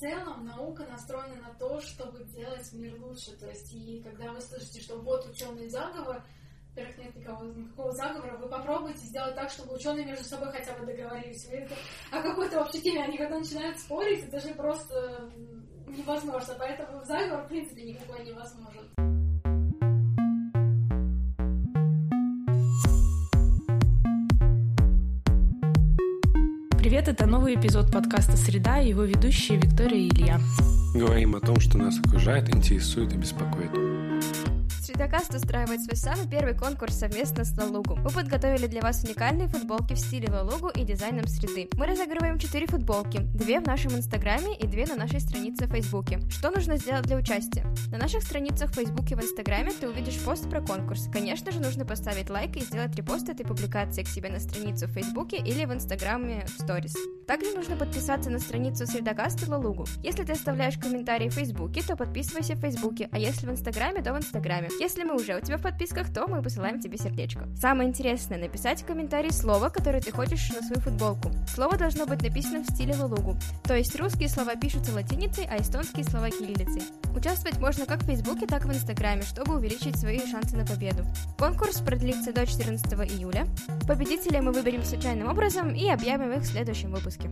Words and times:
целом 0.00 0.46
наука 0.46 0.86
настроена 0.86 1.36
на 1.36 1.54
то, 1.54 1.80
чтобы 1.80 2.24
делать 2.24 2.72
мир 2.72 2.98
лучше. 3.00 3.36
То 3.36 3.48
есть, 3.48 3.72
и 3.72 4.02
когда 4.02 4.32
вы 4.32 4.40
слышите, 4.40 4.80
что 4.80 4.96
вот 4.98 5.26
ученый 5.26 5.68
заговор, 5.68 6.24
во-первых, 6.70 6.98
нет 6.98 7.16
никого, 7.16 7.44
никакого 7.44 7.92
заговора, 7.92 8.36
вы 8.38 8.48
попробуйте 8.48 9.00
сделать 9.00 9.34
так, 9.34 9.50
чтобы 9.50 9.74
ученые 9.74 10.06
между 10.06 10.24
собой 10.24 10.50
хотя 10.52 10.72
бы 10.74 10.86
договорились. 10.86 11.46
Вы 11.46 11.56
это, 11.56 11.74
о 12.10 12.22
какой-то 12.22 12.60
вообще 12.60 12.80
теме 12.80 13.04
они 13.04 13.18
когда 13.18 13.38
начинают 13.38 13.78
спорить, 13.78 14.24
это 14.24 14.40
же 14.40 14.54
просто 14.54 15.30
невозможно. 15.86 16.54
Поэтому 16.58 17.04
заговор, 17.04 17.44
в 17.44 17.48
принципе, 17.48 17.82
никакой 17.82 18.24
невозможен. 18.24 19.09
Привет, 27.00 27.18
это 27.18 27.26
новый 27.26 27.54
эпизод 27.54 27.90
подкаста 27.90 28.36
«Среда» 28.36 28.78
и 28.78 28.90
его 28.90 29.04
ведущие 29.04 29.56
Виктория 29.56 30.00
и 30.00 30.08
Илья. 30.10 30.38
Говорим 30.94 31.34
о 31.34 31.40
том, 31.40 31.58
что 31.58 31.78
нас 31.78 31.98
окружает, 31.98 32.54
интересует 32.54 33.14
и 33.14 33.16
беспокоит. 33.16 33.70
Средокаст 35.00 35.34
устраивает 35.34 35.82
свой 35.82 35.96
самый 35.96 36.28
первый 36.28 36.54
конкурс 36.54 36.98
совместно 36.98 37.42
с 37.42 37.56
Лалугу. 37.56 37.96
Мы 37.96 38.10
подготовили 38.10 38.66
для 38.66 38.82
вас 38.82 39.02
уникальные 39.02 39.48
футболки 39.48 39.94
в 39.94 39.98
стиле 39.98 40.28
Лалугу 40.28 40.68
и 40.68 40.84
дизайном 40.84 41.26
среды. 41.26 41.70
Мы 41.72 41.86
разыгрываем 41.86 42.38
4 42.38 42.66
футболки, 42.66 43.20
2 43.32 43.60
в 43.60 43.66
нашем 43.66 43.92
инстаграме 43.96 44.58
и 44.58 44.66
2 44.66 44.94
на 44.94 44.96
нашей 44.96 45.20
странице 45.20 45.64
в 45.64 45.70
Фейсбуке. 45.70 46.20
Что 46.28 46.50
нужно 46.50 46.76
сделать 46.76 47.04
для 47.04 47.16
участия? 47.16 47.64
На 47.90 47.96
наших 47.96 48.22
страницах 48.22 48.72
в 48.72 48.74
Фейсбуке 48.74 49.14
и 49.14 49.16
в 49.16 49.22
Инстаграме 49.22 49.70
ты 49.72 49.88
увидишь 49.88 50.20
пост 50.20 50.50
про 50.50 50.60
конкурс. 50.60 51.08
Конечно 51.10 51.50
же, 51.50 51.60
нужно 51.60 51.86
поставить 51.86 52.28
лайк 52.28 52.58
и 52.58 52.60
сделать 52.60 52.94
репост 52.94 53.26
этой 53.30 53.46
публикации 53.46 54.02
к 54.02 54.08
себе 54.08 54.28
на 54.28 54.38
страницу 54.38 54.86
в 54.86 54.90
Фейсбуке 54.90 55.38
или 55.38 55.64
в 55.64 55.72
Инстаграме 55.72 56.44
в 56.44 56.60
сторис. 56.62 56.94
Также 57.26 57.52
нужно 57.52 57.76
подписаться 57.76 58.28
на 58.28 58.38
страницу 58.38 58.86
Средокаста 58.86 59.48
Лалугу. 59.48 59.86
Если 60.02 60.24
ты 60.24 60.32
оставляешь 60.32 60.76
комментарии 60.76 61.28
в 61.28 61.34
Фейсбуке, 61.34 61.80
то 61.80 61.96
подписывайся 61.96 62.54
в 62.54 62.60
Фейсбуке, 62.60 63.08
а 63.12 63.18
если 63.18 63.46
в 63.46 63.50
Инстаграме, 63.50 64.02
то 64.02 64.12
в 64.12 64.18
Инстаграме. 64.18 64.68
Мы 64.98 65.14
уже 65.14 65.36
у 65.36 65.40
тебя 65.40 65.56
в 65.56 65.62
подписках, 65.62 66.12
то 66.12 66.26
мы 66.26 66.42
посылаем 66.42 66.80
тебе 66.80 66.98
сердечко. 66.98 67.48
Самое 67.56 67.88
интересное— 67.88 68.38
написать 68.40 68.82
в 68.82 68.86
комментарии 68.86 69.30
слово, 69.30 69.68
которое 69.68 70.00
ты 70.00 70.12
хочешь 70.12 70.50
на 70.50 70.62
свою 70.62 70.80
футболку. 70.80 71.30
Слово 71.46 71.76
должно 71.76 72.06
быть 72.06 72.22
написано 72.22 72.62
в 72.62 72.70
стиле 72.70 72.94
лулугу, 72.96 73.36
то 73.64 73.76
есть 73.76 73.94
русские 73.98 74.28
слова 74.28 74.56
пишутся 74.56 74.92
латиницей, 74.92 75.46
а 75.50 75.60
эстонские 75.60 76.04
слова 76.04 76.30
кириллицей. 76.30 76.82
Участвовать 77.14 77.58
можно 77.58 77.86
как 77.86 78.02
в 78.02 78.06
Фейсбуке, 78.06 78.46
так 78.46 78.64
и 78.64 78.68
в 78.68 78.72
Инстаграме, 78.72 79.22
чтобы 79.22 79.56
увеличить 79.56 79.98
свои 79.98 80.20
шансы 80.26 80.56
на 80.56 80.66
победу. 80.66 81.04
Конкурс 81.38 81.80
продлится 81.80 82.32
до 82.32 82.46
14 82.46 82.92
июля. 83.10 83.46
Победителей 83.86 84.40
мы 84.40 84.52
выберем 84.52 84.84
случайным 84.84 85.28
образом 85.28 85.74
и 85.74 85.88
объявим 85.88 86.32
их 86.32 86.42
в 86.42 86.46
следующем 86.46 86.90
выпуске. 86.92 87.30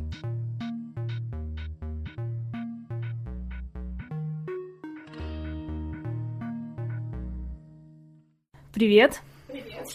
Привет. 8.78 9.20
Привет. 9.48 9.88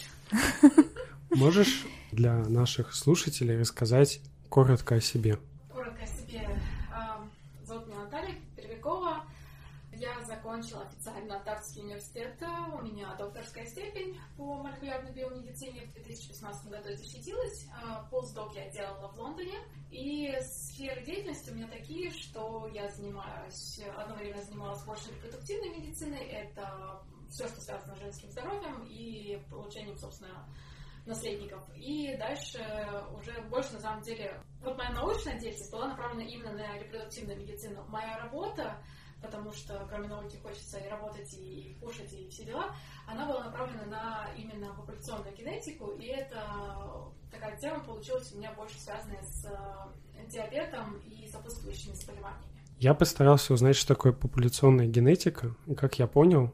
Можешь 1.30 1.86
для 2.12 2.34
наших 2.34 2.94
слушателей 2.94 3.58
рассказать 3.58 4.20
коротко 4.50 4.96
о 4.96 5.00
себе? 5.00 5.38
Коротко 5.72 6.02
о 6.02 6.06
себе. 6.06 6.46
А, 6.92 7.26
Зовут 7.62 7.86
меня 7.86 8.00
Наталья 8.00 8.34
Перевикова. 8.54 9.24
Я 9.90 10.22
закончила 10.26 10.82
официально 10.82 11.40
Тартский 11.46 11.80
университет. 11.80 12.34
У 12.78 12.82
меня 12.82 13.14
докторская 13.14 13.64
степень 13.64 14.20
по 14.36 14.56
молекулярной 14.62 15.12
биомедицине 15.12 15.86
в 15.86 15.94
2018 15.94 16.66
году 16.68 16.94
защитилась. 16.94 17.66
А, 17.82 18.06
Постдок 18.10 18.54
я 18.54 18.68
делала 18.68 19.08
в 19.08 19.18
Лондоне. 19.18 19.60
И 19.90 20.30
сферы 20.42 21.02
деятельности 21.06 21.48
у 21.48 21.54
меня 21.54 21.68
такие, 21.68 22.10
что 22.10 22.68
я 22.74 22.90
занимаюсь, 22.90 23.80
одно 23.96 24.14
время 24.16 24.42
занималась 24.42 24.84
больше 24.84 25.08
репродуктивной 25.08 25.70
медициной. 25.70 26.26
Это 26.26 27.02
все, 27.34 27.48
что 27.48 27.60
связано 27.60 27.96
с 27.96 27.98
женским 27.98 28.30
здоровьем 28.30 28.84
и 28.88 29.42
получением, 29.50 29.96
собственно, 29.96 30.46
наследников. 31.04 31.62
И 31.76 32.16
дальше 32.16 32.60
уже 33.18 33.42
больше, 33.50 33.74
на 33.74 33.80
самом 33.80 34.02
деле, 34.02 34.40
вот 34.62 34.78
моя 34.78 34.90
научная 34.90 35.38
деятельность 35.38 35.72
была 35.72 35.88
направлена 35.88 36.22
именно 36.22 36.52
на 36.52 36.78
репродуктивную 36.78 37.38
медицину. 37.38 37.84
Моя 37.88 38.18
работа, 38.18 38.78
потому 39.20 39.52
что 39.52 39.84
кроме 39.90 40.08
науки 40.08 40.36
хочется 40.36 40.78
и 40.78 40.88
работать, 40.88 41.34
и 41.34 41.76
кушать, 41.80 42.12
и 42.12 42.28
все 42.28 42.44
дела, 42.44 42.74
она 43.06 43.26
была 43.26 43.44
направлена 43.44 43.84
на 43.84 44.30
именно 44.36 44.72
популяционную 44.74 45.36
генетику, 45.36 45.90
и 45.90 46.06
это 46.06 47.12
такая 47.30 47.56
тема 47.58 47.80
получилась 47.84 48.32
у 48.32 48.38
меня 48.38 48.52
больше 48.52 48.80
связанная 48.80 49.22
с 49.22 49.44
э, 49.44 50.26
диабетом 50.28 50.98
и 51.00 51.26
сопутствующими 51.28 51.94
заболеваниями. 51.94 52.54
Я 52.78 52.94
постарался 52.94 53.54
узнать, 53.54 53.76
что 53.76 53.94
такое 53.94 54.12
популяционная 54.12 54.86
генетика. 54.86 55.54
И 55.66 55.74
как 55.74 55.98
я 55.98 56.06
понял, 56.06 56.52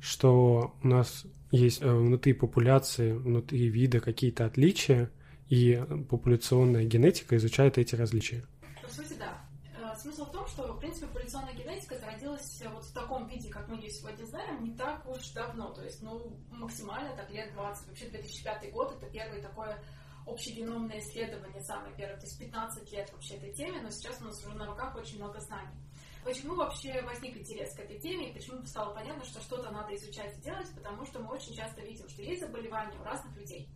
что 0.00 0.74
у 0.82 0.88
нас 0.88 1.24
есть 1.50 1.82
э, 1.82 1.90
внутри 1.90 2.32
популяции, 2.32 3.12
внутри 3.12 3.68
вида 3.68 4.00
какие-то 4.00 4.46
отличия, 4.46 5.10
и 5.48 5.82
популяционная 6.10 6.84
генетика 6.84 7.36
изучает 7.36 7.78
эти 7.78 7.94
различия. 7.94 8.44
По 8.82 8.88
сути, 8.88 9.14
да. 9.18 9.40
Э, 9.80 9.96
Смысл 9.98 10.26
в 10.26 10.32
том, 10.32 10.46
что, 10.46 10.72
в 10.74 10.78
принципе, 10.78 11.06
популяционная 11.06 11.54
генетика 11.54 11.98
зародилась 11.98 12.62
вот 12.72 12.84
в 12.84 12.92
таком 12.92 13.26
виде, 13.28 13.48
как 13.48 13.66
мы 13.68 13.76
ее 13.76 13.90
сегодня 13.90 14.24
знаем, 14.24 14.62
не 14.62 14.74
так 14.76 15.08
уж 15.08 15.30
давно. 15.30 15.70
То 15.70 15.82
есть, 15.82 16.02
ну, 16.02 16.36
максимально 16.50 17.16
так 17.16 17.30
лет 17.30 17.52
20. 17.54 17.88
Вообще 17.88 18.08
2005 18.10 18.72
год— 18.72 18.94
это 19.00 19.10
первое 19.10 19.40
такое 19.40 19.78
общегеномное 20.26 20.98
исследование, 20.98 21.62
самое 21.62 21.94
первое. 21.96 22.16
То 22.16 22.26
есть 22.26 22.38
15 22.38 22.92
лет 22.92 23.10
вообще 23.12 23.34
этой 23.36 23.52
теме, 23.52 23.80
но 23.80 23.90
сейчас 23.90 24.20
у 24.20 24.24
нас 24.24 24.44
уже 24.44 24.56
на 24.56 24.66
руках 24.66 24.94
очень 24.96 25.16
много 25.16 25.40
знаний. 25.40 25.78
Почему 26.24 26.54
вообще 26.54 27.00
возник 27.02 27.36
интерес 27.36 27.74
к 27.74 27.80
этой 27.80 27.98
теме 27.98 28.30
и 28.30 28.32
почему 28.32 28.64
стало 28.66 28.94
понятно, 28.94 29.24
что 29.24 29.40
что-то 29.40 29.70
надо 29.70 29.94
изучать 29.94 30.36
и 30.38 30.42
делать? 30.42 30.68
Потому 30.74 31.06
что 31.06 31.20
мы 31.20 31.34
очень 31.34 31.54
часто 31.54 31.80
видим, 31.82 32.08
что 32.08 32.22
есть 32.22 32.40
заболевания 32.40 32.98
у 32.98 33.04
разных 33.04 33.36
людей. 33.36 33.68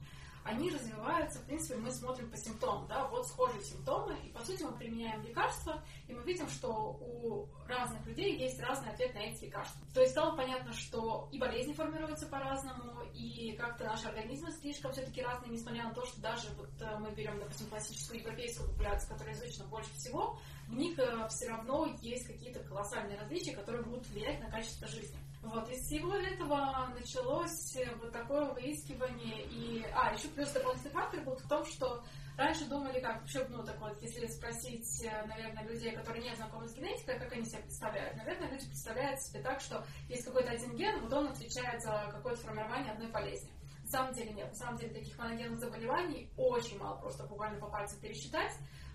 Они 0.44 0.70
развиваются, 0.70 1.38
в 1.38 1.44
принципе, 1.44 1.78
мы 1.78 1.92
смотрим 1.92 2.28
по 2.28 2.36
симптомам, 2.36 2.88
да, 2.88 3.06
вот 3.06 3.28
схожие 3.28 3.62
симптомы, 3.62 4.16
и 4.24 4.30
по 4.30 4.44
сути 4.44 4.64
мы 4.64 4.72
применяем 4.72 5.22
лекарства, 5.22 5.84
и 6.08 6.14
мы 6.14 6.22
видим, 6.24 6.48
что 6.48 6.98
у 7.00 7.46
разных 7.68 8.04
людей 8.06 8.36
есть 8.36 8.60
разный 8.60 8.90
ответ 8.90 9.14
на 9.14 9.18
эти 9.18 9.44
лекарства. 9.44 9.80
То 9.94 10.00
есть 10.00 10.12
стало 10.12 10.36
понятно, 10.36 10.72
что 10.72 11.28
и 11.30 11.38
болезни 11.38 11.72
формируются 11.72 12.26
по-разному, 12.26 13.02
и 13.14 13.52
как-то 13.52 13.84
наши 13.84 14.08
организмы 14.08 14.50
слишком 14.50 14.92
все-таки 14.92 15.22
разные, 15.22 15.52
несмотря 15.52 15.84
на 15.84 15.94
то, 15.94 16.04
что 16.06 16.20
даже 16.20 16.48
вот 16.56 16.70
э, 16.80 16.98
мы 16.98 17.12
берем, 17.12 17.38
допустим, 17.38 17.68
классическую 17.68 18.18
европейскую 18.18 18.68
популяцию, 18.68 19.10
которая 19.10 19.36
изучена 19.36 19.66
больше 19.66 19.94
всего, 19.94 20.40
в 20.72 20.74
них 20.74 20.98
э, 20.98 21.28
все 21.28 21.48
равно 21.48 21.86
есть 22.00 22.26
какие-то 22.26 22.60
колоссальные 22.60 23.18
различия, 23.18 23.54
которые 23.54 23.84
будут 23.84 24.06
влиять 24.08 24.40
на 24.40 24.50
качество 24.50 24.88
жизни. 24.88 25.18
Вот, 25.42 25.68
из 25.70 25.84
всего 25.86 26.14
этого 26.14 26.88
началось 26.98 27.76
э, 27.76 27.94
вот 27.96 28.10
такое 28.10 28.46
выискивание 28.52 29.44
и... 29.50 29.84
А, 29.94 30.14
еще 30.14 30.28
плюс 30.28 30.50
дополнительный 30.50 30.92
фактор 30.92 31.20
был 31.24 31.36
в 31.36 31.46
том, 31.46 31.64
что 31.66 32.02
раньше 32.38 32.64
думали, 32.66 33.00
как 33.00 33.20
вообще, 33.20 33.46
ну, 33.50 33.62
так 33.62 33.78
вот, 33.80 34.00
если 34.00 34.26
спросить, 34.26 35.04
э, 35.04 35.26
наверное, 35.26 35.64
людей, 35.64 35.92
которые 35.92 36.22
не 36.26 36.34
знакомы 36.36 36.66
с 36.66 36.74
генетикой, 36.74 37.18
как 37.18 37.32
они 37.32 37.44
себя 37.44 37.60
представляют, 37.60 38.16
наверное, 38.16 38.50
люди 38.50 38.66
представляют 38.66 39.20
себе 39.20 39.42
так, 39.42 39.60
что 39.60 39.84
есть 40.08 40.24
какой-то 40.24 40.52
один 40.52 40.74
ген, 40.74 41.02
вот 41.02 41.12
он 41.12 41.26
отвечает 41.26 41.82
за 41.82 42.08
какое-то 42.10 42.40
формирование 42.40 42.92
одной 42.92 43.10
болезни. 43.10 43.50
На 43.82 43.88
самом 43.90 44.14
деле 44.14 44.32
нет. 44.32 44.48
На 44.48 44.54
самом 44.54 44.78
деле 44.78 44.94
таких 44.94 45.18
моногенных 45.18 45.58
заболеваний 45.58 46.30
очень 46.38 46.78
мало, 46.78 46.98
просто 46.98 47.26
буквально 47.26 47.60
по 47.60 47.68
пальцам 47.68 48.00
пересчитать. 48.00 48.52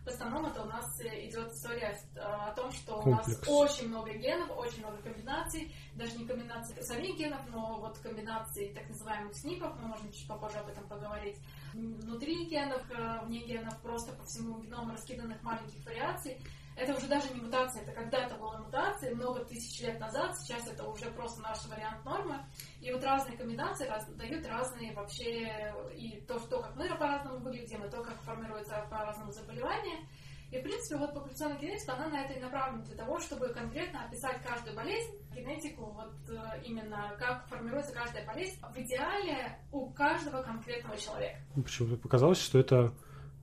В 0.07 0.09
основном 0.09 0.45
это 0.45 0.61
у 0.61 0.65
нас 0.67 1.01
идет 1.01 1.51
история 1.51 1.99
э, 2.15 2.19
о 2.19 2.53
том, 2.53 2.71
что 2.71 3.01
Комплекс. 3.01 3.27
у 3.27 3.31
нас 3.31 3.71
очень 3.71 3.89
много 3.89 4.13
генов, 4.13 4.57
очень 4.57 4.79
много 4.79 4.95
комбинаций, 4.99 5.75
даже 5.95 6.17
не 6.17 6.25
комбинаций 6.25 6.81
самих 6.81 7.17
генов, 7.17 7.41
но 7.51 7.81
вот 7.81 7.97
комбинаций 7.97 8.71
так 8.73 8.87
называемых 8.87 9.35
СНИПов, 9.35 9.75
мы 9.81 9.89
можем 9.89 10.09
чуть 10.13 10.25
попозже 10.25 10.59
об 10.59 10.69
этом 10.69 10.87
поговорить. 10.87 11.35
Внутри 11.73 12.45
генов, 12.45 12.81
э, 12.89 13.25
вне 13.25 13.41
генов, 13.41 13.77
просто 13.81 14.13
по 14.13 14.23
всему 14.23 14.61
геному 14.61 14.93
раскиданных 14.93 15.43
маленьких 15.43 15.85
вариаций. 15.85 16.37
Это 16.77 16.95
уже 16.95 17.07
даже 17.07 17.33
не 17.33 17.41
мутация, 17.41 17.81
это 17.81 17.91
когда-то 17.91 18.35
была 18.35 18.59
мутация, 18.59 19.15
много 19.15 19.43
тысяч 19.45 19.81
лет 19.81 19.99
назад, 19.99 20.37
сейчас 20.37 20.67
это 20.67 20.87
уже 20.87 21.09
просто 21.09 21.41
наш 21.41 21.65
вариант 21.65 22.05
нормы. 22.05 22.37
И 22.81 22.93
вот 22.93 23.03
разные 23.03 23.35
комбинации 23.35 23.87
раз, 23.87 24.07
дают 24.09 24.45
разные 24.45 24.93
вообще 24.93 25.73
и 25.95 26.21
то, 26.27 26.37
что, 26.37 26.61
как 26.61 26.75
мы 26.75 26.87
по-разному 26.95 27.39
выглядим, 27.39 27.83
и 27.83 27.89
то, 27.89 28.03
как 28.03 28.21
формируется 28.21 28.85
по-разному 28.91 29.31
заболевание. 29.31 30.07
И, 30.51 30.59
в 30.59 30.61
принципе, 30.61 30.97
вот 30.97 31.13
популяционная 31.13 31.57
генетика, 31.57 31.93
она 31.93 32.09
на 32.09 32.21
это 32.23 32.33
и 32.33 32.39
направлена 32.39 32.83
для 32.83 32.95
того, 32.95 33.19
чтобы 33.19 33.49
конкретно 33.49 34.05
описать 34.05 34.41
каждую 34.43 34.75
болезнь, 34.75 35.11
генетику, 35.33 35.85
вот 35.87 36.13
э, 36.29 36.61
именно 36.63 37.15
как 37.19 37.47
формируется 37.47 37.93
каждая 37.93 38.25
болезнь, 38.25 38.57
в 38.61 38.77
идеале 38.77 39.59
у 39.71 39.89
каждого 39.89 40.43
конкретного 40.43 40.95
человека. 40.97 41.39
Почему-то 41.55 41.97
показалось, 41.97 42.39
что 42.39 42.59
это 42.59 42.93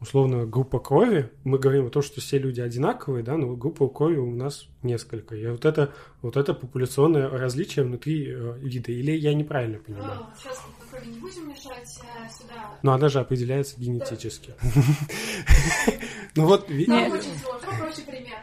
условно 0.04 0.44
группа 0.44 0.78
крови. 0.78 1.32
Мы 1.44 1.58
говорим 1.58 1.86
о 1.86 1.90
том, 1.90 2.02
что 2.02 2.20
все 2.20 2.38
люди 2.38 2.60
одинаковые, 2.60 3.24
да, 3.24 3.38
но 3.38 3.56
группа 3.56 3.88
крови 3.88 4.18
у 4.18 4.30
нас 4.30 4.66
несколько. 4.82 5.34
И 5.34 5.46
вот 5.46 5.64
это, 5.64 5.94
вот 6.20 6.36
это 6.36 6.52
популяционное 6.52 7.28
различие 7.30 7.86
внутри 7.86 8.30
э, 8.30 8.58
вида. 8.58 8.92
Или 8.92 9.12
я 9.12 9.32
неправильно 9.32 9.78
понимаю? 9.78 10.20
Ну, 10.20 10.26
сейчас 10.38 10.62
крови 10.90 11.06
не 11.06 11.18
будем 11.18 11.48
мешать 11.48 11.98
э, 12.02 12.28
сюда. 12.30 12.78
Но 12.82 12.92
она 12.92 13.08
же 13.08 13.18
определяется 13.18 13.80
генетически. 13.80 14.54
Ну 16.36 16.46
вот, 16.46 16.68
очень 16.68 17.38
сложно. 17.38 17.68
Проще 17.78 18.02
пример. 18.02 18.38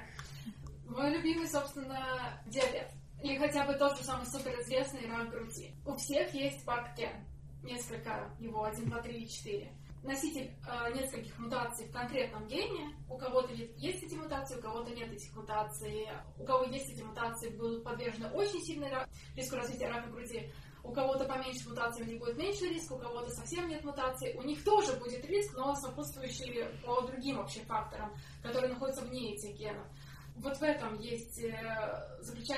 Мой 0.87 1.13
любимый, 1.13 1.45
собственно, 1.45 1.99
диабет. 2.47 2.87
Или 3.21 3.37
хотя 3.37 3.65
бы 3.65 3.73
тот 3.73 3.97
же 3.97 4.03
самый 4.05 4.25
суперизвестный 4.27 5.09
рак 5.11 5.29
груди. 5.29 5.75
У 5.85 5.93
всех 5.95 6.33
есть 6.33 6.63
папкен. 6.63 7.11
Несколько 7.63 8.31
его, 8.39 8.63
1, 8.63 8.85
2, 8.85 9.01
3, 9.01 9.27
4 9.27 9.71
носитель 10.03 10.51
э, 10.68 10.94
нескольких 10.94 11.38
мутаций 11.38 11.88
в 11.88 11.92
конкретном 11.92 12.48
гене. 12.48 12.95
У 13.09 13.18
кого-то 13.18 13.53
есть 13.53 14.03
эти 14.03 14.15
мутации, 14.15 14.57
у 14.57 14.62
кого-то 14.62 14.92
нет 14.92 15.12
этих 15.12 15.36
мутаций. 15.36 16.07
У 16.38 16.44
кого 16.44 16.63
есть 16.65 16.89
эти 16.89 17.01
мутации, 17.01 17.50
будут 17.50 17.83
подвержены 17.83 18.30
очень 18.31 18.62
сильной 18.62 18.92
риску 19.36 19.56
развития 19.56 19.89
рака 19.89 20.09
груди. 20.09 20.51
У 20.83 20.92
кого-то 20.92 21.25
поменьше 21.25 21.69
мутаций, 21.69 22.03
у 22.03 22.07
них 22.07 22.19
будет 22.19 22.38
меньше 22.38 22.65
риск, 22.65 22.92
у 22.92 22.98
кого-то 22.98 23.30
совсем 23.30 23.68
нет 23.68 23.83
мутаций. 23.83 24.33
У 24.36 24.42
них 24.42 24.63
тоже 24.63 24.94
будет 24.94 25.24
риск, 25.25 25.56
но 25.56 25.75
сопутствующий 25.75 26.65
по 26.83 27.01
другим 27.01 27.38
вообще 27.38 27.59
факторам, 27.62 28.12
которые 28.42 28.74
находятся 28.74 29.03
вне 29.03 29.36
этих 29.36 29.56
генов. 29.56 29.86
Вот 30.38 30.57
в 30.57 30.63
этом 30.63 30.98
есть, 31.00 31.39
э, 31.39 32.18
заключается 32.21 32.50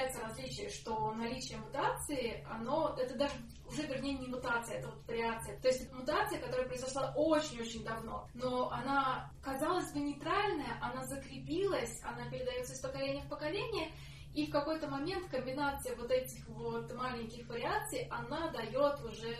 что 0.83 1.13
наличие 1.13 1.57
мутации, 1.59 2.45
оно, 2.49 2.95
это 2.99 3.17
даже 3.17 3.35
уже, 3.65 3.83
вернее, 3.83 4.17
не 4.17 4.27
мутация, 4.27 4.79
это 4.79 4.89
вот 4.89 5.07
вариация. 5.07 5.57
То 5.61 5.69
есть 5.69 5.91
мутация, 5.93 6.39
которая 6.39 6.67
произошла 6.67 7.13
очень-очень 7.15 7.83
давно, 7.85 8.27
но 8.33 8.69
она, 8.69 9.31
казалось 9.41 9.91
бы, 9.93 10.01
нейтральная, 10.01 10.77
она 10.81 11.05
закрепилась, 11.05 12.01
она 12.03 12.29
передается 12.29 12.73
из 12.73 12.81
поколения 12.81 13.21
в 13.21 13.29
поколение, 13.29 13.93
и 14.33 14.47
в 14.47 14.51
какой-то 14.51 14.89
момент 14.89 15.29
комбинация 15.29 15.95
вот 15.95 16.11
этих 16.11 16.45
вот 16.49 16.91
маленьких 16.93 17.47
вариаций, 17.47 18.07
она 18.09 18.49
дает 18.51 18.99
уже 19.05 19.35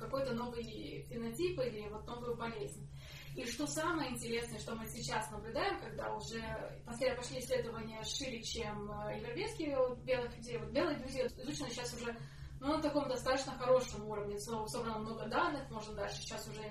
какой-то 0.00 0.32
новый 0.32 1.06
фенотип 1.08 1.60
или 1.60 1.88
вот 1.90 2.06
новую 2.06 2.36
болезнь. 2.36 2.88
И 3.34 3.46
что 3.46 3.66
самое 3.66 4.10
интересное, 4.10 4.58
что 4.58 4.74
мы 4.74 4.86
сейчас 4.86 5.30
наблюдаем, 5.30 5.80
когда 5.80 6.14
уже 6.14 6.42
после 6.84 7.14
пошли 7.14 7.38
исследования 7.38 8.02
шире, 8.04 8.42
чем 8.42 8.90
э, 8.90 9.18
европейские 9.20 9.76
белых 10.04 10.36
людей, 10.36 10.58
вот 10.58 10.70
белые 10.70 10.98
люди 10.98 11.18
изучены 11.40 11.70
сейчас 11.70 11.94
уже 11.94 12.14
ну, 12.60 12.76
на 12.76 12.82
таком 12.82 13.08
достаточно 13.08 13.52
хорошем 13.58 14.06
уровне, 14.06 14.38
собрано 14.38 14.98
много 14.98 15.26
данных, 15.26 15.68
можно 15.70 15.94
дальше 15.94 16.20
сейчас 16.20 16.46
уже 16.48 16.62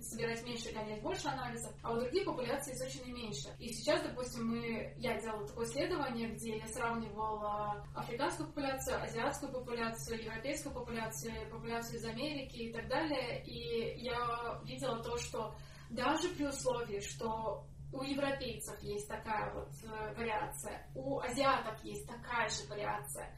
собирать 0.00 0.42
меньше, 0.44 0.72
гонять 0.72 1.02
больше 1.02 1.28
анализов, 1.28 1.72
а 1.82 1.92
у 1.92 2.00
других 2.00 2.24
популяций 2.24 2.74
изучены 2.74 3.12
меньше. 3.12 3.48
И 3.58 3.72
сейчас, 3.72 4.02
допустим, 4.02 4.48
мы, 4.48 4.94
я 4.98 5.20
делала 5.20 5.46
такое 5.46 5.66
исследование, 5.66 6.28
где 6.30 6.58
я 6.58 6.66
сравнивала 6.68 7.84
африканскую 7.94 8.48
популяцию, 8.48 9.02
азиатскую 9.02 9.52
популяцию, 9.52 10.24
европейскую 10.24 10.74
популяцию, 10.74 11.34
популяцию 11.50 11.98
из 11.98 12.04
Америки 12.04 12.56
и 12.56 12.72
так 12.72 12.88
далее, 12.88 13.42
и 13.44 14.02
я 14.02 14.60
видела 14.64 15.02
то, 15.02 15.16
что 15.18 15.54
даже 15.94 16.28
при 16.30 16.46
условии, 16.46 17.00
что 17.00 17.66
у 17.92 18.02
европейцев 18.02 18.80
есть 18.82 19.08
такая 19.08 19.52
вот 19.54 19.70
э, 19.82 20.14
вариация, 20.16 20.86
у 20.94 21.20
азиатов 21.20 21.82
есть 21.84 22.06
такая 22.06 22.48
же 22.48 22.66
вариация, 22.68 23.32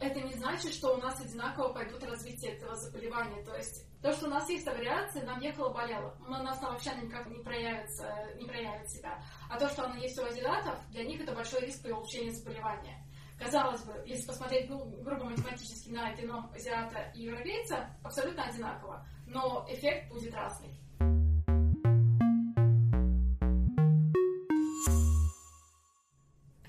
это 0.00 0.18
не 0.22 0.32
значит, 0.32 0.72
что 0.72 0.94
у 0.94 0.96
нас 0.96 1.20
одинаково 1.20 1.74
пойдут 1.74 2.02
развитие 2.02 2.52
этого 2.52 2.74
заболевания. 2.74 3.44
То 3.44 3.54
есть 3.54 3.86
то, 4.00 4.10
что 4.12 4.26
у 4.26 4.30
нас 4.30 4.48
есть 4.48 4.64
вариация, 4.64 5.26
нам 5.26 5.38
ехало 5.40 5.74
болело. 5.74 6.16
У 6.26 6.30
нас 6.30 6.58
она 6.58 6.70
вообще 6.70 6.90
никак 7.02 7.26
не 7.26 7.42
проявится, 7.44 8.10
не 8.36 8.46
проявит 8.46 8.90
себя. 8.90 9.22
А 9.50 9.58
то, 9.58 9.68
что 9.68 9.84
она 9.84 9.96
есть 9.96 10.18
у 10.18 10.24
азиатов, 10.24 10.78
для 10.88 11.04
них 11.04 11.20
это 11.20 11.32
большой 11.32 11.66
риск 11.66 11.82
при 11.82 11.92
улучшении 11.92 12.30
заболевания. 12.30 13.06
Казалось 13.38 13.82
бы, 13.84 14.02
если 14.06 14.26
посмотреть, 14.26 14.70
ну, 14.70 14.86
грубо 15.02 15.24
математически 15.24 15.90
на 15.90 16.14
геном 16.14 16.50
азиата 16.54 17.12
и 17.14 17.24
европейца, 17.24 17.90
абсолютно 18.02 18.44
одинаково. 18.44 19.06
Но 19.26 19.66
эффект 19.68 20.08
будет 20.08 20.34
разный. 20.34 20.79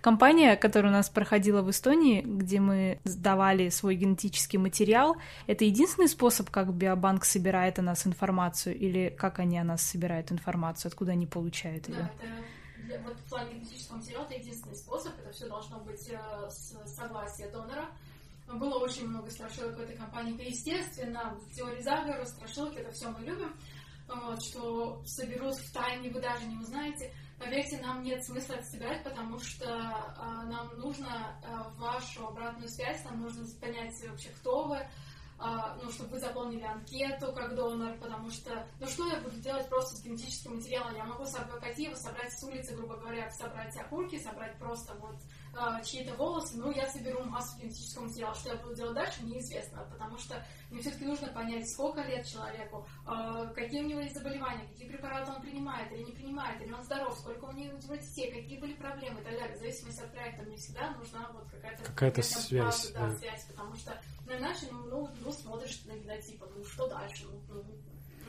Компания, 0.01 0.55
которая 0.55 0.91
у 0.91 0.95
нас 0.95 1.09
проходила 1.09 1.61
в 1.61 1.69
Эстонии, 1.69 2.21
где 2.21 2.59
мы 2.59 2.99
сдавали 3.03 3.69
свой 3.69 3.95
генетический 3.95 4.57
материал, 4.57 5.15
это 5.45 5.63
единственный 5.63 6.07
способ, 6.07 6.49
как 6.49 6.73
биобанк 6.73 7.23
собирает 7.23 7.77
о 7.77 7.83
нас 7.83 8.07
информацию, 8.07 8.75
или 8.75 9.09
как 9.09 9.37
они 9.39 9.59
о 9.59 9.63
нас 9.63 9.83
собирают 9.83 10.31
информацию, 10.31 10.89
откуда 10.89 11.11
они 11.11 11.27
получают 11.27 11.87
ее? 11.87 11.95
Да, 11.95 12.11
это 12.17 12.33
для, 12.83 12.99
вот 13.01 13.17
в 13.17 13.29
плане 13.29 13.53
генетического 13.53 13.97
материала 13.97 14.23
это 14.25 14.33
единственный 14.33 14.75
способ, 14.75 15.13
это 15.19 15.31
все 15.31 15.47
должно 15.47 15.79
быть 15.79 16.09
э, 16.09 16.49
с 16.49 16.75
согласия 16.85 17.49
донора. 17.49 17.85
Было 18.47 18.79
очень 18.79 19.07
много 19.07 19.29
страшилок 19.29 19.77
в 19.77 19.81
этой 19.81 19.95
компании. 19.95 20.33
Это 20.33 20.43
естественно, 20.43 21.37
в 21.39 21.55
теории 21.55 21.81
заговора, 21.81 22.25
страшилки, 22.25 22.79
это 22.79 22.91
все 22.91 23.09
мы 23.09 23.23
любим. 23.23 23.53
Вот, 24.07 24.43
что 24.43 25.01
соберут 25.05 25.55
в 25.55 25.71
тайне, 25.71 26.09
вы 26.09 26.19
даже 26.19 26.45
не 26.45 26.57
узнаете. 26.57 27.13
Поверьте, 27.41 27.79
нам 27.79 28.03
нет 28.03 28.23
смысла 28.23 28.53
это 28.53 28.65
собирать, 28.65 29.03
потому 29.03 29.39
что 29.39 29.65
э, 29.65 30.45
нам 30.45 30.77
нужно 30.77 31.41
э, 31.43 31.79
вашу 31.79 32.27
обратную 32.27 32.69
связь, 32.69 33.03
нам 33.03 33.19
нужно 33.19 33.43
понять 33.59 33.95
вообще, 34.07 34.29
кто 34.29 34.65
вы, 34.67 34.77
э, 34.77 34.87
ну, 35.81 35.89
чтобы 35.89 36.11
вы 36.11 36.19
заполнили 36.19 36.63
анкету 36.63 37.33
как 37.33 37.55
донор, 37.55 37.97
потому 37.97 38.29
что, 38.29 38.67
ну, 38.79 38.85
что 38.85 39.07
я 39.07 39.19
буду 39.21 39.37
делать 39.39 39.67
просто 39.69 39.97
с 39.97 40.03
генетическим 40.03 40.57
материалом? 40.57 40.95
Я 40.95 41.03
могу 41.05 41.25
собрать 41.25 41.79
его, 41.79 41.95
собрать 41.95 42.31
с 42.31 42.43
улицы, 42.43 42.75
грубо 42.75 42.97
говоря, 42.97 43.31
собрать 43.31 43.75
окурки, 43.75 44.21
собрать 44.21 44.55
просто 44.59 44.93
вот 44.99 45.15
э, 45.53 45.83
чьи-то 45.83 46.13
волосы, 46.15 46.57
ну, 46.57 46.71
я 46.71 46.87
соберу 46.87 47.23
массу 47.25 47.59
генетического 47.59 48.05
материала. 48.05 48.35
Что 48.35 48.49
я 48.49 48.55
буду 48.57 48.75
делать 48.75 48.95
дальше, 48.95 49.23
неизвестно, 49.23 49.87
потому 49.91 50.17
что 50.17 50.43
мне 50.69 50.81
все-таки 50.81 51.05
нужно 51.05 51.27
понять, 51.27 51.69
сколько 51.69 52.01
лет 52.01 52.25
человеку, 52.25 52.87
э, 53.07 53.53
какие 53.55 53.81
у 53.81 53.87
него 53.87 54.01
есть 54.01 54.15
заболевания, 54.15 54.67
какие 54.67 54.87
препараты 54.87 55.31
он 55.31 55.41
принимает 55.41 55.91
или 55.91 56.03
не 56.03 56.11
принимает, 56.11 56.61
или 56.61 56.71
он 56.71 56.83
здоров, 56.83 57.17
сколько 57.17 57.45
у 57.45 57.51
него 57.51 57.77
детей, 57.95 58.31
какие 58.31 58.59
были 58.59 58.73
проблемы 58.73 59.21
и 59.21 59.23
так 59.23 59.33
далее. 59.33 59.55
В 59.55 59.59
зависимости 59.59 60.01
от 60.01 60.11
проекта 60.11 60.43
мне 60.43 60.57
всегда 60.57 60.91
нужна 60.91 61.29
вот 61.33 61.49
какая-то, 61.49 61.83
какая-то 61.83 62.21
связь, 62.21 62.91
база, 62.91 62.93
да, 62.93 63.17
связь, 63.17 63.45
потому 63.45 63.75
что 63.75 64.01
ну, 64.25 64.37
иначе, 64.37 64.67
ну, 64.71 64.85
ну, 64.87 65.09
ну 65.19 65.31
смотришь 65.31 65.83
на 65.85 65.93
генотипа, 65.93 66.47
ну, 66.55 66.63
что 66.63 66.87
дальше, 66.87 67.25
ну, 67.25 67.41
ну 67.49 67.63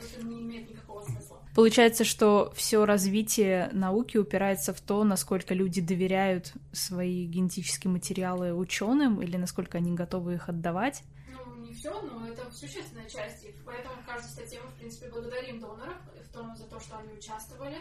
это 0.03 0.25
не 0.25 0.41
имеет 0.41 0.69
никакого 0.69 1.01
смысла. 1.01 1.39
Получается, 1.55 2.03
что 2.03 2.51
все 2.55 2.83
развитие 2.85 3.69
науки 3.73 4.17
упирается 4.17 4.73
в 4.73 4.81
то, 4.81 5.03
насколько 5.03 5.53
люди 5.53 5.81
доверяют 5.81 6.53
свои 6.71 7.25
генетические 7.25 7.91
материалы 7.91 8.53
ученым 8.53 9.21
или 9.21 9.37
насколько 9.37 9.77
они 9.77 9.93
готовы 9.93 10.35
их 10.35 10.49
отдавать. 10.49 11.03
Ну, 11.29 11.55
не 11.57 11.73
все, 11.73 12.01
но 12.01 12.27
это 12.27 12.51
существенная 12.51 13.07
часть. 13.07 13.43
И 13.45 13.53
поэтому 13.63 14.01
в 14.01 14.05
каждой 14.05 14.29
статье 14.29 14.59
мы, 14.63 14.71
в 14.71 14.73
принципе, 14.75 15.09
благодарим 15.09 15.59
доноров 15.59 15.97
в 16.27 16.33
том, 16.33 16.55
за 16.55 16.65
то, 16.65 16.79
что 16.79 16.97
они 16.97 17.13
участвовали. 17.13 17.77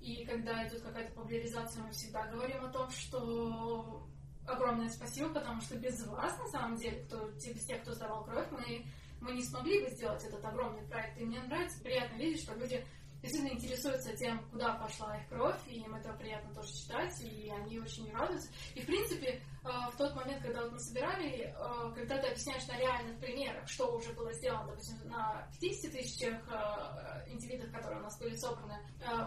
И 0.00 0.24
когда 0.24 0.66
идет 0.66 0.80
какая-то 0.80 1.12
популяризация, 1.12 1.82
мы 1.82 1.90
всегда 1.90 2.26
говорим 2.28 2.64
о 2.64 2.68
том, 2.68 2.90
что 2.90 4.08
огромное 4.46 4.88
спасибо, 4.88 5.28
потому 5.28 5.60
что 5.60 5.76
без 5.76 6.06
вас, 6.06 6.38
на 6.38 6.48
самом 6.48 6.76
деле, 6.76 7.04
кто, 7.04 7.28
без 7.28 7.64
тех, 7.66 7.82
кто 7.82 7.92
сдавал 7.92 8.24
кровь, 8.24 8.46
мы 8.50 8.86
мы 9.20 9.32
не 9.32 9.42
смогли 9.44 9.82
бы 9.82 9.90
сделать 9.90 10.24
этот 10.24 10.44
огромный 10.44 10.86
проект. 10.88 11.18
И 11.18 11.24
мне 11.24 11.40
нравится, 11.42 11.82
приятно 11.82 12.16
видеть, 12.16 12.42
что 12.42 12.54
люди 12.54 12.84
действительно 13.22 13.54
интересуются 13.54 14.16
тем, 14.16 14.42
куда 14.50 14.74
пошла 14.74 15.16
их 15.16 15.28
кровь, 15.28 15.60
и 15.66 15.80
им 15.80 15.94
это 15.94 16.12
приятно 16.14 16.54
тоже 16.54 16.72
читать, 16.72 17.20
и 17.20 17.50
они 17.50 17.78
очень 17.78 18.10
радуются. 18.12 18.50
И, 18.74 18.80
в 18.80 18.86
принципе, 18.86 19.28
э, 19.28 19.68
в 19.92 19.96
тот 19.96 20.14
момент, 20.14 20.42
когда 20.42 20.62
вот 20.62 20.72
мы 20.72 20.78
собирали, 20.78 21.54
э, 21.54 21.94
когда 21.94 22.18
ты 22.18 22.28
объясняешь 22.28 22.66
на 22.66 22.78
реальных 22.78 23.18
примерах, 23.18 23.68
что 23.68 23.94
уже 23.94 24.12
было 24.14 24.32
сделано, 24.32 24.68
допустим, 24.68 24.96
на 25.08 25.46
50 25.60 25.92
тысячах 25.92 26.38
э, 26.48 27.30
индивидов, 27.30 27.70
которые 27.72 28.00
у 28.00 28.04
нас 28.04 28.18
были 28.18 28.34
собраны, 28.36 28.78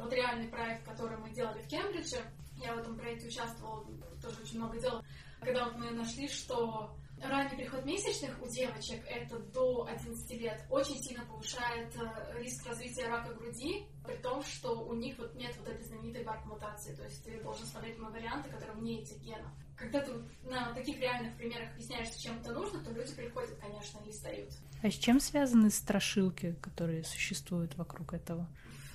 вот 0.01 0.11
реальный 0.11 0.47
проект, 0.47 0.85
который 0.85 1.17
мы 1.17 1.31
делали 1.31 1.61
в 1.61 1.67
Кембридже, 1.67 2.23
я 2.57 2.75
в 2.75 2.79
этом 2.79 2.97
проекте 2.97 3.27
участвовала, 3.27 3.85
тоже 4.21 4.41
очень 4.41 4.57
много 4.57 4.79
делала, 4.79 5.03
когда 5.39 5.65
вот 5.65 5.75
мы 5.75 5.91
нашли, 5.91 6.27
что 6.27 6.95
ранний 7.29 7.55
приход 7.57 7.85
месячных 7.85 8.41
у 8.41 8.47
девочек, 8.47 9.03
это 9.07 9.39
до 9.39 9.87
11 9.89 10.31
лет, 10.39 10.65
очень 10.69 11.01
сильно 11.01 11.25
повышает 11.25 11.95
э, 11.95 12.39
риск 12.39 12.65
развития 12.67 13.07
рака 13.07 13.33
груди, 13.33 13.85
при 14.05 14.15
том, 14.17 14.43
что 14.43 14.81
у 14.81 14.93
них 14.93 15.17
вот 15.17 15.33
нет 15.35 15.55
вот 15.57 15.67
этой 15.67 15.83
знаменитой 15.83 16.23
барк-мутации, 16.23 16.95
то 16.95 17.03
есть 17.03 17.23
ты 17.23 17.41
должен 17.41 17.65
смотреть 17.65 17.97
на 17.99 18.09
варианты, 18.09 18.49
которые 18.49 18.75
вне 18.75 19.01
этих 19.01 19.17
генов. 19.21 19.51
Когда 19.75 20.01
ты 20.01 20.11
на 20.43 20.73
таких 20.73 20.99
реальных 20.99 21.35
примерах 21.35 21.71
объясняешь, 21.71 22.09
чем 22.15 22.39
это 22.39 22.53
нужно, 22.53 22.83
то 22.83 22.91
люди 22.91 23.13
приходят, 23.13 23.57
конечно, 23.59 23.99
и 24.05 24.11
сдают. 24.11 24.51
А 24.81 24.89
с 24.89 24.93
чем 24.93 25.19
связаны 25.19 25.69
страшилки, 25.69 26.55
которые 26.61 27.03
существуют 27.03 27.75
вокруг 27.77 28.13
этого? 28.13 28.47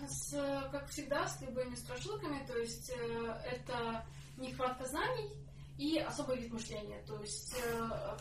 С, 0.07 0.31
как 0.71 0.89
всегда, 0.89 1.27
с 1.27 1.41
любыми 1.41 1.75
страшилками, 1.75 2.47
то 2.47 2.57
есть 2.57 2.91
э, 2.91 3.41
это 3.45 4.07
нехватка 4.37 4.87
знаний, 4.87 5.33
и 5.79 5.99
особый 5.99 6.39
вид 6.39 6.53
мышления. 6.53 7.03
То 7.07 7.19
есть, 7.21 7.55
э, 7.65 8.17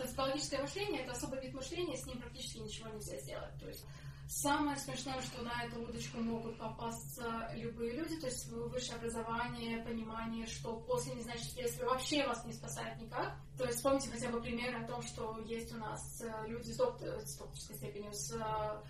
мышление– 0.61 1.01
это 1.03 1.11
особый 1.11 1.41
вид 1.41 1.53
мышления, 1.53 1.97
с 1.97 2.05
ним 2.05 2.19
практически 2.19 2.59
ничего 2.59 2.89
нельзя 2.89 3.17
сделать. 3.17 3.59
То 3.59 3.67
есть, 3.67 3.83
самое 4.29 4.77
смешное, 4.77 5.19
что 5.21 5.41
на 5.41 5.63
эту 5.63 5.81
удочку 5.81 6.19
могут 6.19 6.57
попасться 6.57 7.49
любые 7.55 7.93
люди, 7.93 8.19
то 8.19 8.27
есть 8.27 8.47
высшее 8.49 8.97
образование, 8.97 9.83
понимание, 9.83 10.45
что 10.45 10.77
после 10.81 11.15
не 11.15 11.23
значит 11.23 11.51
следствие 11.51 11.87
вообще 11.87 12.27
вас 12.27 12.45
не 12.45 12.53
спасает 12.53 12.99
никак. 13.01 13.35
То 13.57 13.63
есть 13.63 13.77
вспомните 13.77 14.09
хотя 14.11 14.29
бы 14.29 14.41
пример 14.41 14.75
о 14.75 14.85
том, 14.85 15.01
что 15.01 15.39
есть 15.45 15.73
у 15.73 15.77
нас 15.77 16.21
э, 16.21 16.47
люди 16.47 16.71
с, 16.71 16.77
доктор, 16.77 17.19
с 17.21 17.37
докторской 17.37 17.75
степенью, 17.75 18.13
с 18.13 18.31
э, 18.33 18.81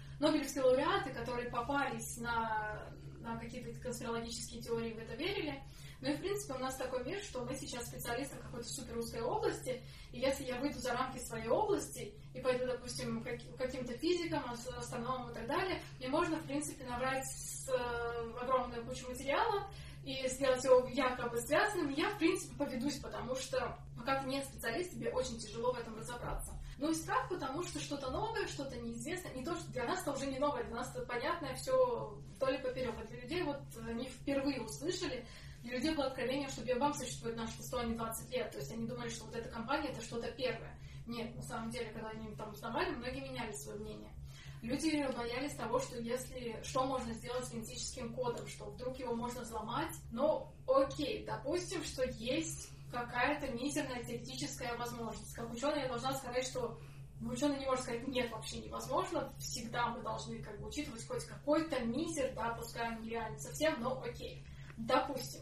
лауреаты, 0.62 1.12
которые 1.12 1.50
попались 1.50 2.18
на, 2.18 2.92
на 3.22 3.38
какие-то 3.38 3.80
конспирологические 3.80 4.62
теории, 4.62 4.94
в 4.94 4.98
это 4.98 5.16
верили, 5.16 5.64
Ну 6.00 6.10
и, 6.10 6.14
в 6.14 6.20
принципе, 6.20 6.54
у 6.54 6.60
нас 6.60 6.76
такой 6.76 7.04
мир, 7.04 7.20
что 7.22 7.44
мы 7.44 7.56
сейчас 7.56 7.88
специалисты 7.88 8.36
в 8.36 8.42
какой-то 8.42 8.68
супер 8.70 8.98
узкой 8.98 9.22
области, 9.22 9.82
и 10.12 10.20
если 10.20 10.44
я 10.44 10.60
выйду 10.60 10.80
за 10.80 10.94
рамки 10.94 11.18
своей 11.18 11.48
области 11.48 12.14
и 12.36 12.40
пойду, 12.40 12.68
допустим, 12.68 13.24
каким-то 13.58 13.98
физикам, 13.98 14.44
астрономам 14.52 15.32
и 15.32 15.34
так 15.34 15.48
далее, 15.48 15.82
мне 15.98 16.10
можно, 16.10 16.38
в 16.38 16.44
принципе, 16.46 16.86
набрать 16.86 17.26
с, 17.26 17.68
э, 17.70 18.40
огромную 18.40 18.86
кучу 18.86 19.08
материала, 19.10 19.68
и 20.08 20.26
сделать 20.30 20.64
его 20.64 20.88
якобы 20.88 21.38
связанным, 21.42 21.90
я, 21.90 22.10
в 22.10 22.18
принципе, 22.18 22.56
поведусь, 22.56 22.98
потому 23.00 23.36
что 23.36 23.78
пока 23.98 24.22
ты 24.22 24.30
не 24.30 24.42
специалист, 24.42 24.92
тебе 24.92 25.10
очень 25.10 25.38
тяжело 25.38 25.74
в 25.74 25.78
этом 25.78 25.98
разобраться. 25.98 26.54
Ну 26.78 26.92
и 26.92 26.96
страх, 26.96 27.28
потому 27.28 27.62
что 27.64 27.80
что-то 27.82 28.10
новое, 28.10 28.48
что-то 28.48 28.78
неизвестное, 28.78 29.34
не 29.34 29.44
то, 29.44 29.54
что 29.56 29.70
для 29.72 29.84
нас 29.84 30.02
это 30.02 30.12
уже 30.12 30.28
не 30.28 30.40
новое, 30.40 30.64
для 30.64 30.76
нас 30.76 30.96
это 30.96 31.06
понятное 31.06 31.56
все 31.56 32.18
вдоль 32.36 32.56
и 32.56 32.60
поперек. 32.60 32.96
А 32.98 33.06
для 33.06 33.20
людей 33.20 33.44
вот 33.44 33.60
они 33.86 34.08
впервые 34.08 34.62
услышали, 34.62 35.28
для 35.68 35.78
людей 35.78 35.94
было 35.94 36.06
откровение, 36.06 36.48
что 36.48 36.64
Биобам 36.64 36.94
существует 36.94 37.36
на 37.36 37.46
100, 37.46 37.78
а 37.78 37.84
не 37.84 37.96
20 37.96 38.32
лет. 38.32 38.52
То 38.52 38.58
есть 38.58 38.72
они 38.72 38.88
думали, 38.88 39.10
что 39.10 39.26
вот 39.26 39.36
эта 39.36 39.50
компания 39.50 39.90
это 39.90 40.02
что-то 40.02 40.32
первое. 40.32 40.80
Нет, 41.06 41.36
на 41.36 41.42
самом 41.42 41.70
деле, 41.72 41.92
когда 41.92 42.10
они 42.10 42.34
там 42.36 42.52
узнавали, 42.52 42.92
многие 42.92 43.20
меняли 43.20 43.52
свое 43.52 43.78
мнение. 43.80 44.14
Люди 44.62 45.06
боялись 45.16 45.56
того, 45.56 45.80
что 45.80 46.00
если 46.00 46.58
что 46.64 46.86
можно 46.86 47.14
сделать 47.14 47.46
с 47.46 47.52
генетическим 47.52 48.14
кодом, 48.14 48.48
что 48.48 48.66
вдруг 48.66 48.98
его 48.98 49.14
можно 49.14 49.42
взломать. 49.42 49.94
Но 50.12 50.54
окей, 50.68 51.26
допустим, 51.26 51.84
что 51.84 52.06
есть 52.06 52.70
какая-то 52.90 53.52
мизерная 53.52 54.04
теоретическая 54.04 54.74
возможность. 54.78 55.34
Как 55.34 55.52
ученый 55.52 55.82
я 55.82 55.90
должна 55.90 56.14
сказать, 56.14 56.46
что 56.46 56.80
ну, 57.20 57.34
ученый 57.34 57.60
не 57.60 57.66
может 57.66 57.84
сказать, 57.84 58.08
нет, 58.08 58.32
вообще 58.32 58.60
невозможно. 58.60 59.34
Всегда 59.38 59.90
мы 59.90 60.02
должны 60.02 60.42
как 60.42 60.58
бы 60.62 60.68
учитывать 60.68 61.06
хоть 61.06 61.26
какой-то 61.26 61.84
мизер, 61.84 62.32
да, 62.36 62.54
пускай 62.54 62.96
он 62.96 63.02
нереальный 63.02 63.40
совсем, 63.40 63.82
но 63.82 64.02
окей. 64.02 64.46
Допустим. 64.78 65.42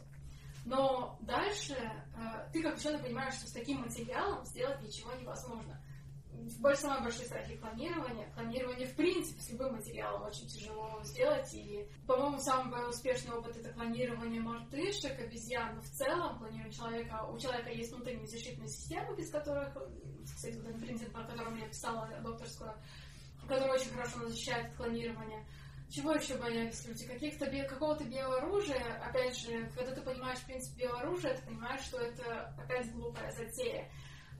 Но 0.66 1.18
дальше 1.22 1.74
э, 1.74 2.50
ты 2.52 2.62
как 2.64 2.78
ученый 2.78 3.00
понимаешь, 3.00 3.36
что 3.36 3.48
с 3.48 3.52
таким 3.52 3.82
материалом 3.82 4.44
сделать 4.46 4.82
ничего 4.82 5.14
невозможно 5.14 5.80
самое 6.76 7.02
большое 7.02 7.26
страхи 7.26 7.58
клонирования. 7.58 8.30
Клонирование, 8.34 8.88
в 8.88 8.96
принципе, 8.96 9.42
с 9.42 9.50
любым 9.50 9.76
материалом 9.76 10.24
очень 10.24 10.48
тяжело 10.48 11.02
сделать. 11.04 11.54
И, 11.54 11.88
по-моему, 12.08 12.40
самый 12.40 12.90
успешный 12.90 13.34
опыт 13.34 13.58
это 13.58 13.74
клонирование 13.74 14.42
мартышек, 14.42 15.20
обезьян. 15.20 15.76
Но 15.76 15.82
в 15.82 15.90
целом, 15.90 16.38
клонирование 16.38 16.74
человека, 16.74 17.26
у 17.32 17.38
человека 17.40 17.70
есть 17.72 17.92
внутренние 17.92 18.28
защитные 18.28 18.68
системы, 18.68 19.16
без 19.16 19.30
которых, 19.30 19.76
кстати, 20.26 20.58
вот 20.58 20.80
принцип, 20.80 21.12
по 21.12 21.24
которому 21.24 21.58
я 21.58 21.68
писала 21.68 22.10
докторскую, 22.22 22.74
который 23.48 23.72
очень 23.72 23.92
хорошо 23.92 24.28
защищает 24.28 24.68
от 24.68 24.76
клонирования. 24.76 25.46
Чего 25.96 26.12
еще 26.12 26.36
боялись 26.36 26.86
люди? 26.86 27.08
Каких-то 27.08 27.46
какого-то 27.70 28.04
биооружия. 28.04 29.02
Опять 29.02 29.38
же, 29.40 29.72
когда 29.74 29.96
ты 29.96 30.02
понимаешь 30.02 30.42
принцип 30.42 30.76
биооружия, 30.76 31.38
ты 31.38 31.44
понимаешь, 31.44 31.86
что 31.86 32.00
это 32.00 32.54
опять 32.62 32.92
глупая 32.92 33.32
затея. 33.32 33.90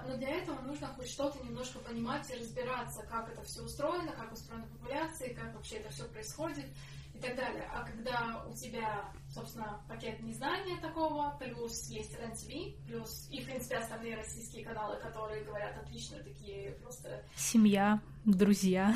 Но 0.06 0.18
для 0.18 0.32
этого 0.32 0.60
нужно 0.64 0.88
хоть 0.88 1.10
что-то 1.10 1.42
немножко 1.42 1.80
понимать 1.80 2.30
и 2.30 2.36
разбираться, 2.36 3.04
как 3.04 3.30
это 3.32 3.42
все 3.44 3.62
устроено, 3.62 4.12
как 4.12 4.34
устроена 4.34 4.68
популяция, 4.68 5.34
как 5.34 5.56
вообще 5.56 5.78
это 5.78 5.90
все 5.92 6.04
происходит 6.10 6.66
и 7.16 7.20
так 7.20 7.36
далее. 7.36 7.70
А 7.74 7.84
когда 7.84 8.44
у 8.48 8.54
тебя, 8.54 9.12
собственно, 9.30 9.82
пакет 9.88 10.20
незнания 10.22 10.78
такого, 10.82 11.36
плюс 11.40 11.90
есть 11.90 12.18
РЕН-ТВ, 12.20 12.86
плюс 12.86 13.28
и, 13.30 13.42
в 13.42 13.46
принципе, 13.46 13.78
остальные 13.78 14.18
российские 14.18 14.66
каналы, 14.66 14.98
которые 14.98 15.44
говорят 15.44 15.78
отлично, 15.78 16.22
такие 16.24 16.72
просто... 16.82 17.24
Семья, 17.36 18.02
друзья. 18.26 18.94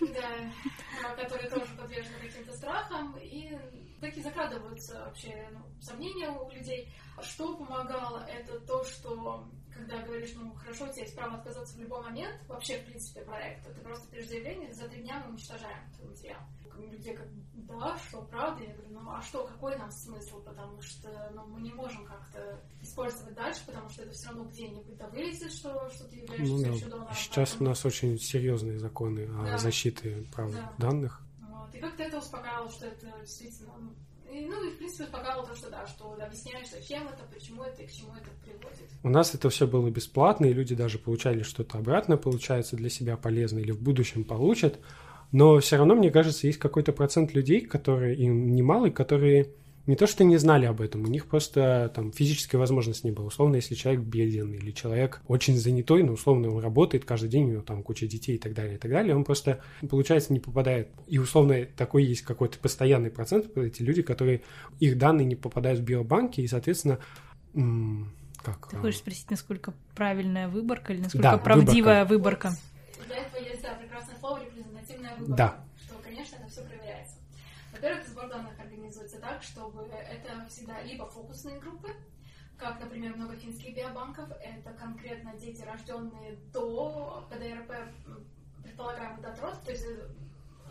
Да, 0.00 1.14
которые 1.14 1.48
тоже 1.48 1.66
подвержены 1.76 2.18
каким-то 2.20 2.52
страхам, 2.56 3.16
и 3.18 3.56
такие 4.00 4.22
закрадываются 4.22 5.04
вообще 5.04 5.48
ну, 5.52 5.60
сомнения 5.80 6.28
у 6.30 6.50
людей. 6.50 6.92
Что 7.22 7.54
помогало, 7.56 8.26
это 8.28 8.58
то, 8.60 8.82
что 8.84 9.48
когда 9.74 10.02
говоришь, 10.02 10.32
ну 10.34 10.52
хорошо, 10.54 10.84
у 10.84 10.92
тебя 10.92 11.02
есть 11.02 11.16
право 11.16 11.36
отказаться 11.36 11.76
в 11.76 11.80
любой 11.80 12.02
момент, 12.02 12.36
вообще, 12.48 12.78
в 12.78 12.86
принципе, 12.86 13.22
проекта, 13.22 13.72
ты 13.72 13.80
просто 13.80 14.08
пишешь 14.08 14.28
заявление, 14.28 14.72
за 14.72 14.88
три 14.88 15.02
дня 15.02 15.22
мы 15.24 15.32
уничтожаем 15.32 15.78
твой 15.96 16.10
материал. 16.10 16.40
Люди 16.78 17.12
как, 17.12 17.28
да, 17.52 17.98
что, 17.98 18.22
правда? 18.22 18.64
Я 18.64 18.72
говорю, 18.72 18.90
ну 18.90 19.10
а 19.10 19.22
что, 19.22 19.46
какой 19.46 19.76
нам 19.76 19.90
смысл? 19.90 20.42
Потому 20.42 20.80
что 20.80 21.30
ну, 21.34 21.46
мы 21.46 21.60
не 21.60 21.72
можем 21.72 22.06
как-то 22.06 22.58
использовать 22.80 23.34
дальше, 23.34 23.60
потому 23.66 23.88
что 23.90 24.02
это 24.02 24.12
все 24.12 24.28
равно 24.28 24.44
где-нибудь 24.44 24.96
да 24.96 25.06
вылезет, 25.08 25.52
что, 25.52 25.90
что 25.90 26.04
ты 26.08 26.16
являешься 26.16 26.54
ну, 26.54 26.80
да. 26.80 26.88
донором. 26.88 27.14
Сейчас 27.14 27.50
поэтому... 27.50 27.66
у 27.66 27.68
нас 27.70 27.84
очень 27.84 28.18
серьезные 28.18 28.78
законы 28.78 29.26
о 29.26 29.44
да. 29.44 29.58
защите 29.58 30.24
прав 30.32 30.52
да. 30.52 30.72
данных. 30.78 31.20
Вот. 31.40 31.74
И 31.74 31.78
как-то 31.78 32.02
это 32.02 32.18
успокаивало, 32.18 32.70
что 32.70 32.86
это 32.86 33.12
действительно 33.20 33.74
ну, 33.78 33.94
и, 34.32 34.46
ну 34.46 34.64
и, 34.64 34.70
в 34.70 34.78
принципе, 34.78 35.04
успокаивал 35.04 35.46
то, 35.46 35.54
что 35.54 35.70
да, 35.70 35.86
что 35.86 36.16
объясняешь, 36.20 36.70
зачем 36.70 37.02
это, 37.08 37.24
почему 37.32 37.64
это 37.64 37.82
и 37.82 37.86
к 37.86 37.92
чему 37.92 38.12
это 38.14 38.30
приводит. 38.44 38.88
У 39.02 39.08
нас 39.08 39.34
это 39.34 39.50
все 39.50 39.66
было 39.66 39.90
бесплатно, 39.90 40.46
и 40.46 40.52
люди 40.52 40.74
даже 40.74 40.98
получали 40.98 41.42
что-то 41.42 41.78
обратно, 41.78 42.16
получается, 42.16 42.76
для 42.76 42.90
себя 42.90 43.16
полезно 43.16 43.58
или 43.58 43.72
в 43.72 43.82
будущем 43.82 44.24
получат. 44.24 44.78
Но 45.32 45.58
все 45.58 45.76
равно, 45.76 45.94
мне 45.94 46.10
кажется, 46.10 46.46
есть 46.46 46.58
какой-то 46.58 46.92
процент 46.92 47.34
людей, 47.34 47.60
которые, 47.60 48.16
и 48.16 48.26
немалый, 48.26 48.90
которые 48.90 49.50
не 49.86 49.96
то 49.96 50.06
что 50.06 50.24
не 50.24 50.36
знали 50.36 50.66
об 50.66 50.80
этом, 50.80 51.04
у 51.04 51.06
них 51.06 51.26
просто 51.26 51.90
там 51.94 52.12
физической 52.12 52.56
возможности 52.56 53.06
не 53.06 53.12
было. 53.12 53.26
Условно, 53.26 53.56
если 53.56 53.74
человек 53.74 54.02
беден 54.02 54.52
или 54.52 54.70
человек 54.72 55.20
очень 55.26 55.56
занятой, 55.56 56.02
ну, 56.02 56.12
условно, 56.12 56.50
он 56.50 56.62
работает 56.62 57.04
каждый 57.04 57.28
день, 57.28 57.44
у 57.44 57.52
него 57.52 57.62
там 57.62 57.82
куча 57.82 58.06
детей 58.06 58.36
и 58.36 58.38
так 58.38 58.52
далее, 58.52 58.74
и 58.74 58.78
так 58.78 58.90
далее, 58.90 59.16
он 59.16 59.24
просто, 59.24 59.60
получается, 59.88 60.32
не 60.32 60.40
попадает. 60.40 60.88
И, 61.06 61.18
условно, 61.18 61.66
такой 61.76 62.04
есть 62.04 62.22
какой-то 62.22 62.58
постоянный 62.58 63.10
процент, 63.10 63.56
эти 63.56 63.82
люди, 63.82 64.02
которые, 64.02 64.42
их 64.78 64.98
данные 64.98 65.24
не 65.24 65.36
попадают 65.36 65.80
в 65.80 65.82
биобанки, 65.82 66.40
и, 66.40 66.46
соответственно, 66.46 66.98
как? 68.42 68.68
Ты 68.70 68.76
хочешь 68.76 69.00
спросить, 69.00 69.30
насколько 69.30 69.74
правильная 69.94 70.48
выборка 70.48 70.92
или 70.92 71.00
насколько 71.00 71.22
да, 71.22 71.38
правдивая 71.38 72.04
выборка? 72.04 72.48
выборка? 72.48 73.06
Для 73.06 73.16
этого 73.16 73.42
есть, 73.42 73.62
да, 73.62 73.74
прекрасное 73.74 74.16
слово 74.18 74.40
репрезентативная 74.44 75.14
выборка. 75.16 75.36
Да. 75.36 75.64
Что, 75.84 75.94
конечно, 76.02 76.36
это 76.36 76.48
все. 76.48 76.60
Во-первых, 77.80 78.08
сбор 78.08 78.28
данных 78.28 78.60
организуется 78.60 79.18
так, 79.18 79.42
чтобы 79.42 79.84
это 79.84 80.46
всегда 80.50 80.82
либо 80.82 81.06
фокусные 81.06 81.58
группы, 81.60 81.88
как, 82.58 82.78
например, 82.78 83.16
много 83.16 83.34
финских 83.36 83.74
биобанков, 83.74 84.28
это 84.42 84.74
конкретно 84.74 85.32
дети, 85.38 85.62
рожденные 85.62 86.36
до 86.52 87.26
ПДРП, 87.30 87.72
предполагаемых 88.62 89.22
дат 89.22 89.40
роста, 89.40 89.64
то 89.64 89.70
есть 89.70 89.86
э, 89.86 90.10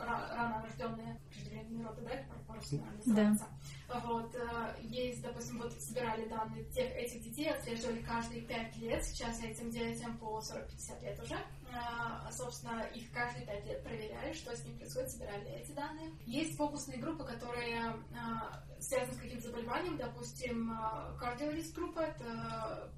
рано 0.05 0.61
рожденные 0.63 1.19
преждевременные 1.29 1.85
роды, 1.85 2.01
да, 2.01 2.11
по-русски 2.47 2.75
называется. 2.75 3.45
Да. 3.87 3.99
Вот, 4.01 4.35
э, 4.35 4.75
есть, 4.81 5.21
допустим, 5.21 5.59
вот 5.59 5.73
собирали 5.73 6.27
данные 6.27 6.63
тех, 6.65 6.91
этих 6.95 7.23
детей, 7.23 7.49
отслеживали 7.49 8.01
каждые 8.01 8.41
5 8.41 8.77
лет, 8.77 9.03
сейчас 9.03 9.43
этим 9.43 9.71
детям 9.71 10.17
по 10.17 10.39
40-50 10.39 11.03
лет 11.03 11.19
уже, 11.23 11.37
а, 11.73 12.31
собственно, 12.31 12.81
их 12.93 13.11
каждые 13.11 13.45
5 13.45 13.65
лет 13.65 13.83
проверяли, 13.83 14.33
что 14.33 14.55
с 14.55 14.63
ним 14.63 14.77
происходит, 14.77 15.11
собирали 15.11 15.49
эти 15.51 15.71
данные. 15.71 16.11
Есть 16.25 16.55
фокусные 16.55 16.99
группы, 16.99 17.23
которые 17.23 17.95
а, 18.15 18.63
связаны 18.79 19.13
с 19.13 19.17
каким-то 19.17 19.47
заболеванием, 19.47 19.97
допустим, 19.97 20.71
кардиориск 21.19 21.75
группа, 21.75 21.99
это 21.99 22.91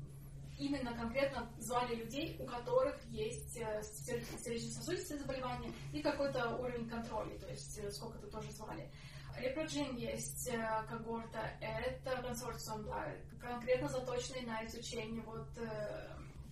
именно 0.62 0.94
конкретно 0.94 1.50
звали 1.58 1.96
людей, 1.96 2.38
у 2.40 2.46
которых 2.46 2.96
есть 3.06 3.58
э, 3.58 3.82
сердечно-сосудистые 3.84 5.20
заболевания 5.20 5.74
и 5.92 6.02
какой-то 6.02 6.56
уровень 6.58 6.88
контроля, 6.88 7.38
то 7.40 7.50
есть 7.50 7.80
э, 7.80 7.90
сколько-то 7.92 8.28
тоже 8.28 8.52
звали. 8.52 8.90
Репроджин 9.38 9.96
есть 9.96 10.50
э, 10.50 10.86
когорта, 10.88 11.40
это 11.60 12.22
консорциум, 12.22 12.84
да, 12.86 13.08
конкретно 13.40 13.90
заточенный 13.90 14.46
на 14.46 14.64
изучение 14.66 15.24
вот 15.24 15.50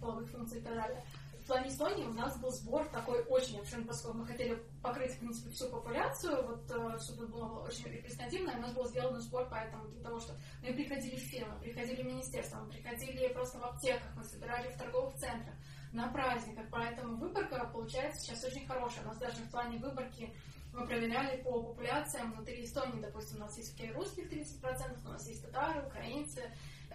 половых 0.01 0.29
функций 0.31 0.59
и 0.59 0.63
так 0.63 0.75
далее 0.75 1.03
плане 1.49 1.69
Эстонии 1.69 2.05
у 2.05 2.13
нас 2.13 2.39
был 2.39 2.51
сбор 2.51 2.87
такой 2.89 3.23
очень 3.23 3.59
обширный, 3.59 3.85
поскольку 3.85 4.19
мы 4.19 4.25
хотели 4.25 4.55
покрыть, 4.83 5.13
в 5.13 5.19
принципе, 5.19 5.49
всю 5.49 5.67
популяцию, 5.69 6.47
вот, 6.47 6.71
э, 6.71 6.99
чтобы 6.99 7.27
было 7.27 7.59
очень 7.61 7.85
репрезентативно, 7.85 8.55
у 8.55 8.61
нас 8.61 8.73
был 8.73 8.87
сделан 8.87 9.19
сбор 9.19 9.47
поэтому 9.49 9.87
для 9.89 10.03
того, 10.03 10.19
что 10.19 10.33
мы 10.61 10.73
приходили 10.73 11.15
в 11.15 11.23
фирмы, 11.23 11.59
приходили 11.59 12.03
в 12.03 12.05
министерство, 12.05 12.59
мы 12.59 12.69
приходили 12.69 13.27
просто 13.33 13.57
в 13.57 13.63
аптеках, 13.65 14.15
мы 14.15 14.23
собирали 14.23 14.71
в 14.71 14.77
торговых 14.77 15.15
центрах, 15.15 15.55
на 15.91 16.07
праздниках, 16.09 16.65
поэтому 16.69 17.17
выборка 17.17 17.67
получается 17.73 18.21
сейчас 18.21 18.43
очень 18.43 18.67
хорошая. 18.67 19.03
У 19.05 19.07
нас 19.07 19.17
даже 19.17 19.41
в 19.41 19.49
плане 19.49 19.79
выборки 19.79 20.31
мы 20.71 20.85
проверяли 20.85 21.41
по 21.41 21.63
популяциям 21.63 22.31
внутри 22.33 22.63
Эстонии, 22.63 23.01
допустим, 23.01 23.37
у 23.37 23.39
нас 23.39 23.57
есть 23.57 23.75
русских 23.95 24.31
30%, 24.31 24.99
у 25.03 25.09
нас 25.09 25.27
есть 25.27 25.43
татары, 25.43 25.83
украинцы, 25.87 26.43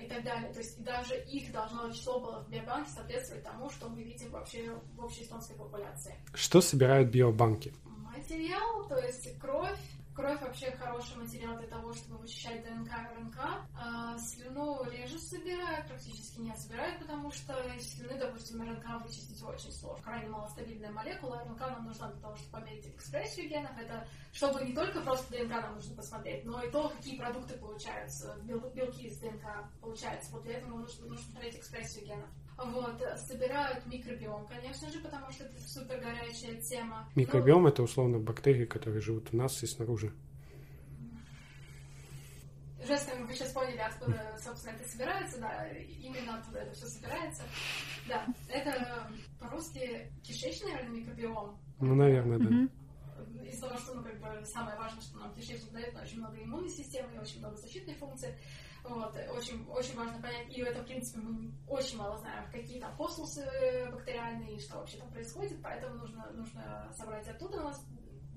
и 0.01 0.07
так 0.07 0.25
далее. 0.25 0.53
То 0.53 0.59
есть 0.59 0.83
даже 0.83 1.17
их 1.25 1.53
должно 1.53 1.91
число 1.91 2.21
было 2.21 2.45
в 2.45 2.51
биобанке 2.51 2.91
соответствовать 2.91 3.45
тому, 3.45 3.71
что 3.71 3.89
мы 3.89 4.03
видим 4.03 4.31
вообще 4.31 4.73
в 4.97 5.05
общей 5.05 5.23
эстонской 5.23 5.57
популяции. 5.57 6.15
Что 6.35 6.61
собирают 6.61 7.11
биобанки? 7.11 7.73
Материал, 7.85 8.87
то 8.89 8.97
есть 8.99 9.39
кровь, 9.39 9.79
Кровь 10.15 10.41
вообще 10.43 10.71
хороший 10.71 11.17
материал 11.17 11.57
для 11.59 11.67
того, 11.67 11.93
чтобы 11.93 12.19
вычищать 12.19 12.63
ДНК 12.63 12.89
и 12.89 13.19
РНК. 13.19 13.39
А, 13.77 14.17
слюну 14.17 14.85
реже 14.89 15.19
собирают, 15.19 15.89
практически 15.89 16.39
не 16.39 16.55
собирают, 16.55 17.01
потому 17.01 17.33
что 17.33 17.53
из 17.75 17.97
слюны, 17.97 18.17
допустим, 18.17 18.63
РНК 18.63 19.03
вычистить 19.03 19.43
очень 19.43 19.73
сложно. 19.73 20.05
Крайне 20.05 20.29
малостабильная 20.29 20.93
молекула, 20.93 21.43
РНК 21.45 21.61
нам 21.63 21.87
нужна 21.87 22.13
для 22.13 22.21
того, 22.21 22.37
чтобы 22.37 22.53
померить 22.53 22.87
экспрессию 22.87 23.49
генов. 23.49 23.77
Это 23.77 24.07
чтобы 24.33 24.65
не 24.65 24.73
только 24.73 25.01
просто 25.01 25.37
ДНК 25.37 25.51
нам 25.51 25.75
нужно 25.75 25.97
посмотреть, 25.97 26.45
но 26.45 26.63
и 26.63 26.71
то, 26.71 26.91
какие 26.91 27.19
продукты 27.19 27.57
получаются, 27.57 28.37
белки 28.45 29.03
из 29.03 29.19
ДНК 29.19 29.69
получаются. 29.81 30.31
Вот 30.31 30.45
для 30.45 30.59
этого 30.59 30.79
нужно, 30.79 31.07
нужно 31.07 31.33
смотреть 31.33 31.57
экспрессию 31.57 32.07
генов. 32.07 32.29
Вот, 32.57 33.03
собирают 33.17 33.85
микробиом, 33.87 34.47
конечно 34.47 34.89
же, 34.91 35.01
потому 35.01 35.31
что 35.33 35.45
это 35.45 35.61
супер 35.61 36.01
горячая 36.01 36.61
тема. 36.63 37.09
Микробиом 37.17 37.63
ну, 37.63 37.69
это 37.69 37.83
условно 37.83 38.19
бактерии, 38.19 38.65
которые 38.65 39.01
живут 39.01 39.29
у 39.33 39.37
нас 39.37 39.63
и 39.63 39.67
снаружи. 39.67 40.13
Жестами 42.87 43.25
вы 43.25 43.35
сейчас 43.35 43.51
поняли, 43.53 43.79
откуда, 43.79 44.37
собственно, 44.39 44.75
это 44.77 44.89
собирается, 44.89 45.41
да, 45.41 45.69
именно 45.69 46.39
оттуда 46.39 46.61
это 46.61 46.73
все 46.75 46.87
собирается. 46.87 47.43
Да, 48.07 48.27
это 48.49 49.11
по-русски 49.41 50.13
кишечный, 50.23 50.73
наверное, 50.73 51.01
микробиом. 51.01 51.59
Ну, 51.81 51.95
наверное, 51.95 52.39
да. 52.39 52.45
Mm-hmm 52.45 52.85
из-за 53.55 53.69
того, 53.69 53.79
что, 53.79 53.95
ну, 53.95 54.03
как 54.03 54.19
бы, 54.21 54.45
самое 54.45 54.77
важное, 54.77 55.03
что 55.03 55.19
нам 55.19 55.35
кишечник 55.35 55.73
дает, 55.73 55.95
очень 55.97 56.19
много 56.19 56.43
иммунной 56.43 56.71
системы 56.71 57.15
и 57.15 57.19
очень 57.19 57.39
много 57.39 57.57
защитной 57.57 57.95
функции. 57.95 58.37
Вот, 58.85 59.17
очень, 59.35 59.67
очень 59.71 59.97
важно 59.97 60.21
понять, 60.21 60.47
и 60.51 60.61
это, 60.61 60.83
в 60.83 60.85
принципе, 60.85 61.19
мы 61.21 61.51
очень 61.67 61.97
мало 61.97 62.19
знаем, 62.19 62.45
какие 62.53 62.79
там 62.79 62.95
фосфусы 62.97 63.43
бактериальные, 63.91 64.59
что 64.59 64.77
вообще 64.77 64.99
там 64.99 65.11
происходит, 65.11 65.59
поэтому 65.63 65.95
нужно, 65.95 66.31
нужно 66.33 66.93
собрать 66.95 67.27
оттуда. 67.27 67.61
У 67.61 67.65
нас 67.65 67.83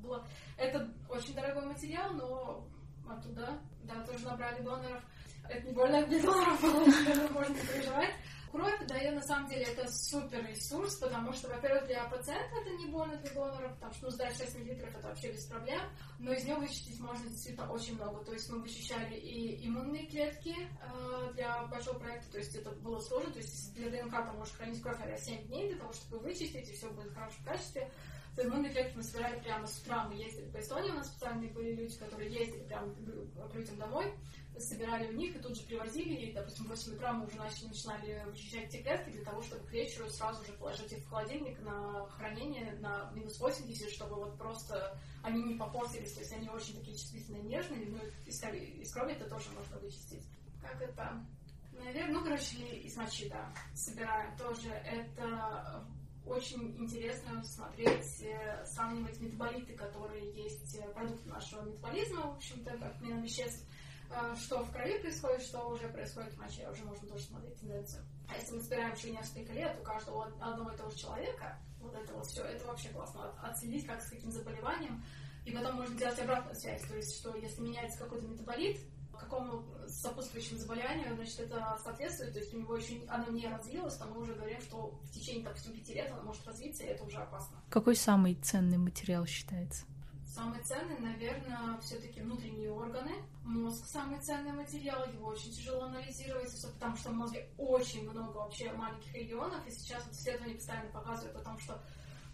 было... 0.01 0.25
Это 0.55 0.89
очень 1.09 1.33
дорогой 1.33 1.65
материал, 1.65 2.13
но 2.13 2.65
оттуда, 3.09 3.59
да, 3.83 4.03
тоже 4.05 4.23
набрали 4.25 4.61
доноров. 4.61 5.03
Это 5.49 5.67
не 5.67 5.73
больно 5.73 6.05
для 6.07 6.21
доноров 6.21 6.61
было, 6.61 7.27
можно 7.33 7.55
переживать. 7.55 8.13
Кровь, 8.51 8.87
да, 8.87 8.97
и 8.97 9.11
на 9.11 9.21
самом 9.21 9.49
деле 9.49 9.63
это 9.63 9.91
супер 9.91 10.45
ресурс, 10.47 10.95
потому 10.95 11.33
что, 11.33 11.49
во-первых, 11.49 11.85
для 11.87 12.03
пациента 12.05 12.55
это 12.61 12.69
не 12.71 12.85
больно 12.87 13.17
для 13.17 13.31
донора, 13.31 13.69
потому 13.69 13.93
что 13.93 14.05
ну, 14.05 14.11
сдать 14.11 14.37
6 14.37 14.59
мл 14.59 14.71
это 14.71 15.07
вообще 15.07 15.31
без 15.31 15.45
проблем, 15.45 15.81
но 16.19 16.31
из 16.31 16.45
него 16.45 16.59
вычистить 16.59 16.99
можно 16.99 17.27
действительно 17.27 17.71
очень 17.71 17.95
много. 17.95 18.23
То 18.23 18.33
есть 18.33 18.49
мы 18.49 18.59
вычищали 18.59 19.15
и 19.15 19.67
иммунные 19.67 20.07
клетки 20.07 20.55
э, 20.55 21.33
для 21.33 21.63
большого 21.67 21.99
проекта, 21.99 22.31
то 22.31 22.37
есть 22.37 22.55
это 22.55 22.71
было 22.71 22.99
сложно, 22.99 23.31
то 23.31 23.39
есть 23.39 23.73
для 23.73 23.89
ДНК 23.89 24.25
ты 24.25 24.37
можешь 24.37 24.53
хранить 24.53 24.81
кровь 24.81 24.97
7 24.97 25.47
дней 25.47 25.69
для 25.69 25.79
того, 25.79 25.91
чтобы 25.93 26.19
вычистить, 26.19 26.69
и 26.69 26.73
все 26.73 26.89
будет 26.89 27.11
в 27.11 27.15
хорошем 27.15 27.43
качестве. 27.43 27.91
То 28.38 28.44
иммунные 28.44 28.72
клетки 28.72 28.96
мы 28.96 29.01
собирали 29.01 29.39
прямо 29.39 29.65
с 29.65 29.79
утра, 29.79 30.03
мы 30.03 30.13
ездили 30.13 30.48
по 30.51 30.60
Эстонии, 30.60 30.91
у 30.91 30.94
нас 30.94 31.08
специальные 31.08 31.50
были 31.50 31.74
люди, 31.74 31.98
которые 31.98 32.32
ездили 32.32 32.65
прямо 32.65 32.94
к 32.94 33.56
людям 33.56 33.77
домой, 33.79 34.13
собирали 34.60 35.08
у 35.08 35.13
них 35.13 35.36
и 35.36 35.39
тут 35.39 35.58
же 35.58 35.63
привозили, 35.63 36.13
и, 36.13 36.34
допустим, 36.34 36.65
в 36.65 36.67
8 36.67 36.94
утра 36.94 37.13
мы 37.13 37.25
уже 37.25 37.36
начали, 37.36 37.70
начинали 37.70 38.24
вычищать 38.27 38.65
эти 38.65 38.84
клетки 38.84 39.10
для 39.10 39.24
того, 39.24 39.41
чтобы 39.41 39.65
к 39.65 39.72
вечеру 39.72 40.08
сразу 40.10 40.46
же 40.46 40.53
положить 40.53 40.91
их 40.91 41.00
в 41.00 41.10
холодильник 41.10 41.60
на 41.62 42.06
хранение 42.10 42.74
на 42.74 43.10
минус 43.15 43.39
80, 43.39 43.89
чтобы 43.89 44.17
вот 44.17 44.38
просто 44.38 44.96
они 45.24 45.41
не 45.41 45.56
попортились, 45.56 46.13
то 46.13 46.20
есть 46.20 46.34
они 46.34 46.48
очень 46.48 46.75
такие 46.75 46.96
чувствительные, 46.96 47.41
нежные, 47.41 47.88
ну, 47.88 47.98
из, 48.27 48.39
из 48.44 48.94
крови 48.94 49.13
это 49.13 49.27
тоже 49.27 49.50
можно 49.50 49.79
вычистить. 49.79 50.27
Как 50.62 50.79
это? 50.79 51.25
Наверное, 51.72 52.13
ну, 52.13 52.24
короче, 52.24 52.56
из 52.56 52.96
мочи, 52.98 53.29
да, 53.29 53.51
собираем 53.74 54.38
тоже. 54.38 54.70
Это 54.70 55.84
очень 56.29 56.75
интересно 56.77 57.43
смотреть, 57.43 58.22
э, 58.22 58.65
сравнивать 58.65 59.19
метаболиты, 59.19 59.74
которые 59.74 60.31
есть, 60.34 60.75
э, 60.75 60.88
продукты 60.93 61.29
нашего 61.29 61.63
метаболизма, 61.63 62.22
в 62.22 62.36
общем-то, 62.38 62.72
как 62.77 62.96
обмена 62.96 63.22
веществ, 63.22 63.65
а, 64.10 64.36
что 64.36 64.63
в 64.63 64.72
крови 64.72 65.00
происходит, 65.00 65.41
что 65.41 65.67
уже 65.69 65.88
происходит 65.89 66.34
в 66.34 66.38
моче, 66.38 66.69
уже 66.69 66.84
можно 66.86 67.07
тоже 67.07 67.24
смотреть 67.24 67.60
тенденцию. 67.60 68.03
А 68.29 68.36
если 68.38 68.55
мы 68.55 68.62
собираем 68.62 68.93
еще 68.93 69.12
несколько 69.12 69.53
лет 69.53 69.77
у 69.79 69.84
каждого 69.84 70.25
одного 70.39 70.72
и 70.72 70.77
того 70.77 70.89
же 70.89 70.98
человека, 70.98 71.57
вот 71.81 71.93
это 71.93 72.13
вот 72.13 72.25
все, 72.25 72.43
это 72.43 72.65
вообще 72.65 72.89
классно. 72.89 73.31
Отследить, 73.41 73.86
как 73.86 74.01
с 74.01 74.10
каким 74.10 74.31
заболеванием, 74.31 75.03
и 75.46 75.51
потом 75.51 75.75
можно 75.75 75.98
делать 75.98 76.19
обратную 76.19 76.55
связь, 76.55 76.81
то 76.84 76.96
есть, 76.96 77.17
что 77.19 77.36
если 77.36 77.62
меняется 77.62 78.00
какой-то 78.00 78.25
метаболит, 78.25 78.79
какому 79.27 79.63
сопутствующему 79.88 80.60
заболеванию, 80.60 81.15
значит, 81.15 81.39
это 81.39 81.77
соответствует, 81.84 82.34
то 82.34 82.39
есть 82.39 82.53
у 82.53 82.60
него 82.60 82.75
еще 82.75 83.01
оно 83.07 83.29
не 83.29 83.48
развилось, 83.48 83.96
то 83.96 84.05
мы 84.05 84.22
уже 84.22 84.34
говорим, 84.34 84.62
что 84.62 85.00
в 85.03 85.12
течение, 85.12 85.43
допустим, 85.43 85.74
пяти 85.74 85.93
лет 85.93 86.12
оно 86.12 86.24
может 86.24 86.46
развиться, 86.46 86.84
и 86.84 86.88
это 86.88 87.03
уже 87.03 87.17
опасно. 87.17 87.57
Какой 87.69 87.95
самый 87.95 88.36
ценный 88.36 88.78
материал 88.78 89.25
считается? 89.25 89.86
Самый 90.25 90.62
ценный, 90.63 90.99
наверное, 90.99 91.80
все-таки 91.82 92.21
внутренние 92.21 92.71
органы. 92.71 93.12
Мозг 93.43 93.86
самый 93.88 94.19
ценный 94.19 94.51
материал, 94.51 95.08
его 95.08 95.30
очень 95.30 95.51
тяжело 95.51 95.86
анализировать, 95.86 96.54
потому 96.73 96.95
что 96.95 97.10
в 97.10 97.13
мозге 97.13 97.49
очень 97.58 98.08
много 98.10 98.38
вообще 98.38 98.71
маленьких 98.73 99.13
регионов, 99.13 99.65
и 99.65 99.71
сейчас 99.71 100.06
вот 100.06 100.13
исследования 100.13 100.56
постоянно 100.56 100.91
показывают 100.91 101.36
о 101.38 101.43
том, 101.43 101.58
что 101.58 101.82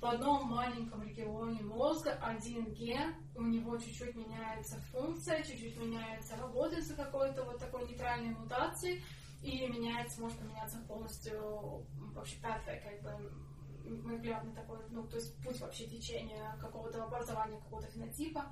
в 0.03 0.05
одном 0.05 0.49
маленьком 0.49 1.01
регионе 1.01 1.61
мозга 1.61 2.11
один 2.21 2.73
ген, 2.73 3.15
у 3.35 3.41
него 3.43 3.77
чуть-чуть 3.77 4.13
меняется 4.15 4.75
функция, 4.91 5.41
чуть-чуть 5.43 5.77
меняется 5.77 6.35
работа 6.35 6.75
из-за 6.75 6.95
какой-то 6.95 7.45
вот 7.45 7.57
такой 7.57 7.87
нейтральной 7.87 8.35
мутации, 8.35 9.01
и 9.41 9.65
меняется, 9.65 10.19
может 10.19 10.37
поменяться 10.39 10.77
полностью 10.89 11.85
вообще 12.13 12.35
pathway, 12.41 12.81
как 12.83 13.01
бы 13.01 13.31
молекулярный 14.03 14.53
такой, 14.53 14.79
ну, 14.89 15.07
то 15.07 15.15
есть 15.15 15.41
путь 15.41 15.61
вообще 15.61 15.85
течения 15.85 16.53
какого-то 16.59 17.01
образования, 17.01 17.61
какого-то 17.61 17.89
фенотипа 17.89 18.45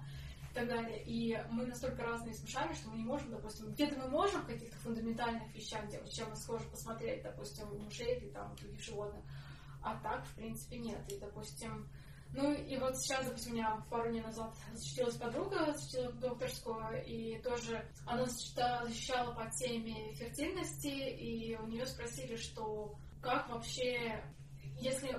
и 0.52 0.54
так 0.54 0.70
далее. 0.70 1.04
И 1.04 1.38
мы 1.50 1.66
настолько 1.66 2.02
разные 2.04 2.34
с 2.34 2.42
мышами, 2.42 2.74
что 2.74 2.90
мы 2.90 2.96
не 2.96 3.04
можем, 3.04 3.30
допустим, 3.30 3.74
где-то 3.74 4.00
мы 4.00 4.08
можем 4.08 4.42
в 4.44 4.48
каких-то 4.48 4.78
фундаментальных 4.78 5.54
вещах, 5.54 5.86
где, 5.86 6.02
чем 6.10 6.30
мы 6.30 6.38
схожи 6.38 6.64
посмотреть, 6.70 7.24
допустим, 7.24 7.70
у 7.74 7.78
мышей 7.78 8.20
или 8.20 8.30
там 8.30 8.56
других 8.56 8.82
животных, 8.82 9.26
а 9.84 9.96
так, 10.02 10.26
в 10.26 10.36
принципе, 10.36 10.78
нет. 10.78 11.00
И, 11.12 11.20
допустим, 11.20 11.90
ну 12.34 12.54
и 12.54 12.78
вот 12.78 12.98
сейчас, 12.98 13.26
допустим, 13.26 13.54
у 13.54 13.56
меня 13.56 13.86
пару 13.90 14.10
дней 14.10 14.22
назад 14.22 14.54
защитилась 14.74 15.18
подруга, 15.18 15.74
защитила 15.74 16.12
докторскую, 16.14 17.04
и 17.06 17.42
тоже 17.42 17.86
она 18.06 18.26
защищала 18.26 19.34
по 19.34 19.50
теме 19.52 20.14
фертильности, 20.14 20.88
и 20.88 21.58
у 21.58 21.68
нее 21.68 21.86
спросили, 21.86 22.38
что 22.38 22.96
как 23.22 23.50
вообще 23.50 24.24
если 24.80 25.10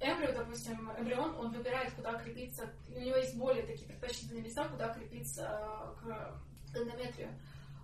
эмбрио, 0.00 0.32
допустим, 0.32 0.90
эмбрион, 0.98 1.36
он 1.36 1.52
выбирает, 1.52 1.92
куда 1.94 2.14
крепиться, 2.14 2.72
у 2.88 2.98
него 2.98 3.16
есть 3.16 3.36
более 3.36 3.64
такие 3.64 3.86
предпочтительные 3.86 4.42
места, 4.42 4.68
куда 4.68 4.92
крепиться 4.92 5.94
к 6.00 6.42
эндометрию. 6.76 7.38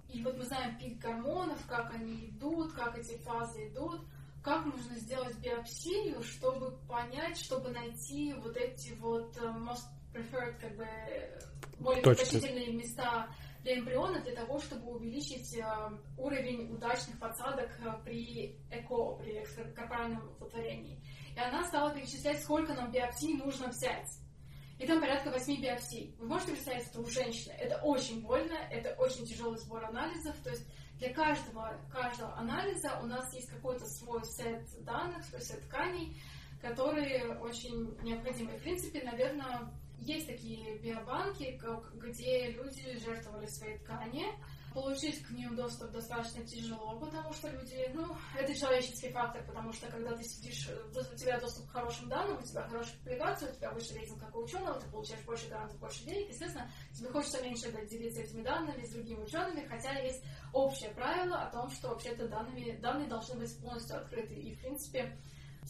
И 0.09 0.25
вот 0.25 0.37
мы 0.37 0.45
знаем 0.45 0.77
пик 0.77 0.99
гормонов, 0.99 1.65
как 1.67 1.95
они 1.95 2.31
идут, 2.31 2.73
как 2.73 2.99
эти 2.99 3.17
фазы 3.19 3.69
идут, 3.69 4.01
как 4.43 4.65
нужно 4.65 4.97
сделать 4.97 5.37
биопсию, 5.39 6.23
чтобы 6.23 6.79
понять, 6.89 7.39
чтобы 7.39 7.71
найти 7.71 8.33
вот 8.35 8.57
эти 8.57 8.93
вот 8.95 9.37
э, 9.37 9.41
most 9.41 9.85
preferred, 10.13 10.59
как 10.59 10.77
бы, 10.77 10.87
более 11.79 12.03
предпочтительные 12.03 12.73
места 12.73 13.29
для 13.63 13.79
эмбриона 13.79 14.21
для 14.23 14.35
того, 14.35 14.59
чтобы 14.59 14.93
увеличить 14.93 15.57
э, 15.57 15.65
уровень 16.17 16.73
удачных 16.73 17.19
подсадок 17.19 17.71
э, 17.81 18.03
при 18.05 18.57
ЭКО, 18.71 19.17
при 19.17 19.43
экстракорпоральном 19.43 20.25
оплодотворении. 20.31 21.03
И 21.35 21.39
она 21.39 21.67
стала 21.67 21.95
перечислять, 21.95 22.43
сколько 22.43 22.75
нам 22.75 22.91
биопсий 22.91 23.35
нужно 23.35 23.69
взять. 23.69 24.09
И 24.79 24.87
там 24.87 24.99
порядка 25.01 25.31
8 25.31 25.61
биопсий. 25.61 26.15
Вы 26.19 26.27
можете 26.27 26.53
представить, 26.53 26.87
это 26.87 27.01
у 27.01 27.07
женщины. 27.07 27.53
Это 27.53 27.77
очень 27.83 28.23
больно, 28.23 28.55
это 28.71 28.95
очень 28.95 29.27
тяжелый 29.27 29.59
сбор 29.59 29.85
анализов. 29.85 30.35
То 30.43 30.49
есть 30.49 30.67
для 31.01 31.15
каждого, 31.15 31.81
каждого 31.91 32.37
анализа 32.37 33.01
у 33.03 33.07
нас 33.07 33.33
есть 33.33 33.49
какой-то 33.49 33.87
свой 33.87 34.23
сет 34.25 34.63
данных, 34.85 35.25
свой 35.25 35.41
сет 35.41 35.63
тканей, 35.63 36.15
которые 36.61 37.39
очень 37.39 37.97
необходимы. 38.03 38.53
В 38.59 38.61
принципе, 38.61 39.03
наверное, 39.03 39.73
есть 39.99 40.27
такие 40.27 40.79
биобанки, 40.79 41.59
где 41.95 42.51
люди 42.51 42.99
жертвовали 42.99 43.47
свои 43.47 43.79
ткани, 43.79 44.27
Получить 44.73 45.27
к 45.27 45.31
ним 45.31 45.57
доступ 45.57 45.91
достаточно 45.91 46.47
тяжело, 46.47 46.99
потому 47.01 47.33
что 47.33 47.49
люди, 47.49 47.91
ну, 47.93 48.07
это 48.39 48.55
человеческий 48.55 49.11
фактор, 49.11 49.45
потому 49.45 49.73
что 49.73 49.89
когда 49.89 50.15
ты 50.15 50.23
сидишь, 50.23 50.69
у 50.69 51.17
тебя 51.17 51.41
доступ 51.41 51.69
к 51.69 51.73
хорошим 51.73 52.09
данным, 52.09 52.39
у 52.39 52.43
тебя 52.43 52.63
хорошая 52.69 52.97
публикация, 52.99 53.51
у 53.51 53.55
тебя 53.55 53.73
выше 53.73 53.95
рейтинг 53.95 54.21
как 54.21 54.37
у 54.37 54.45
ученого, 54.45 54.81
ты 54.81 54.89
получаешь 54.89 55.25
больше 55.25 55.49
грантов, 55.49 55.79
больше 55.81 56.05
денег, 56.05 56.29
естественно, 56.29 56.71
тебе 56.93 57.09
хочется 57.09 57.43
меньше 57.43 57.73
делиться 57.89 58.21
этими 58.21 58.43
данными 58.43 58.85
с 58.85 58.93
другими 58.93 59.23
учеными, 59.23 59.67
хотя 59.67 59.99
есть 59.99 60.23
общее 60.53 60.91
правило 60.91 61.43
о 61.43 61.51
том, 61.51 61.69
что 61.71 61.89
вообще-то 61.89 62.29
данными, 62.29 62.79
данные 62.81 63.09
должны 63.09 63.41
быть 63.41 63.61
полностью 63.61 63.97
открыты. 63.97 64.35
И, 64.35 64.55
в 64.55 64.61
принципе, 64.61 65.19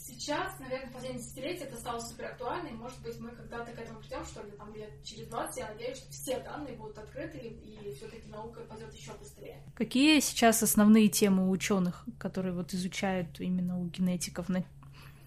Сейчас, 0.07 0.59
наверное, 0.59 0.89
в 0.89 0.93
последние 0.93 1.23
десятилетия 1.23 1.65
это 1.65 1.77
стало 1.77 2.01
супер 2.01 2.27
актуально, 2.27 2.69
и, 2.69 2.73
может 2.73 3.01
быть, 3.01 3.19
мы 3.21 3.31
когда-то 3.31 3.73
к 3.73 3.79
этому 3.79 4.01
придем, 4.01 4.25
что 4.25 4.43
ли, 4.43 4.51
там, 4.53 4.75
лет 4.75 4.91
через 5.05 5.29
20, 5.29 5.57
я 5.59 5.69
надеюсь, 5.69 5.99
что 5.99 6.11
все 6.11 6.41
данные 6.41 6.75
будут 6.77 6.99
открыты, 6.99 7.39
и 7.39 7.95
все-таки 7.97 8.29
наука 8.29 8.61
пойдет 8.61 8.95
еще 8.95 9.13
быстрее. 9.13 9.63
Какие 9.75 10.21
сейчас 10.21 10.63
основные 10.63 11.09
темы 11.09 11.49
у 11.49 11.51
ученых, 11.51 12.05
которые 12.19 12.55
вот 12.55 12.73
изучают 12.73 13.41
именно 13.41 13.79
у 13.79 13.87
генетиков? 13.87 14.47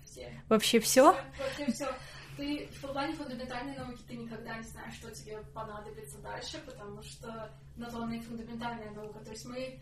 Все. 0.06 0.32
Вообще 0.50 0.80
все? 0.80 1.16
Вообще 1.40 1.72
все. 1.72 1.88
ты 2.38 2.68
в 2.68 2.82
плане 2.82 3.14
фундаментальной 3.14 3.78
науки 3.78 4.02
ты 4.08 4.16
никогда 4.16 4.58
не 4.58 4.64
знаешь, 4.64 4.96
что 4.96 5.12
тебе 5.12 5.40
понадобится 5.54 6.18
дальше, 6.20 6.62
потому 6.66 7.02
что 7.04 7.52
на 7.76 7.90
то 7.90 8.04
она 8.04 8.16
и 8.16 8.20
фундаментальная 8.20 8.92
наука. 8.92 9.20
То 9.20 9.32
есть 9.32 9.46
мы 9.46 9.80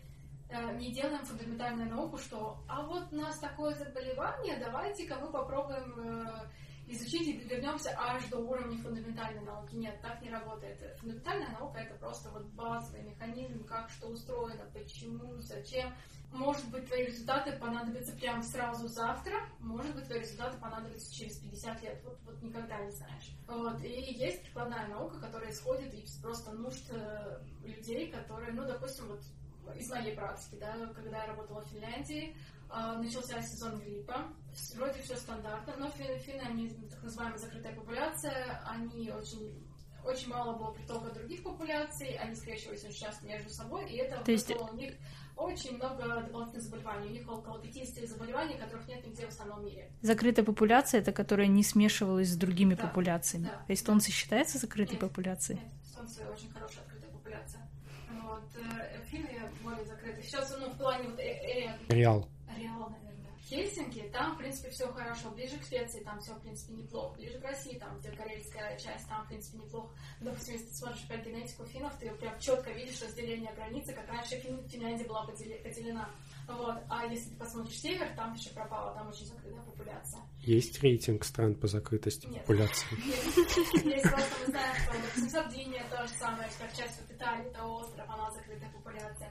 не 0.72 0.92
делаем 0.92 1.24
фундаментальную 1.24 1.90
науку, 1.90 2.18
что 2.18 2.58
а 2.68 2.82
вот 2.82 3.12
у 3.12 3.16
нас 3.16 3.38
такое 3.38 3.74
заболевание, 3.74 4.58
давайте-ка 4.58 5.16
мы 5.16 5.30
попробуем 5.30 5.98
э, 5.98 6.50
изучить 6.86 7.28
и 7.28 7.38
вернемся 7.38 7.94
аж 7.96 8.24
до 8.28 8.38
уровня 8.38 8.76
фундаментальной 8.78 9.42
науки. 9.42 9.74
Нет, 9.74 10.00
так 10.02 10.20
не 10.22 10.30
работает. 10.30 10.78
Фундаментальная 10.98 11.50
наука 11.50 11.78
это 11.78 11.94
просто 11.94 12.30
вот 12.30 12.46
базовый 12.52 13.02
механизм, 13.02 13.64
как 13.64 13.88
что 13.90 14.08
устроено, 14.08 14.68
почему, 14.72 15.38
зачем. 15.40 15.92
Может 16.32 16.70
быть, 16.70 16.86
твои 16.86 17.06
результаты 17.06 17.52
понадобятся 17.58 18.16
прямо 18.16 18.42
сразу 18.42 18.88
завтра, 18.88 19.34
может 19.58 19.94
быть, 19.94 20.06
твои 20.06 20.20
результаты 20.20 20.58
понадобятся 20.58 21.14
через 21.14 21.38
50 21.38 21.82
лет. 21.82 22.02
Вот, 22.04 22.18
вот 22.24 22.42
никогда 22.42 22.78
не 22.78 22.90
знаешь. 22.90 23.36
Вот. 23.46 23.82
И 23.82 24.14
есть 24.14 24.42
прикладная 24.42 24.88
наука, 24.88 25.20
которая 25.20 25.50
исходит 25.50 25.92
из 25.92 26.16
просто 26.22 26.52
нужд 26.52 26.90
э, 26.90 27.42
людей, 27.62 28.10
которые, 28.10 28.52
ну, 28.52 28.64
допустим, 28.64 29.08
вот 29.08 29.20
из 29.78 29.88
моей 29.90 30.14
практики, 30.14 30.56
да, 30.60 30.74
когда 30.94 31.22
я 31.22 31.26
работала 31.26 31.60
в 31.62 31.68
Финляндии, 31.68 32.36
э, 32.70 32.92
начался 32.98 33.40
сезон 33.42 33.78
гриппа, 33.80 34.28
вроде 34.76 35.02
все 35.02 35.16
стандартно, 35.16 35.76
но 35.78 35.90
финны, 35.90 36.42
они 36.42 36.68
так 36.90 37.02
называемая 37.02 37.38
закрытая 37.38 37.74
популяция, 37.74 38.62
они 38.66 39.10
очень 39.10 39.62
очень 40.04 40.28
мало 40.30 40.58
было 40.58 40.72
притока 40.72 41.10
других 41.14 41.44
популяций, 41.44 42.16
они 42.16 42.34
скрещивались 42.34 42.84
очень 42.84 42.98
часто 42.98 43.24
между 43.24 43.50
собой, 43.50 43.88
и 43.88 43.96
это 43.96 44.22
То 44.24 44.32
есть... 44.32 44.50
у 44.50 44.74
них 44.74 44.94
очень 45.36 45.76
много 45.76 46.20
дополнительных 46.20 46.62
заболеваний. 46.62 47.08
У 47.08 47.12
них 47.12 47.28
около 47.28 47.60
50 47.60 48.08
заболеваний, 48.08 48.56
которых 48.58 48.86
нет 48.86 49.06
нигде 49.06 49.26
в 49.26 49.28
остальном 49.28 49.64
мире. 49.64 49.90
Закрытая 50.02 50.44
популяция 50.44 51.00
это 51.00 51.12
которая 51.12 51.46
не 51.46 51.62
смешивалась 51.62 52.28
с 52.28 52.36
другими 52.36 52.74
Да, 52.74 52.82
популяциями. 52.86 53.44
да. 53.46 53.64
Эстонцы 53.72 54.10
считаются 54.10 54.58
закрытой 54.58 54.92
Нет, 54.92 55.00
популяцией? 55.00 55.60
Нет, 55.60 55.72
эстонцы 55.84 56.22
очень 56.30 56.50
хорошая 56.50 56.84
открытая 56.84 57.10
популяция. 57.10 57.70
Вот, 58.22 58.44
э, 58.56 59.00
финны 59.10 59.40
более 59.62 59.84
закрыты. 59.86 60.21
Сейчас, 60.32 60.56
ну, 60.58 60.70
в 60.70 60.78
плане 60.78 61.10
вот 61.10 61.18
э, 61.18 61.24
э, 61.24 61.78
Реал. 61.90 62.26
Реал, 62.56 62.88
наверное. 62.88 63.38
Хельсинки, 63.44 64.08
там, 64.14 64.34
в 64.34 64.38
принципе, 64.38 64.70
все 64.70 64.90
хорошо. 64.90 65.30
Ближе 65.30 65.58
к 65.58 65.66
Швеции, 65.66 66.00
там 66.00 66.18
все, 66.20 66.32
в 66.32 66.40
принципе, 66.40 66.72
неплохо. 66.72 67.16
Ближе 67.16 67.38
к 67.38 67.44
России, 67.44 67.78
там, 67.78 67.98
где 67.98 68.10
карельская 68.12 68.78
часть, 68.78 69.06
там, 69.10 69.26
в 69.26 69.28
принципе, 69.28 69.58
неплохо. 69.58 69.92
Допустим, 70.22 70.54
если 70.54 70.68
ты 70.68 70.74
смотришь 70.74 71.04
опять 71.04 71.26
генетику 71.26 71.66
финнов, 71.66 71.92
ты 71.98 72.10
прям 72.12 72.38
четко 72.40 72.70
видишь 72.70 73.02
разделение 73.02 73.52
границы, 73.52 73.92
как 73.92 74.08
раньше 74.08 74.36
Фин- 74.36 74.66
Финляндия 74.70 75.04
была 75.04 75.26
поделена. 75.26 76.08
Вот. 76.48 76.78
А 76.88 77.04
если 77.04 77.28
ты 77.28 77.36
посмотришь 77.36 77.78
север, 77.78 78.08
там 78.16 78.32
еще 78.32 78.48
пропала, 78.54 78.94
там 78.94 79.08
очень 79.08 79.26
закрытая 79.26 79.62
популяция. 79.62 80.20
Есть 80.40 80.82
рейтинг 80.82 81.24
стран 81.24 81.54
по 81.56 81.66
закрытости 81.66 82.26
Нет. 82.26 82.40
популяции? 82.40 82.88
Есть, 83.04 83.36
есть 83.84 84.02
просто 84.10 84.34
мы 84.40 84.46
знаем, 84.46 84.74
что, 84.76 85.30
Сардиния 85.30 85.84
то 85.90 86.06
же 86.06 86.12
самое, 86.14 86.48
как 86.58 86.74
часть 86.74 86.98
вот 87.02 87.14
Италии, 87.14 87.50
это 87.50 87.64
остров, 87.64 88.08
она 88.08 88.30
закрытая 88.30 88.70
популяция. 88.72 89.30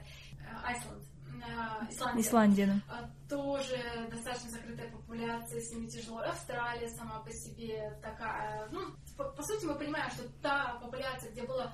Э, 0.52 0.66
Айсланд, 0.66 1.02
э, 1.28 1.92
Исландия. 1.92 2.20
Исландия, 2.20 2.66
да. 2.66 2.80
А, 2.88 3.10
тоже 3.28 3.76
достаточно 4.10 4.50
закрытая 4.50 4.90
популяция, 4.90 5.60
с 5.60 5.70
ними 5.72 5.86
тяжело. 5.86 6.18
Австралия 6.20 6.88
сама 6.90 7.20
по 7.20 7.30
себе 7.30 7.98
такая. 8.02 8.68
Ну, 8.70 8.80
по, 9.16 9.24
по 9.24 9.42
сути, 9.42 9.64
мы 9.64 9.74
понимаем, 9.74 10.10
что 10.10 10.24
та 10.42 10.78
популяция, 10.80 11.30
где 11.32 11.42
было 11.42 11.72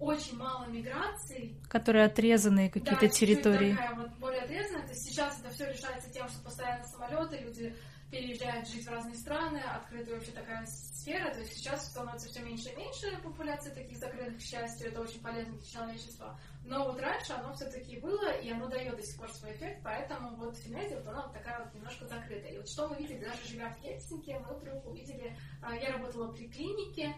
очень 0.00 0.36
мало 0.36 0.66
миграций, 0.66 1.56
Которые 1.68 2.06
отрезанные 2.06 2.68
какие-то 2.68 3.00
да, 3.00 3.08
территории. 3.08 3.72
такая 3.72 3.94
вот 3.94 4.10
более 4.18 4.42
отрезанная. 4.42 4.82
То 4.82 4.90
есть 4.90 5.08
сейчас 5.08 5.40
это 5.40 5.50
все 5.50 5.70
решается 5.70 6.10
тем, 6.10 6.28
что 6.28 6.42
постоянно 6.42 6.84
самолеты, 6.84 7.38
люди 7.38 7.74
переезжают 8.10 8.68
жить 8.68 8.86
в 8.86 8.90
разные 8.90 9.14
страны, 9.14 9.58
открытая 9.58 10.16
вообще 10.16 10.32
такая 10.32 10.66
сфера. 10.66 11.32
То 11.32 11.40
есть 11.40 11.56
сейчас 11.56 11.88
становится 11.88 12.28
все 12.28 12.40
меньше 12.40 12.70
и 12.70 12.76
меньше 12.76 13.18
популяции 13.22 13.70
таких 13.70 13.98
закрытых, 13.98 14.38
к 14.38 14.40
счастью, 14.40 14.88
это 14.88 15.00
очень 15.00 15.20
полезно 15.20 15.54
для 15.54 15.64
человечества. 15.66 16.38
Но 16.64 16.84
вот 16.86 16.98
раньше 16.98 17.34
оно 17.34 17.52
все-таки 17.52 18.00
было, 18.00 18.32
и 18.32 18.50
оно 18.50 18.68
дает 18.68 18.96
до 18.96 19.02
сих 19.02 19.18
пор 19.18 19.30
свой 19.30 19.52
эффект, 19.52 19.80
поэтому 19.84 20.34
вот 20.36 20.56
Финляндия, 20.56 20.96
вот 20.96 21.06
она 21.06 21.22
вот 21.22 21.32
такая 21.34 21.62
вот 21.62 21.74
немножко 21.74 22.06
закрытая. 22.06 22.52
И 22.52 22.56
вот 22.56 22.68
что 22.68 22.88
мы 22.88 22.96
видели, 22.96 23.22
даже 23.22 23.46
живя 23.46 23.68
в 23.68 23.78
Хельсинки, 23.82 24.30
мы 24.30 24.54
вдруг 24.54 24.86
увидели, 24.86 25.36
а, 25.62 25.74
я 25.76 25.92
работала 25.92 26.32
при 26.32 26.48
клинике, 26.48 27.14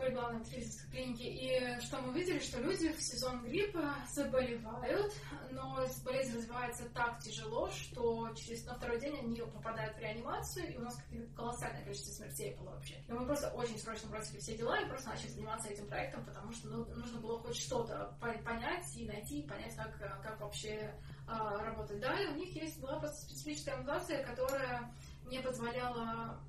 при 0.00 0.10
главной 0.10 0.40
медицинской 0.40 0.90
клинике, 0.90 1.24
и 1.24 1.80
что 1.80 2.00
мы 2.00 2.10
увидели, 2.10 2.38
что 2.40 2.60
люди 2.60 2.92
в 2.92 3.00
сезон 3.00 3.44
гриппа 3.44 3.94
заболевают, 4.12 5.12
но 5.50 5.86
болезнь 6.04 6.36
развивается 6.36 6.88
так 6.90 7.20
тяжело, 7.20 7.70
что 7.70 8.28
через 8.34 8.64
на 8.64 8.74
второй 8.74 9.00
день 9.00 9.16
они 9.18 9.40
попадают 9.40 9.96
в 9.96 10.00
реанимацию, 10.00 10.72
и 10.72 10.76
у 10.76 10.80
нас 10.80 10.96
какое-то 10.96 11.32
колоссальное 11.34 11.82
количество 11.84 12.12
смертей 12.12 12.54
было 12.56 12.70
вообще. 12.70 12.94
И 13.06 13.12
мы 13.12 13.24
просто 13.24 13.50
очень 13.54 13.78
срочно 13.78 14.08
бросили 14.08 14.38
все 14.38 14.56
дела 14.56 14.80
и 14.80 14.88
просто 14.88 15.10
начали 15.10 15.28
заниматься 15.28 15.68
этим 15.68 15.86
проектом, 15.86 16.24
потому 16.24 16.52
что 16.52 16.68
ну, 16.68 16.84
нужно 16.86 17.20
было 17.20 17.38
хоть 17.40 17.56
что-то 17.56 18.16
по- 18.20 18.42
понять 18.42 18.96
и 18.96 19.06
найти, 19.06 19.40
и 19.40 19.46
понять, 19.46 19.74
как, 19.76 20.22
как 20.22 20.40
вообще 20.40 20.94
а, 21.26 21.62
работать. 21.64 22.00
Да, 22.00 22.18
и 22.20 22.26
у 22.26 22.34
них 22.34 22.54
есть 22.54 22.80
была 22.80 22.98
просто 22.98 23.20
специфическая 23.26 23.76
мутация, 23.76 24.24
которая 24.24 24.92
не 25.26 25.40
позволяла 25.40 26.40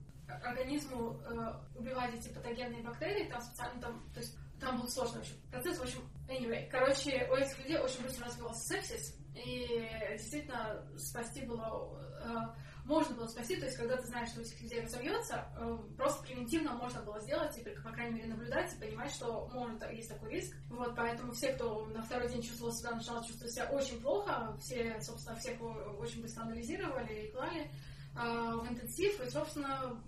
организму 0.44 1.20
э, 1.22 1.54
убивать 1.76 2.14
эти 2.16 2.30
патогенные 2.30 2.84
бактерии, 2.84 3.30
там 3.30 3.42
специально 3.42 3.82
там, 3.82 4.04
то 4.14 4.20
есть 4.20 4.36
там 4.60 4.80
был 4.80 4.88
сложный 4.90 5.20
вообще 5.20 5.34
процесс, 5.52 5.78
в 5.78 5.84
общем, 5.84 6.02
anyway. 6.28 6.68
Короче, 6.70 7.28
у 7.32 7.36
этих 7.36 7.58
людей 7.60 7.78
очень 7.78 8.04
быстро 8.04 8.26
развивался 8.26 8.76
сепсис, 8.76 9.16
и 9.36 9.88
действительно 10.12 10.86
спасти 10.98 11.46
было, 11.46 11.98
э, 12.22 12.70
можно 12.86 13.16
было 13.16 13.28
спасти, 13.28 13.56
то 13.56 13.66
есть 13.66 13.78
когда 13.78 13.96
ты 13.98 14.08
знаешь, 14.08 14.30
что 14.30 14.40
у 14.40 14.44
этих 14.44 14.60
людей 14.62 14.82
разовьется, 14.82 15.48
э, 15.58 15.78
просто 15.96 16.24
превентивно 16.24 16.74
можно 16.74 17.02
было 17.02 17.20
сделать, 17.22 17.58
и, 17.58 17.64
по 17.64 17.92
крайней 17.92 18.16
мере, 18.16 18.30
наблюдать 18.30 18.74
и 18.74 18.80
понимать, 18.80 19.12
что 19.12 19.48
может, 19.54 19.82
есть 19.92 20.10
такой 20.10 20.32
риск. 20.32 20.56
Вот, 20.70 20.96
поэтому 20.96 21.32
все, 21.32 21.54
кто 21.54 21.86
на 21.88 22.02
второй 22.02 22.28
день 22.30 22.42
чувствовал 22.42 22.74
себя, 22.74 22.92
начал 22.92 23.24
чувствовать 23.24 23.54
себя 23.54 23.70
очень 23.70 24.02
плохо, 24.02 24.58
все, 24.60 25.00
собственно, 25.02 25.38
всех 25.38 25.62
очень 25.62 26.22
быстро 26.22 26.44
анализировали 26.44 27.28
и 27.28 27.32
клали 27.32 27.72
в 28.20 28.68
интенсив, 28.68 29.22
и, 29.22 29.30
собственно, 29.30 30.02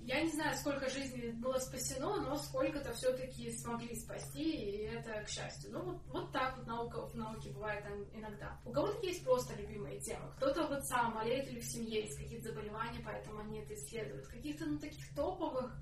я 0.00 0.20
не 0.20 0.30
знаю, 0.30 0.54
сколько 0.56 0.90
жизней 0.90 1.32
было 1.32 1.58
спасено, 1.58 2.20
но 2.20 2.36
сколько-то 2.36 2.92
все-таки 2.92 3.50
смогли 3.52 3.94
спасти, 3.96 4.50
и 4.50 4.82
это 4.84 5.24
к 5.24 5.28
счастью. 5.28 5.72
Ну, 5.72 5.82
вот, 5.82 6.02
вот 6.08 6.32
так 6.32 6.58
вот 6.58 6.66
наука 6.66 7.06
в 7.06 7.14
науке 7.14 7.50
бывает 7.50 7.84
иногда. 8.12 8.60
У 8.66 8.72
кого-то 8.72 9.06
есть 9.06 9.24
просто 9.24 9.54
любимые 9.54 9.98
темы. 10.00 10.30
Кто-то 10.36 10.66
вот 10.66 10.84
сам 10.84 11.14
болеет 11.14 11.48
или 11.48 11.60
в 11.60 11.64
семье 11.64 12.02
есть 12.02 12.18
какие-то 12.18 12.50
заболевания, 12.50 13.00
поэтому 13.02 13.40
они 13.40 13.60
это 13.60 13.74
исследуют. 13.74 14.26
Каких-то, 14.26 14.66
ну, 14.66 14.78
таких 14.78 15.14
топовых 15.14 15.74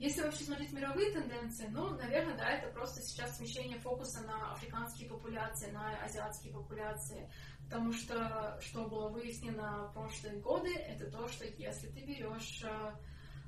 если 0.00 0.22
вообще 0.22 0.44
смотреть 0.44 0.72
мировые 0.72 1.12
тенденции, 1.12 1.68
ну, 1.70 1.90
наверное, 1.90 2.34
да, 2.34 2.48
это 2.48 2.72
просто 2.72 3.02
сейчас 3.02 3.36
смещение 3.36 3.78
фокуса 3.80 4.22
на 4.22 4.54
африканские 4.54 5.06
популяции, 5.10 5.70
на 5.72 6.02
азиатские 6.02 6.54
популяции. 6.54 7.30
Потому 7.70 7.92
что, 7.92 8.58
что 8.60 8.88
было 8.88 9.08
выяснено 9.08 9.86
в 9.86 9.92
прошлые 9.92 10.40
годы, 10.40 10.74
это 10.74 11.08
то, 11.08 11.28
что 11.28 11.44
если 11.46 11.86
ты 11.86 12.00
берешь 12.00 12.64
э, 12.64 12.92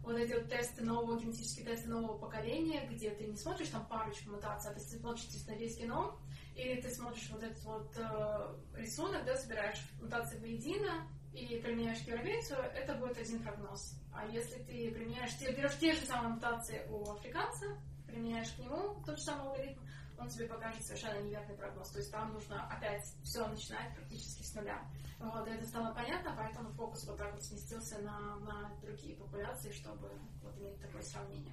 вот 0.05 0.17
эти 0.17 0.35
вот 0.35 0.49
тесты 0.49 0.85
нового, 0.85 1.19
генетические 1.21 1.67
тесты 1.67 1.89
нового 1.89 2.17
поколения, 2.19 2.87
где 2.89 3.11
ты 3.11 3.25
не 3.25 3.37
смотришь 3.37 3.71
там 3.71 3.85
парочку 3.87 4.31
мутаций, 4.31 4.71
а 4.71 4.75
ты 4.75 4.81
смотришь 4.81 5.27
на 5.49 5.57
весь 5.57 5.77
геном, 5.77 6.17
или 6.55 6.81
ты 6.81 6.91
смотришь 6.91 7.29
вот 7.33 7.43
этот 7.43 7.65
вот 7.65 7.97
э, 7.97 8.57
рисунок, 8.77 9.25
да, 9.25 9.37
собираешь 9.37 9.83
мутации 10.01 10.39
воедино 10.39 11.09
и 11.35 11.57
применяешь 11.57 12.05
к 12.05 12.07
европейцу, 12.07 12.55
это 12.55 12.95
будет 12.95 13.19
один 13.19 13.43
прогноз. 13.43 13.97
А 14.15 14.25
если 14.27 14.63
ты 14.63 14.93
применяешь, 14.93 15.35
ты 15.35 15.53
берешь 15.53 15.79
те 15.79 15.95
же 15.95 16.07
самые 16.07 16.35
мутации 16.35 16.87
у 16.89 17.11
африканца, 17.11 17.67
применяешь 18.07 18.53
к 18.53 18.59
нему 18.61 19.03
тот 19.05 19.19
же 19.19 19.25
самый 19.25 19.49
алгоритм, 19.49 19.81
он 20.19 20.29
тебе 20.29 20.47
покажет 20.47 20.85
совершенно 20.85 21.21
неверный 21.21 21.57
прогноз. 21.57 21.91
То 21.91 21.99
есть 21.99 22.11
там 22.11 22.33
нужно 22.33 22.67
опять 22.69 23.05
все 23.23 23.47
начинать 23.47 23.95
практически 23.95 24.43
с 24.43 24.55
нуля. 24.55 24.81
Вот, 25.19 25.47
это 25.47 25.67
стало 25.67 25.95
понятно, 25.95 26.35
поэтому 26.37 26.71
фокус 26.73 27.07
вот 27.07 27.17
так 27.17 27.33
вот 27.33 27.43
сместился 27.43 27.99
на, 27.99 28.37
на 28.41 28.73
другие 28.83 29.17
популяции, 29.17 29.71
чтобы 29.73 30.09
вот 30.43 30.59
иметь 30.59 30.81
такое 30.81 31.03
сравнение. 31.03 31.53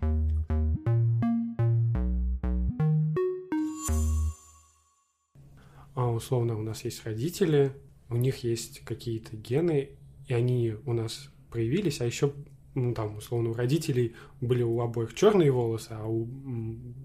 А 5.96 6.10
условно 6.10 6.58
у 6.58 6.62
нас 6.62 6.84
есть 6.86 7.04
родители, 7.06 7.74
у 8.10 8.16
них 8.16 8.44
есть 8.44 8.80
какие-то 8.86 9.36
гены, 9.36 9.98
и 10.28 10.34
они 10.34 10.76
у 10.86 10.94
нас 10.94 11.30
проявились, 11.50 12.02
а 12.02 12.06
еще 12.06 12.34
ну, 12.76 12.94
там, 12.94 13.18
условно, 13.18 13.50
у 13.50 13.54
родителей 13.54 14.16
были 14.42 14.64
у 14.64 14.80
обоих 14.82 15.14
черные 15.16 15.52
волосы, 15.52 15.90
а 15.92 16.06
у 16.08 16.28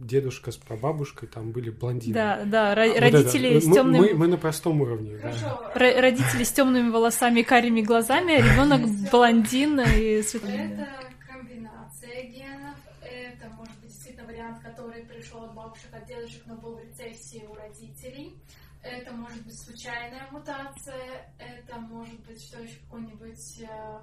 дедушка 0.04 0.52
с 0.52 0.56
прабабушкой 0.56 1.28
там 1.28 1.52
были 1.52 1.70
блондины. 1.70 2.14
Да, 2.14 2.44
да, 2.44 2.74
ро- 2.74 2.88
Вот 2.88 3.00
родители 3.00 3.50
это. 3.50 3.60
с 3.60 3.64
Мы- 3.66 3.74
темными... 3.74 4.00
Мы, 4.12 4.14
мы 4.14 4.26
на 4.28 4.36
простом 4.36 4.80
уровне. 4.82 5.18
да. 5.22 5.30
Ро- 5.74 6.00
родители 6.00 6.44
с 6.44 6.52
темными 6.52 6.90
волосами 6.90 7.40
и 7.40 7.42
карими 7.44 7.80
глазами, 7.80 8.34
а 8.34 8.38
ребенок 8.40 8.82
блондин 9.10 9.80
и 9.80 10.22
светлый. 10.22 10.54
Это 10.54 10.88
комбинация 11.26 12.22
генов, 12.24 12.76
это 13.02 13.48
может 13.56 13.74
быть 13.80 13.88
действительно 13.90 14.26
вариант, 14.26 14.58
который 14.62 15.02
пришел 15.04 15.44
от 15.44 15.54
бабушек, 15.54 15.88
от 15.92 16.06
дедушек, 16.06 16.42
но 16.46 16.56
был 16.56 16.76
в 16.76 16.80
рецессии 16.80 17.44
у 17.50 17.54
родителей. 17.54 18.34
Это 18.82 19.12
может 19.12 19.42
быть 19.46 19.58
случайная 19.58 20.28
мутация, 20.30 21.32
это 21.38 21.80
может 21.80 22.20
быть 22.26 22.40
что 22.42 22.60
еще 22.62 22.74
какой-нибудь 22.84 23.60
э, 23.62 23.98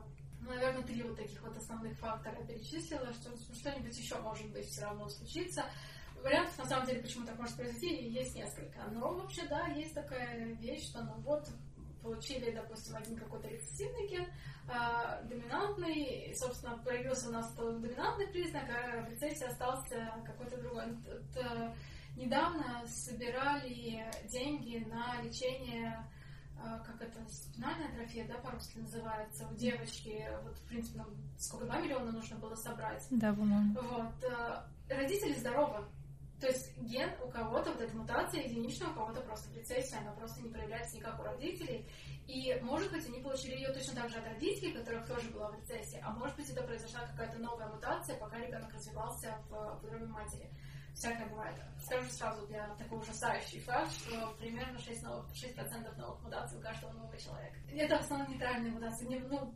наверное, 0.48 0.84
три 0.84 1.02
вот 1.04 1.18
таких 1.18 1.42
вот 1.42 1.56
основных 1.56 1.98
фактора 2.00 2.36
перечислила, 2.46 3.14
что 3.14 3.30
что-нибудь 3.54 3.98
еще 3.98 4.18
может 4.20 4.50
быть 4.52 4.68
все 4.68 4.82
равно 4.82 5.08
случится. 5.10 5.66
Вариантов, 6.22 6.58
на 6.60 6.66
самом 6.66 6.86
деле, 6.86 7.02
почему 7.02 7.26
так 7.26 7.38
может 7.40 7.56
произойти, 7.56 8.10
есть 8.10 8.36
несколько. 8.36 8.84
Но 8.92 9.14
вообще, 9.14 9.44
да, 9.48 9.68
есть 9.68 9.94
такая 9.94 10.46
вещь, 10.56 10.90
что 10.90 11.02
ну 11.04 11.14
вот 11.22 11.48
получили, 12.02 12.52
допустим, 12.52 12.96
один 12.96 13.16
какой-то 13.16 13.48
рецессивный 13.48 14.08
ген, 14.08 14.26
а, 14.68 15.22
доминантный, 15.24 16.30
и, 16.30 16.36
собственно, 16.36 16.78
появился 16.80 17.30
у 17.30 17.32
нас 17.32 17.54
доминантный 17.54 18.28
признак, 18.28 18.64
а 18.70 19.02
в 19.02 19.10
рецессии 19.10 19.46
остался 19.46 20.12
какой-то 20.26 20.58
другой. 20.58 20.84
Это, 21.06 21.76
недавно 22.16 22.86
собирали 22.88 24.06
деньги 24.26 24.86
на 24.90 25.22
лечение 25.22 26.04
как 26.86 27.02
это, 27.02 27.20
спинальная 27.28 27.90
атрофия, 27.90 28.28
да, 28.28 28.36
по-русски 28.36 28.78
называется, 28.78 29.48
у 29.52 29.56
девочки, 29.56 30.28
вот, 30.44 30.58
в 30.58 30.64
принципе, 30.68 31.00
нам 31.00 31.10
сколько, 31.38 31.66
2 31.66 31.80
миллиона 31.80 32.12
нужно 32.12 32.38
было 32.38 32.56
собрать. 32.56 33.06
Да, 33.10 33.34
по-моему. 33.34 33.80
Вот. 33.82 34.32
А, 34.32 34.68
родители 34.90 35.34
здоровы, 35.34 35.86
то 36.40 36.48
есть 36.48 36.76
ген 36.78 37.10
у 37.24 37.30
кого-то, 37.30 37.72
вот 37.72 37.82
эта 37.82 37.96
мутация 37.96 38.44
единичная, 38.44 38.90
у 38.90 38.94
кого-то 38.94 39.22
просто 39.22 39.50
в 39.52 39.56
рецессии, 39.56 39.98
она 39.98 40.12
просто 40.14 40.42
не 40.42 40.50
проявляется 40.50 40.98
никак 40.98 41.20
у 41.20 41.24
родителей. 41.24 41.88
И, 42.28 42.58
может 42.64 42.92
быть, 42.92 43.06
они 43.08 43.20
получили 43.20 43.56
ее 43.56 43.74
точно 43.74 44.02
так 44.02 44.10
же 44.10 44.18
от 44.18 44.26
родителей, 44.26 44.74
которых 44.74 45.08
тоже 45.08 45.30
была 45.30 45.52
в 45.52 45.56
рецессии, 45.56 46.02
а 46.04 46.12
может 46.12 46.36
быть, 46.36 46.50
это 46.50 46.64
произошла 46.64 47.02
какая-то 47.02 47.38
новая 47.40 47.68
мутация, 47.68 48.18
пока 48.18 48.38
ребенок 48.38 48.74
развивался 48.74 49.38
в 49.50 49.80
утробе 49.84 50.06
матери 50.06 50.50
всякое 50.94 51.28
бывает. 51.28 51.56
Скажу 51.84 52.10
сразу 52.10 52.48
для 52.48 52.68
такой 52.76 53.00
ужасающий 53.00 53.60
факт, 53.60 53.92
что 53.92 54.36
примерно 54.40 54.78
6%, 54.78 55.04
новых, 55.04 55.36
6 55.36 55.56
новых 55.98 56.22
мутаций 56.24 56.58
у 56.58 56.62
каждого 56.62 56.92
нового 56.94 57.18
человека. 57.18 57.58
Это 57.72 57.98
в 57.98 58.02
основном 58.02 58.30
нейтральные 58.30 58.72
мутации, 58.72 59.06
не, 59.06 59.20
ну, 59.20 59.54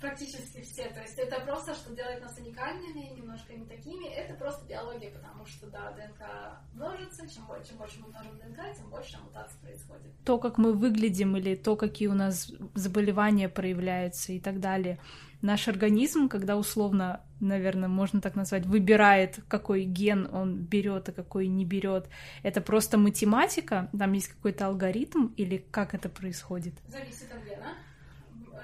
практически 0.00 0.60
все. 0.62 0.88
То 0.90 1.00
есть 1.00 1.18
это 1.18 1.40
просто, 1.40 1.74
что 1.74 1.94
делает 1.94 2.20
нас 2.20 2.36
уникальными, 2.36 3.14
немножко 3.16 3.54
не 3.54 3.64
такими. 3.64 4.08
Это 4.08 4.34
просто 4.34 4.66
биология, 4.66 5.10
потому 5.10 5.46
что, 5.46 5.70
да, 5.70 5.92
ДНК 5.92 6.60
множится. 6.74 7.26
Чем 7.28 7.46
больше, 7.46 7.68
чем 7.68 7.78
больше 7.78 8.00
мы 8.00 8.08
множим 8.08 8.36
ДНК, 8.38 8.76
тем 8.76 8.90
больше 8.90 9.18
мутаций 9.18 9.58
происходит. 9.60 10.12
То, 10.24 10.38
как 10.38 10.58
мы 10.58 10.74
выглядим, 10.74 11.36
или 11.36 11.54
то, 11.54 11.76
какие 11.76 12.08
у 12.08 12.14
нас 12.14 12.52
заболевания 12.74 13.48
проявляются 13.48 14.32
и 14.32 14.40
так 14.40 14.60
далее— 14.60 15.00
наш 15.42 15.68
организм, 15.68 16.28
когда 16.28 16.56
условно, 16.56 17.20
наверное, 17.40 17.88
можно 17.88 18.20
так 18.20 18.34
назвать, 18.36 18.64
выбирает, 18.66 19.40
какой 19.48 19.84
ген 19.84 20.28
он 20.32 20.62
берет, 20.62 21.08
а 21.08 21.12
какой 21.12 21.48
не 21.48 21.64
берет, 21.64 22.08
это 22.42 22.60
просто 22.60 22.98
математика, 22.98 23.90
там 23.96 24.12
есть 24.12 24.28
какой-то 24.28 24.66
алгоритм 24.66 25.26
или 25.36 25.58
как 25.70 25.94
это 25.94 26.08
происходит? 26.08 26.74
Зависит 26.88 27.32
от 27.32 27.44
гена. 27.44 27.74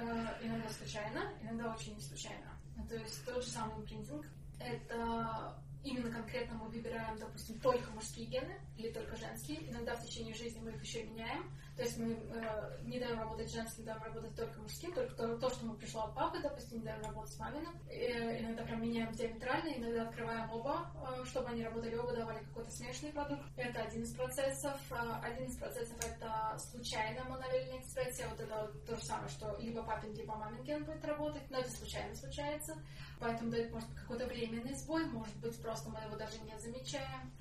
Э, 0.01 0.47
иногда 0.47 0.69
случайно, 0.71 1.21
иногда 1.43 1.75
очень 1.75 1.95
не 1.95 2.01
случайно. 2.01 2.47
То 2.89 2.95
есть 2.95 3.25
тот 3.27 3.45
же 3.45 3.51
самый 3.51 3.77
импринтинг— 3.81 4.25
это 4.61 5.55
именно 5.85 6.11
конкретно 6.11 6.59
мы 6.59 6.69
выбираем, 6.69 7.19
допустим, 7.19 7.59
только 7.61 7.91
мужские 7.93 8.27
гены 8.27 8.55
или 8.77 8.91
только 8.91 9.17
женские. 9.17 9.71
Иногда 9.71 9.95
в 9.95 10.05
течение 10.05 10.35
жизни 10.35 10.61
мы 10.61 10.71
их 10.71 10.83
еще 10.83 11.05
меняем. 11.05 11.45
То 11.79 11.85
есть 11.85 11.97
мы 11.97 12.13
э, 12.13 12.79
не 12.87 12.99
даем 12.99 13.21
работать 13.21 13.53
женским, 13.53 13.85
даем 13.85 14.03
работать 14.03 14.35
только 14.35 14.61
мужским, 14.61 14.93
только 14.93 15.15
то, 15.15 15.39
то 15.39 15.49
что 15.49 15.65
мы 15.65 15.77
пришло 15.77 16.03
от 16.07 16.15
папы, 16.17 16.41
допустим, 16.43 16.79
не 16.79 16.85
даем 16.85 17.01
работать 17.05 17.33
с 17.33 17.39
маминым. 17.39 17.73
Э, 17.89 18.41
иногда 18.41 18.65
прям 18.65 18.83
меняем 18.83 19.13
диаметрально, 19.13 19.77
иногда 19.77 20.09
открываем 20.09 20.51
оба, 20.51 20.91
э, 21.07 21.25
чтобы 21.27 21.51
они 21.51 21.63
работали 21.63 21.95
оба, 21.95 22.17
давали 22.17 22.43
какой-то 22.47 22.73
смешанный 22.73 23.13
продукт. 23.13 23.45
Это 23.57 23.83
один 23.83 24.03
из 24.03 24.13
процессов. 24.13 24.77
Э, 24.91 25.21
один 25.23 25.47
из 25.47 25.57
процессов 25.57 25.97
это 26.05 26.59
случайная 26.59 27.23
монолельная 27.23 27.79
экспрессия. 27.79 28.27
Вот 28.29 28.41
это 28.41 28.73
то 28.85 28.97
же 28.97 29.05
самое, 29.05 29.29
что 29.29 29.57
либо 29.61 29.85
папин, 29.85 30.13
либо 30.15 30.35
мамин 30.35 30.65
ген 30.65 30.85
будет 30.85 31.05
работать, 31.05 31.49
но 31.49 31.59
это 31.59 31.71
случайно 31.71 32.13
случается. 32.17 32.75
Поэтому 33.21 33.53
дает, 33.53 33.71
может 33.71 33.89
какой-то 33.95 34.27
временный 34.27 34.75
сбой, 34.75 35.07
может 35.07 35.37
быть, 35.37 35.63
просто 35.63 35.91
мы 35.91 36.01
его 36.01 36.17
даже 36.17 36.41
не 36.41 36.59
замечаем. 36.59 37.33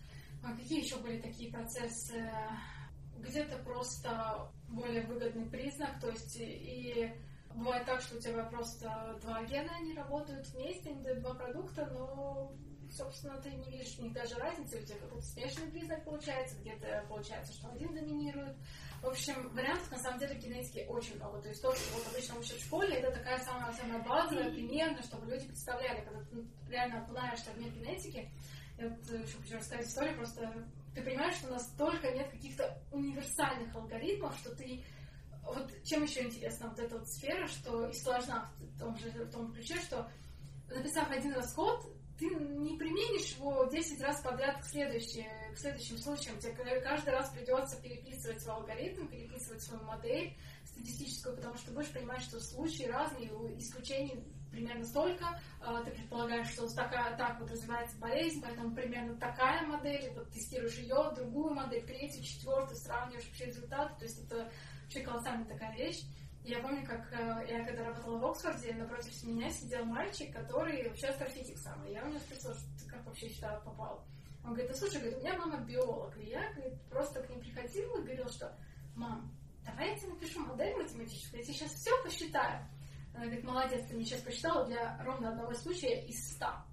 А 0.44 0.56
какие 0.56 0.84
еще 0.84 0.98
были 0.98 1.20
такие 1.20 1.52
процессы? 1.52 2.30
Где-то 3.20 3.58
просто 3.60 4.52
более 4.70 5.02
выгодный 5.04 5.46
признак, 5.50 6.00
то 6.00 6.10
есть 6.10 6.38
и 6.40 7.14
бывает 7.54 7.86
так, 7.86 8.02
что 8.02 8.18
у 8.18 8.20
тебя 8.20 8.44
просто 8.44 9.18
два 9.22 9.44
гена, 9.44 9.72
они 9.80 9.94
работают 9.94 10.48
вместе, 10.48 10.92
они 10.92 11.02
дают 11.02 11.22
два 11.22 11.34
продукта, 11.34 11.86
но, 11.88 12.52
собственно, 12.92 13.42
ты 13.42 13.50
не 13.50 13.72
видишь 13.72 13.98
у 14.00 14.04
них 14.04 14.14
даже 14.14 14.36
разницы, 14.36 14.80
у 14.80 14.86
тебя 14.86 15.00
какой-то 15.00 15.26
смешанный 15.26 15.72
признак 15.72 16.04
получается, 16.04 16.56
где-то 16.60 17.06
получается, 17.10 17.54
что 17.54 17.70
один 17.70 17.94
доминирует. 17.94 18.56
В 19.02 19.08
общем, 19.08 19.50
вариантов 19.54 19.92
на 19.92 20.00
самом 20.00 20.20
деле 20.20 20.36
генетики 20.36 20.86
очень 20.90 21.16
много. 21.18 21.42
То 21.42 21.50
есть 21.50 21.62
то, 21.62 21.74
что 21.74 21.96
вот 21.96 22.08
обычно 22.08 22.40
учат 22.40 22.58
в 22.58 22.66
школе, 22.66 22.96
это 22.96 23.12
такая 23.12 23.40
самая, 23.40 23.72
самая 23.74 24.02
базовая, 24.04 24.52
примерно, 24.52 25.02
чтобы 25.04 25.30
люди 25.32 25.46
представляли, 25.46 26.04
когда 26.04 26.24
ты 26.26 26.46
реально 26.70 27.04
окунаешься 27.04 27.52
в 27.52 27.60
мир 27.60 27.72
генетики. 27.72 28.32
Я 28.78 28.90
вот 28.90 29.00
еще 29.08 29.38
хочу 29.38 29.58
рассказать 29.58 29.88
историю, 29.88 30.18
просто 30.18 30.68
ты 30.98 31.04
понимаешь, 31.04 31.36
что 31.36 31.50
настолько 31.50 32.12
нет 32.12 32.28
каких-то 32.32 32.82
универсальных 32.92 33.76
алгоритмов, 33.76 34.36
что 34.40 34.56
ты 34.56 34.84
вот 35.44 35.72
чем 35.84 36.04
еще 36.04 36.24
интересна 36.24 36.70
вот 36.70 36.80
эта 36.80 36.98
вот 36.98 37.08
сфера, 37.08 37.48
что 37.48 37.88
и 37.88 37.94
сложна 37.94 38.52
в 38.60 38.80
том 38.80 38.98
же 38.98 39.12
в 39.12 39.32
том 39.32 39.54
ключе, 39.54 39.76
что 39.76 40.10
написав 40.68 41.10
один 41.12 41.34
раз 41.34 41.54
код, 41.54 41.86
ты 42.18 42.26
не 42.26 42.76
применишь 42.78 43.36
его 43.36 43.66
10 43.66 44.02
раз 44.02 44.22
подряд 44.22 44.60
к, 44.60 44.66
следующим, 44.66 45.30
к 45.54 45.60
следующим 45.60 46.00
случаям. 46.00 46.40
Тебе 46.40 46.82
каждый 46.82 47.12
раз 47.12 47.30
придется 47.30 47.80
переписывать 47.80 48.42
свой 48.42 48.56
алгоритм, 48.56 49.08
переписывать 49.08 49.62
свою 49.62 49.84
модель 49.84 50.36
статистическую, 50.66 51.36
потому 51.36 51.56
что 51.58 51.68
ты 51.68 51.74
будешь 51.74 51.92
понимать, 51.92 52.24
что 52.24 52.40
случаи 52.40 52.86
разные, 52.86 53.30
исключений 53.60 54.24
примерно 54.52 54.86
столько, 54.86 55.40
а, 55.62 55.84
ты 55.84 55.92
предполагаешь, 55.92 56.50
что 56.50 56.68
такая, 56.74 57.16
так 57.18 57.40
вот 57.40 57.52
развивается 57.52 57.98
болезнь, 57.98 58.42
поэтому 58.42 58.74
примерно 58.74 59.16
такая 59.18 59.66
модель, 59.66 60.12
вот 60.16 60.30
тестируешь 60.32 60.78
ее, 60.78 61.12
другую 61.16 61.54
модель, 61.54 61.86
третью, 61.86 62.24
четвертую, 62.24 62.78
сравниваешь 62.78 63.26
вообще 63.26 63.46
результаты, 63.46 63.96
то 64.00 64.06
есть 64.06 64.26
это 64.26 64.52
вообще 64.84 65.02
колоссальная 65.02 65.46
такая 65.46 65.76
вещь. 65.76 66.04
Я 66.44 66.60
помню, 66.60 66.86
как 66.86 67.12
э, 67.12 67.46
я 67.50 67.66
когда 67.66 67.84
работала 67.84 68.20
в 68.20 68.26
Оксфорде, 68.26 68.74
напротив 68.74 69.22
меня 69.24 69.50
сидел 69.50 69.84
мальчик, 69.84 70.34
который 70.34 70.88
вообще 70.88 71.08
астрофизик 71.08 71.58
самый. 71.58 71.92
Я 71.92 72.06
у 72.06 72.08
него 72.08 72.20
спросила, 72.20 72.56
ты 72.80 72.90
как 72.90 73.06
вообще 73.06 73.30
сюда 73.30 73.60
попал? 73.60 74.06
Он 74.46 74.54
говорит, 74.54 74.72
да 74.72 74.78
слушай, 74.78 75.02
говорит, 75.02 75.18
у 75.18 75.20
меня 75.20 75.38
мама 75.38 75.58
биолог. 75.66 76.18
И 76.18 76.28
я 76.28 76.54
говорит, 76.54 76.82
просто 76.90 77.22
к 77.22 77.30
ним 77.30 77.42
приходила 77.42 77.98
и 77.98 78.02
говорила, 78.02 78.32
что 78.32 78.58
мам, 78.96 79.30
давай 79.66 79.90
я 79.90 79.98
тебе 79.98 80.14
напишу 80.14 80.40
модель 80.40 80.74
математическую, 80.78 81.40
я 81.40 81.46
тебе 81.46 81.54
сейчас 81.54 81.74
все 81.74 81.92
посчитаю. 82.02 82.66
Она 83.18 83.26
говорит, 83.26 83.46
молодец, 83.46 83.84
ты 83.88 83.96
мне 83.96 84.06
сейчас 84.06 84.22
посчитала 84.22 84.64
для 84.68 85.04
ровно 85.04 85.30
одного 85.30 85.52
случая 85.56 86.06
из 86.06 86.34
ста. 86.34 86.64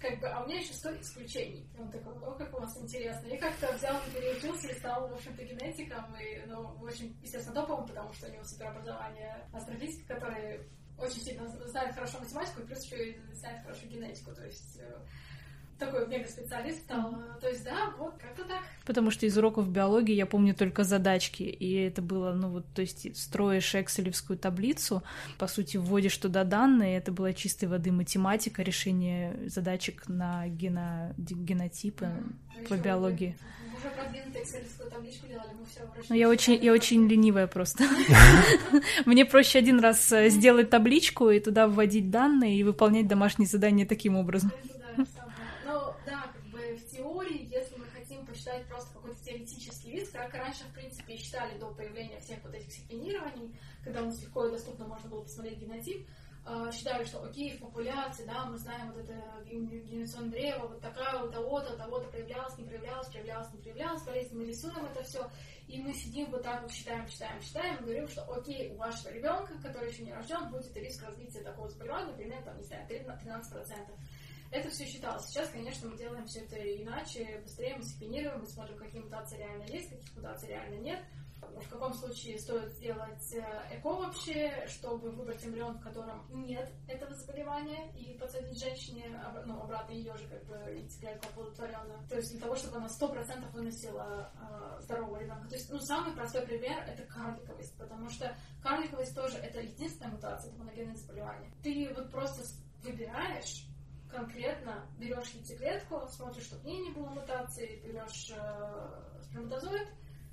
Как 0.00 0.18
бы, 0.18 0.28
а 0.28 0.42
у 0.42 0.46
меня 0.46 0.58
еще 0.58 0.72
сто 0.72 0.98
исключений. 0.98 1.68
И 1.76 1.78
он 1.78 1.90
такой, 1.90 2.14
о, 2.14 2.32
как 2.36 2.56
у 2.56 2.60
вас 2.60 2.74
интересно. 2.78 3.26
И 3.26 3.36
как-то 3.36 3.70
взял, 3.74 4.00
переучился 4.14 4.68
и 4.68 4.78
стал, 4.78 5.08
в 5.08 5.12
общем-то, 5.12 5.44
генетиком. 5.44 6.16
И, 6.16 6.42
ну, 6.46 6.74
очень, 6.80 7.14
естественно, 7.20 7.54
топовым, 7.54 7.86
потому 7.86 8.10
что 8.14 8.28
у 8.28 8.32
него 8.32 8.42
суперобразование 8.44 9.46
астрофизика, 9.52 10.14
который 10.14 10.66
очень 10.96 11.20
сильно 11.20 11.46
знает 11.68 11.94
хорошо 11.94 12.18
математику 12.18 12.62
и 12.62 12.64
плюс 12.64 12.82
еще 12.84 13.10
и 13.10 13.34
знает 13.34 13.62
хорошо 13.62 13.86
генетику. 13.86 14.34
То 14.34 14.46
есть 14.46 14.78
э, 14.80 15.06
такой 15.80 16.06
мега-специалист 16.06 16.78
стал. 16.80 17.16
То 17.40 17.48
есть, 17.48 17.64
да, 17.64 17.90
вот 17.98 18.14
как-то 18.20 18.44
так. 18.44 18.62
Потому 18.84 19.10
что 19.10 19.26
из 19.26 19.36
уроков 19.36 19.68
биологии 19.68 20.14
я 20.14 20.26
помню 20.26 20.54
только 20.54 20.84
задачки, 20.84 21.42
и 21.42 21.74
это 21.74 22.02
было, 22.02 22.32
ну 22.32 22.50
вот, 22.50 22.66
то 22.74 22.82
есть 22.82 23.16
строишь 23.16 23.74
экселевскую 23.74 24.38
таблицу, 24.38 25.02
по 25.38 25.48
сути, 25.48 25.76
вводишь 25.76 26.16
туда 26.18 26.44
данные, 26.44 26.98
это 26.98 27.10
была 27.10 27.32
чистой 27.32 27.66
воды 27.66 27.90
математика, 27.92 28.62
решение 28.62 29.36
задачек 29.48 30.08
на 30.08 30.46
гено... 30.48 31.14
генотипы 31.16 32.06
mm-hmm. 32.06 32.68
по 32.68 32.74
биологии. 32.74 33.36
Уже 33.78 33.88
продвинутую 33.94 34.44
экселевскую 34.44 34.90
табличку 34.90 35.26
делали, 35.26 35.48
мы 35.58 35.64
все 35.64 35.80
Ну, 36.08 36.14
я 36.14 36.28
очень, 36.28 36.62
я 36.62 36.72
очень 36.72 37.08
ленивая 37.08 37.46
просто. 37.46 37.84
Мне 39.06 39.24
проще 39.24 39.58
один 39.58 39.80
раз 39.80 40.12
э, 40.12 40.28
сделать 40.28 40.68
табличку 40.68 41.30
и 41.30 41.40
туда 41.40 41.66
вводить 41.66 42.10
данные 42.10 42.56
и 42.56 42.64
выполнять 42.64 43.08
домашние 43.08 43.48
задания 43.48 43.86
таким 43.86 44.16
образом. 44.16 44.52
Считали 51.30 51.58
до 51.58 51.66
появления 51.72 52.18
всех 52.20 52.42
вот 52.42 52.54
этих 52.54 52.72
секвенирований, 52.72 53.54
когда 53.84 54.02
у 54.02 54.06
нас 54.06 54.20
легко 54.20 54.46
и 54.46 54.50
доступно 54.50 54.86
можно 54.86 55.08
было 55.08 55.22
посмотреть 55.22 55.58
генотип, 55.58 56.08
а, 56.44 56.72
считали, 56.72 57.04
что 57.04 57.22
окей, 57.22 57.56
в 57.56 57.60
популяции, 57.60 58.24
да, 58.24 58.46
мы 58.46 58.58
знаем 58.58 58.90
вот 58.92 59.04
это 59.04 59.14
генерационное 59.44 60.30
древо, 60.30 60.66
вот 60.66 60.80
такая 60.80 61.22
у 61.22 61.30
того-то, 61.30 61.76
того-то 61.76 62.08
проявлялась, 62.08 62.56
не 62.58 62.64
проявлялась, 62.64 63.08
проявлялась, 63.08 63.52
не 63.52 63.60
проявлялась, 63.60 64.02
болезнь, 64.02 64.36
мы 64.36 64.46
рисуем 64.46 64.84
это 64.86 65.04
все, 65.04 65.30
и 65.68 65.80
мы 65.80 65.92
сидим 65.92 66.30
вот 66.30 66.42
так 66.42 66.62
вот, 66.62 66.72
считаем, 66.72 67.06
считаем, 67.08 67.40
считаем, 67.42 67.76
и 67.76 67.82
говорим, 67.82 68.08
что 68.08 68.22
окей, 68.24 68.72
у 68.72 68.76
вашего 68.76 69.12
ребенка, 69.12 69.52
который 69.62 69.92
еще 69.92 70.02
не 70.02 70.12
рожден, 70.12 70.50
будет 70.50 70.74
риск 70.76 71.04
развития 71.04 71.42
такого 71.42 71.68
заболевания, 71.68 72.12
примерно, 72.14 72.46
там, 72.46 72.58
не 72.58 72.64
знаю, 72.64 72.88
13%. 72.88 73.74
Это 74.50 74.68
все 74.68 74.84
считалось. 74.84 75.26
Сейчас, 75.26 75.48
конечно, 75.50 75.88
мы 75.88 75.96
делаем 75.96 76.26
все 76.26 76.40
это 76.40 76.56
иначе, 76.56 77.40
быстрее 77.44 77.76
мы 77.76 77.84
секвенируем, 77.84 78.40
мы 78.40 78.46
смотрим, 78.46 78.76
какие 78.78 79.00
мутации 79.00 79.38
реально 79.38 79.62
есть, 79.64 79.90
каких 79.90 80.16
мутаций 80.16 80.48
реально 80.48 80.74
нет. 80.80 81.00
в 81.40 81.68
каком 81.68 81.94
случае 81.94 82.36
стоит 82.38 82.72
сделать 82.72 83.32
э, 83.32 83.76
ЭКО 83.76 83.88
вообще, 83.90 84.66
чтобы 84.66 85.10
выбрать 85.12 85.44
эмбрион, 85.44 85.78
в 85.78 85.82
котором 85.82 86.26
нет 86.30 86.68
этого 86.88 87.14
заболевания, 87.14 87.92
и 87.96 88.18
подсадить 88.18 88.58
женщине 88.58 89.04
ну, 89.46 89.60
обратно 89.62 89.92
ее 89.92 90.16
же 90.16 90.26
как 90.26 90.44
бы 90.46 90.56
яйцеклетку 90.72 91.28
оплодотворенную. 91.28 92.08
То 92.08 92.16
есть 92.16 92.32
для 92.32 92.40
того, 92.40 92.56
чтобы 92.56 92.78
она 92.78 92.88
сто 92.88 93.08
процентов 93.08 93.52
выносила 93.52 94.32
э, 94.34 94.80
здорового 94.82 95.18
ребенка. 95.18 95.48
То 95.48 95.54
есть, 95.54 95.70
ну, 95.70 95.78
самый 95.78 96.12
простой 96.12 96.42
пример— 96.42 96.78
это 96.88 97.04
карликовость, 97.04 97.78
потому 97.78 98.08
что 98.10 98.36
карликовость 98.62 99.14
тоже— 99.14 99.38
это 99.38 99.60
единственная 99.60 100.10
мутация, 100.10 100.50
это 100.50 100.58
моногенное 100.58 100.96
заболевание. 100.96 101.52
Ты 101.62 101.92
вот 101.94 102.10
просто 102.10 102.42
выбираешь 102.82 103.69
конкретно 104.10 104.86
берешь 104.98 105.30
яйцеклетку, 105.30 106.06
смотришь, 106.08 106.44
чтобы 106.44 106.62
в 106.62 106.66
ней 106.66 106.80
не 106.80 106.90
было 106.90 107.08
мутации, 107.08 107.80
берешь 107.80 108.30
э, 108.30 109.22
сперматозоид, 109.22 109.88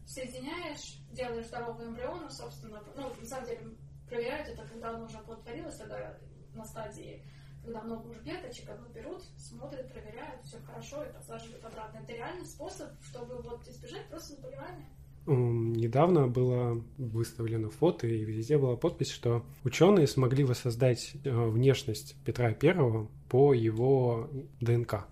соединяешь, 0.06 1.00
делаешь 1.12 1.48
здоровый 1.48 1.88
эмбрион, 1.88 2.30
собственно, 2.30 2.82
ну, 2.96 3.13
на 3.13 3.26
самом 3.26 3.46
деле, 3.46 3.78
проверяют 4.08 4.48
это, 4.50 4.68
когда 4.68 4.90
оно 4.90 5.06
уже 5.06 5.18
оплодотворилось, 5.18 5.78
тогда 5.78 6.18
на 6.54 6.66
стадии, 6.66 7.24
когда 7.63 7.82
много 7.82 8.08
уже 8.08 8.22
клеточек, 8.22 8.70
оно 8.70 8.88
берут, 8.90 9.24
смотрят, 9.38 9.92
проверяют, 9.92 10.44
все 10.46 10.60
хорошо 10.60 11.04
и 11.04 11.12
подсаживают 11.12 11.63
обратно. 11.66 12.00
Это 12.00 12.13
реальный 12.13 12.46
способ, 12.46 12.90
чтобы 13.04 13.42
вот 13.42 13.68
избежать 13.68 14.08
просто 14.08 14.36
заболевания. 14.36 14.90
Недавно 15.30 16.28
было 16.28 16.82
выставлено 16.98 17.70
фото, 17.70 18.08
и 18.08 18.24
везде 18.24 18.58
была 18.58 18.78
подпись, 18.78 19.10
что 19.10 19.46
ученые 19.66 20.08
смогли 20.08 20.46
воссоздать 20.46 21.16
э, 21.26 21.48
внешность 21.50 22.16
Петра 22.24 22.54
Первого 22.54 23.10
по 23.28 23.54
его 23.54 24.30
ДНК. 24.62 25.06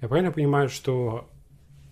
Я 0.00 0.08
правильно 0.08 0.32
понимаю, 0.32 0.68
что 0.68 1.30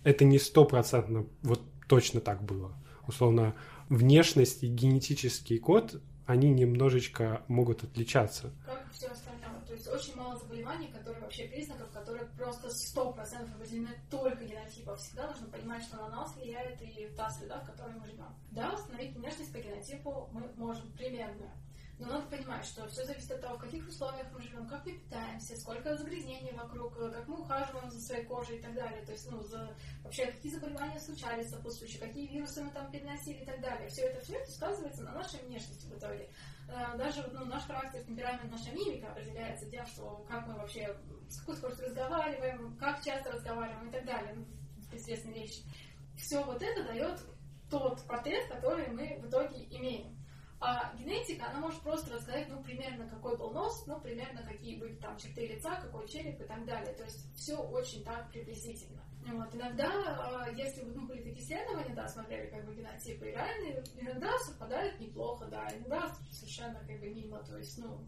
это 0.02 0.24
не 0.24 0.40
стопроцентно 0.40 1.26
вот 1.42 1.60
точно 1.88 2.20
так 2.20 2.42
было? 2.42 2.72
Условно, 3.06 3.54
внешность 3.88 4.64
и 4.64 4.66
генетический 4.66 5.58
код, 5.58 6.00
они 6.26 6.50
немножечко 6.50 7.42
могут 7.46 7.84
отличаться. 7.84 8.52
Как 8.64 8.84
все 8.92 9.06
остальное. 9.06 9.35
Есть 9.76 9.88
очень 9.88 10.16
мало 10.16 10.38
заболеваний, 10.38 10.88
которые 10.88 11.20
вообще 11.20 11.48
признаков, 11.48 11.90
которые 11.90 12.24
просто 12.30 12.70
сто 12.70 13.12
процентов 13.12 13.54
определены 13.56 13.90
только 14.10 14.42
генотипом. 14.46 14.96
Всегда 14.96 15.28
нужно 15.28 15.48
понимать, 15.48 15.82
что 15.82 15.98
на 15.98 16.08
нас 16.08 16.34
влияет 16.34 16.80
и 16.80 17.06
та 17.14 17.28
среда, 17.28 17.60
в 17.60 17.66
которой 17.66 17.94
мы 17.96 18.06
живем. 18.06 18.34
Да, 18.52 18.72
установить 18.72 19.14
внешность 19.14 19.52
по 19.52 19.58
генотипу 19.58 20.30
мы 20.32 20.50
можем 20.56 20.90
примерно. 20.92 21.52
Но 21.98 22.08
надо 22.08 22.26
понимать, 22.26 22.64
что 22.66 22.86
все 22.88 23.04
зависит 23.04 23.30
от 23.30 23.40
того, 23.40 23.56
в 23.56 23.60
каких 23.60 23.88
условиях 23.88 24.26
мы 24.30 24.42
живем, 24.42 24.66
как 24.68 24.84
мы 24.84 24.92
питаемся, 24.98 25.56
сколько 25.56 25.96
загрязнений 25.96 26.52
вокруг, 26.52 26.94
как 26.94 27.26
мы 27.26 27.40
ухаживаем 27.40 27.90
за 27.90 28.00
своей 28.00 28.24
кожей 28.26 28.58
и 28.58 28.62
так 28.62 28.74
далее. 28.74 29.02
То 29.06 29.12
есть, 29.12 29.30
ну, 29.30 29.42
за, 29.42 29.74
вообще, 30.04 30.26
какие 30.26 30.52
заболевания 30.52 31.00
случались 31.00 31.48
сопутствующие, 31.48 32.00
какие 32.00 32.26
вирусы 32.26 32.62
мы 32.62 32.70
там 32.70 32.90
переносили 32.90 33.42
и 33.42 33.46
так 33.46 33.62
далее. 33.62 33.88
Все 33.88 34.02
это, 34.02 34.22
все 34.22 34.34
это 34.34 34.50
сказывается 34.50 35.04
на 35.04 35.12
нашей 35.12 35.40
внешности 35.40 35.86
в 35.86 35.98
итоге. 35.98 36.28
Э, 36.68 36.98
даже 36.98 37.26
ну, 37.32 37.46
наш 37.46 37.64
характер, 37.64 38.02
темперамент, 38.04 38.50
наша 38.50 38.72
мимика 38.72 39.12
определяется 39.12 39.70
тем, 39.70 39.86
что 39.86 40.26
как 40.28 40.46
мы 40.46 40.54
вообще, 40.54 40.94
с 41.30 41.40
какой 41.40 41.56
скоростью 41.56 41.86
разговариваем, 41.86 42.76
как 42.76 43.02
часто 43.02 43.32
разговариваем 43.32 43.88
и 43.88 43.92
так 43.92 44.04
далее. 44.04 44.34
Ну, 44.34 44.44
известные 44.92 45.34
вещи. 45.34 45.62
Все 46.16 46.42
вот 46.44 46.60
это 46.60 46.84
дает 46.84 47.20
тот 47.70 48.02
портрет, 48.06 48.48
который 48.48 48.88
мы 48.88 49.18
в 49.20 49.28
итоге 49.28 49.64
имеем. 49.70 50.16
А 50.58 50.94
генетика, 50.96 51.48
она 51.50 51.60
может 51.60 51.80
просто 51.82 52.14
рассказать, 52.14 52.48
ну, 52.48 52.62
примерно 52.62 53.08
какой 53.08 53.36
был 53.36 53.50
нос, 53.50 53.84
ну, 53.86 54.00
примерно 54.00 54.42
какие 54.42 54.80
были 54.80 54.94
там 54.94 55.16
черты 55.18 55.46
лица, 55.46 55.76
какой 55.76 56.08
череп 56.08 56.40
и 56.40 56.44
так 56.44 56.64
далее. 56.64 56.94
То 56.94 57.04
есть 57.04 57.34
все 57.36 57.56
очень 57.56 58.02
так 58.04 58.30
приблизительно. 58.30 59.02
Вот. 59.26 59.54
Иногда, 59.54 59.86
а, 59.86 60.48
если 60.50 60.82
ну, 60.82 61.06
были 61.06 61.22
такие 61.22 61.40
исследования, 61.44 61.94
да, 61.94 62.08
смотрели 62.08 62.48
как 62.48 62.64
бы 62.64 62.74
генотипы, 62.74 63.26
и 63.26 63.32
реально 63.32 63.82
иногда 63.98 64.38
совпадают 64.38 64.98
неплохо, 65.00 65.46
да, 65.46 65.68
иногда 65.76 66.10
совершенно 66.30 66.78
как 66.86 67.00
бы 67.00 67.08
мимо, 67.08 67.42
то 67.42 67.58
есть, 67.58 67.76
ну, 67.78 68.04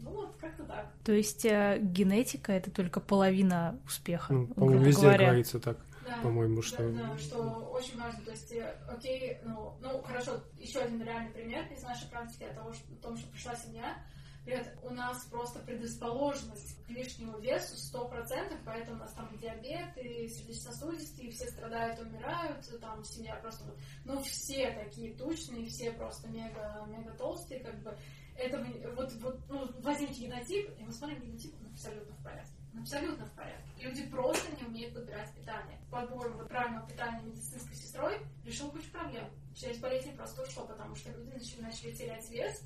ну 0.00 0.10
вот 0.10 0.36
как-то 0.36 0.64
так. 0.64 0.92
То 1.04 1.12
есть 1.12 1.44
э, 1.44 1.78
генетика 1.80 2.52
это 2.52 2.70
только 2.70 3.00
половина 3.00 3.78
успеха. 3.86 4.32
Ну, 4.32 4.46
по-моему, 4.48 4.84
везде 4.84 5.02
говоря. 5.02 5.26
говорится 5.26 5.60
так 5.60 5.78
да, 6.04 6.20
по-моему, 6.22 6.62
что... 6.62 6.90
Да, 6.90 7.10
да, 7.10 7.18
что 7.18 7.38
очень 7.72 7.98
важно, 7.98 8.24
то 8.24 8.30
есть, 8.30 8.52
э, 8.52 8.76
окей, 8.88 9.38
ну, 9.42 9.76
ну, 9.80 10.02
хорошо, 10.02 10.40
еще 10.58 10.80
один 10.80 11.02
реальный 11.02 11.32
пример 11.32 11.70
из 11.72 11.82
нашей 11.82 12.08
практики 12.08 12.44
о, 12.44 12.54
того, 12.54 12.72
что, 12.72 12.92
о 12.92 12.96
том, 12.96 13.16
что 13.16 13.30
пришла 13.30 13.54
семья, 13.56 13.96
Говорят, 14.44 14.76
у 14.82 14.90
нас 14.90 15.24
просто 15.30 15.60
предрасположенность 15.60 16.84
к 16.84 16.90
лишнему 16.90 17.38
весу 17.38 17.76
100%, 17.96 18.60
поэтому 18.66 18.96
у 18.96 19.00
нас 19.00 19.14
там 19.14 19.26
диабет 19.38 19.96
и 19.96 20.28
сердечно-сосудистые, 20.28 21.28
и 21.28 21.30
все 21.30 21.46
страдают, 21.46 21.98
умирают, 21.98 22.58
там 22.78 23.02
семья 23.04 23.36
просто, 23.36 23.64
ну, 24.04 24.22
все 24.22 24.70
такие 24.72 25.14
тучные, 25.14 25.64
все 25.64 25.92
просто 25.92 26.28
мега, 26.28 26.84
мега 26.88 27.12
толстые, 27.12 27.60
как 27.60 27.82
бы, 27.82 27.96
это 28.36 28.62
вот, 28.94 29.12
вот 29.14 29.40
ну, 29.48 29.66
возьмите 29.80 30.26
генотип, 30.26 30.78
и 30.78 30.82
мы 30.82 30.92
смотрим 30.92 31.22
генотип, 31.22 31.54
он 31.60 31.72
абсолютно 31.72 32.14
в 32.14 32.22
порядке 32.22 32.53
абсолютно 32.78 33.26
в 33.26 33.32
порядке. 33.32 33.70
Люди 33.80 34.06
просто 34.06 34.50
не 34.60 34.66
умеют 34.66 34.94
подбирать 34.94 35.32
питание. 35.34 35.78
Подбор 35.90 36.46
правильного 36.48 36.86
питания 36.88 37.22
медицинской 37.22 37.76
сестрой 37.76 38.18
решил 38.44 38.70
кучу 38.70 38.90
проблем. 38.90 39.24
Часть 39.54 39.80
болезней 39.80 40.12
просто 40.12 40.42
ушло, 40.42 40.66
потому 40.66 40.94
что 40.96 41.10
люди 41.10 41.30
начали, 41.30 41.60
начали 41.62 41.92
терять 41.92 42.28
вес, 42.30 42.62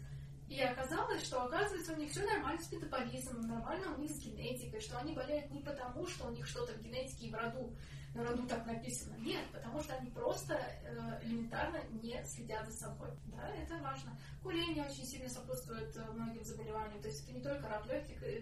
и 0.49 0.61
оказалось, 0.63 1.23
что, 1.25 1.43
оказывается, 1.43 1.93
у 1.93 1.97
них 1.97 2.11
все 2.11 2.25
нормально 2.25 2.63
с 2.63 2.73
метаболизмом, 2.73 3.47
нормально 3.47 3.95
у 3.95 4.01
них 4.01 4.11
с 4.11 4.19
генетикой, 4.19 4.81
что 4.81 4.99
они 4.99 5.13
болеют 5.13 5.51
не 5.51 5.61
потому, 5.61 6.07
что 6.07 6.27
у 6.27 6.31
них 6.31 6.47
что-то 6.47 6.73
в 6.73 6.81
генетике 6.81 7.27
и 7.27 7.31
в 7.31 7.35
роду, 7.35 7.77
на 8.15 8.25
роду 8.25 8.47
так 8.47 8.67
написано. 8.67 9.15
Нет, 9.19 9.45
потому 9.53 9.81
что 9.83 9.95
они 9.95 10.11
просто 10.11 10.55
э, 10.55 11.21
элементарно 11.25 11.79
не 12.03 12.23
следят 12.25 12.67
за 12.67 12.73
собой. 12.73 13.11
Да, 13.27 13.49
это 13.49 13.77
важно. 13.83 14.19
Курение 14.43 14.85
очень 14.85 15.05
сильно 15.05 15.29
сопутствует 15.29 15.95
э, 15.97 16.05
многим 16.13 16.45
заболеваниям. 16.45 17.01
То 17.01 17.09
есть 17.09 17.25
это 17.25 17.33
не 17.33 17.43
только 17.43 17.69
рак 17.69 17.87
легких 17.87 18.23
э, 18.23 18.39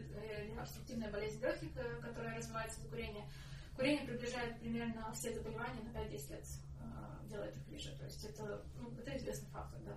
или 0.47 0.57
обструктивная 0.59 1.11
болезнь 1.11 1.41
легких, 1.41 1.77
э, 1.77 2.01
которая 2.01 2.37
развивается 2.37 2.81
из 2.81 2.89
курения. 2.89 3.29
Курение 3.75 4.07
приближает 4.07 4.59
примерно 4.59 5.13
все 5.13 5.35
заболевания 5.35 5.83
на 5.83 5.99
5-10 5.99 6.31
лет, 6.31 6.45
э, 6.81 7.29
делает 7.29 7.57
их 7.57 7.67
ближе. 7.67 7.91
То 7.99 8.05
есть 8.05 8.25
это, 8.25 8.65
ну, 8.77 8.91
это 8.99 9.17
известный 9.17 9.49
фактор, 9.51 9.81
да. 9.81 9.97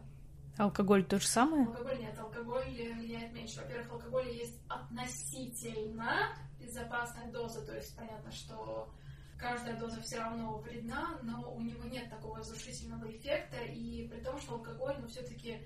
Алкоголь 0.63 1.05
то 1.05 1.19
же 1.19 1.27
самое? 1.27 1.65
Алкоголь 1.67 1.99
нет, 1.99 2.19
алкоголь 2.19 2.65
влияет 2.65 3.31
меньше. 3.31 3.61
Во-первых, 3.61 3.87
в 3.87 3.93
алкоголе 3.93 4.37
есть 4.37 4.59
относительно 4.67 6.35
безопасная 6.59 7.31
доза, 7.31 7.65
то 7.65 7.73
есть 7.73 7.95
понятно, 7.95 8.29
что 8.33 8.91
каждая 9.39 9.77
доза 9.77 10.01
все 10.01 10.19
равно 10.19 10.57
вредна, 10.57 11.17
но 11.23 11.53
у 11.53 11.61
него 11.61 11.85
нет 11.85 12.09
такого 12.09 12.37
разрушительного 12.37 13.09
эффекта, 13.09 13.57
и 13.63 14.07
при 14.07 14.19
том, 14.19 14.39
что 14.39 14.55
алкоголь, 14.55 14.97
ну, 14.99 15.07
все-таки 15.07 15.59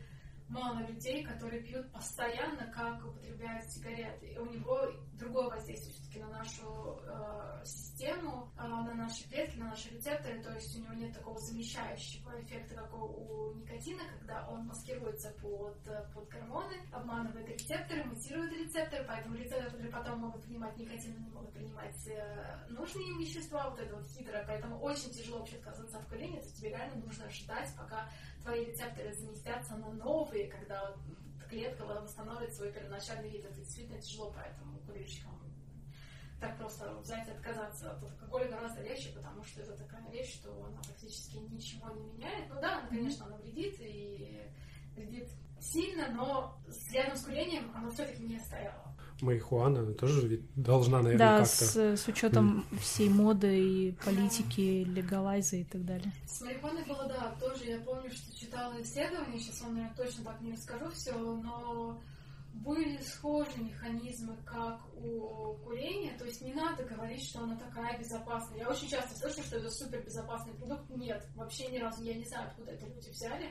мало 0.54 0.80
людей, 0.88 1.24
которые 1.24 1.64
пьют 1.64 1.92
постоянно, 1.92 2.72
как 2.72 3.04
употребляют 3.06 3.66
сигареты. 3.70 4.28
И 4.28 4.38
у 4.38 4.46
него 4.46 4.92
другое 5.14 5.50
воздействие 5.50 5.94
все-таки 5.94 6.20
на 6.20 6.30
нашу 6.30 7.02
э, 7.06 7.66
систему, 7.66 8.52
э, 8.58 8.68
на 8.68 8.94
наши 8.94 9.28
клетки, 9.30 9.58
на 9.58 9.70
наши 9.70 9.90
рецепторы. 9.90 10.42
То 10.44 10.54
есть 10.54 10.78
у 10.78 10.82
него 10.82 10.94
нет 10.94 11.14
такого 11.14 11.40
замещающего 11.40 12.40
эффекта, 12.42 12.76
как 12.76 12.94
у, 12.94 13.54
никотина, 13.56 14.04
когда 14.20 14.48
он 14.48 14.68
маскируется 14.68 15.32
под, 15.42 15.82
под 16.14 16.30
гормоны, 16.30 16.76
обманывает 16.92 17.50
рецепторы, 17.50 18.04
мутирует 18.04 18.54
рецепторы, 18.54 19.04
поэтому 19.08 19.36
рецепторы 19.36 19.90
потом 19.90 20.20
могут 20.20 20.44
принимать 20.44 20.78
никотин, 20.78 21.16
но 21.18 21.26
не 21.26 21.32
могут 21.32 21.54
принимать 21.54 22.08
э, 22.08 22.66
нужные 22.70 23.10
им 23.10 23.20
вещества, 23.20 23.70
вот 23.70 23.80
это 23.80 23.96
вот 23.96 24.06
хитрое. 24.06 24.44
Поэтому 24.46 24.80
очень 24.80 25.10
тяжело 25.10 25.40
вообще 25.40 25.58
отказаться 25.58 25.98
от 25.98 26.06
курения. 26.06 26.40
То 26.40 26.46
есть 26.46 26.58
тебе 26.58 26.70
реально 26.70 27.04
нужно 27.04 27.30
ждать, 27.30 27.70
пока 27.76 28.10
твои 28.44 28.66
рецепторы 28.66 29.14
заместятся 29.14 29.76
на 29.78 29.90
новые, 29.92 30.48
когда 30.48 30.96
клетка 31.50 31.86
восстановит 31.86 32.54
свой 32.54 32.72
первоначальный 32.72 33.30
вид. 33.30 33.46
Это 33.46 33.56
действительно 33.56 34.02
тяжело, 34.02 34.34
поэтому 34.36 34.80
курильщикам 34.80 35.40
так 36.40 36.58
просто 36.58 36.94
взять 36.96 37.26
и 37.28 37.32
отказаться 37.32 37.92
от 37.92 38.04
алкоголя 38.04 38.50
гораздо 38.50 38.82
легче, 38.82 39.14
потому 39.16 39.42
что 39.46 39.62
это 39.62 39.78
такая 39.78 40.10
вещь, 40.12 40.34
что 40.34 40.52
она 40.66 40.82
практически 40.82 41.38
ничего 41.38 41.90
не 41.92 42.04
меняет. 42.04 42.50
Ну 42.50 42.60
да, 42.60 42.80
она, 42.80 42.88
конечно, 42.88 43.26
она 43.26 43.38
вредит 43.38 43.76
и 43.80 44.52
вредит 44.94 45.30
сильно, 45.62 46.10
но 46.10 46.62
рядом 46.92 47.16
с 47.16 47.24
курением 47.24 47.72
оно 47.74 47.90
все-таки 47.92 48.24
не 48.24 48.38
стояло 48.40 48.94
марихуана, 49.24 49.80
она 49.80 49.94
тоже 49.94 50.28
ведь 50.28 50.42
должна, 50.56 51.02
наверное, 51.02 51.18
да, 51.18 51.38
как-то... 51.40 51.66
Да, 51.76 51.98
с, 51.98 52.02
с 52.02 52.08
учетом 52.08 52.66
mm. 52.72 52.80
всей 52.80 53.10
моды 53.10 53.60
и 53.60 53.92
политики, 54.06 54.84
легалайза 54.84 55.58
и 55.58 55.64
так 55.64 55.86
далее. 55.86 56.12
С 56.28 56.42
марихуаной 56.42 56.86
было, 56.86 57.08
да, 57.08 57.36
тоже 57.40 57.66
я 57.66 57.80
помню, 57.80 58.12
что 58.12 58.38
читала 58.38 58.82
исследования, 58.82 59.40
сейчас 59.40 59.62
вам, 59.62 59.76
наверное, 59.76 59.96
точно 59.98 60.24
так 60.26 60.42
не 60.42 60.52
расскажу 60.52 60.90
все, 60.92 61.14
но 61.14 62.02
были 62.54 62.98
схожие 63.02 63.64
механизмы, 63.64 64.38
как 64.46 64.80
у 64.96 65.56
курения, 65.64 66.16
то 66.18 66.26
есть 66.26 66.42
не 66.42 66.54
надо 66.54 66.84
говорить, 66.84 67.24
что 67.24 67.40
она 67.42 67.58
такая 67.58 67.98
безопасная. 67.98 68.60
Я 68.60 68.70
очень 68.70 68.88
часто 68.88 69.18
слышу, 69.18 69.42
что 69.44 69.58
это 69.58 69.70
супер 69.70 70.04
безопасный 70.04 70.54
продукт. 70.54 70.90
Нет, 70.90 71.26
вообще 71.36 71.68
ни 71.68 71.80
разу 71.80 72.04
я 72.04 72.14
не 72.14 72.26
знаю, 72.26 72.50
откуда 72.50 72.72
это 72.72 72.86
люди 72.86 73.10
взяли 73.10 73.50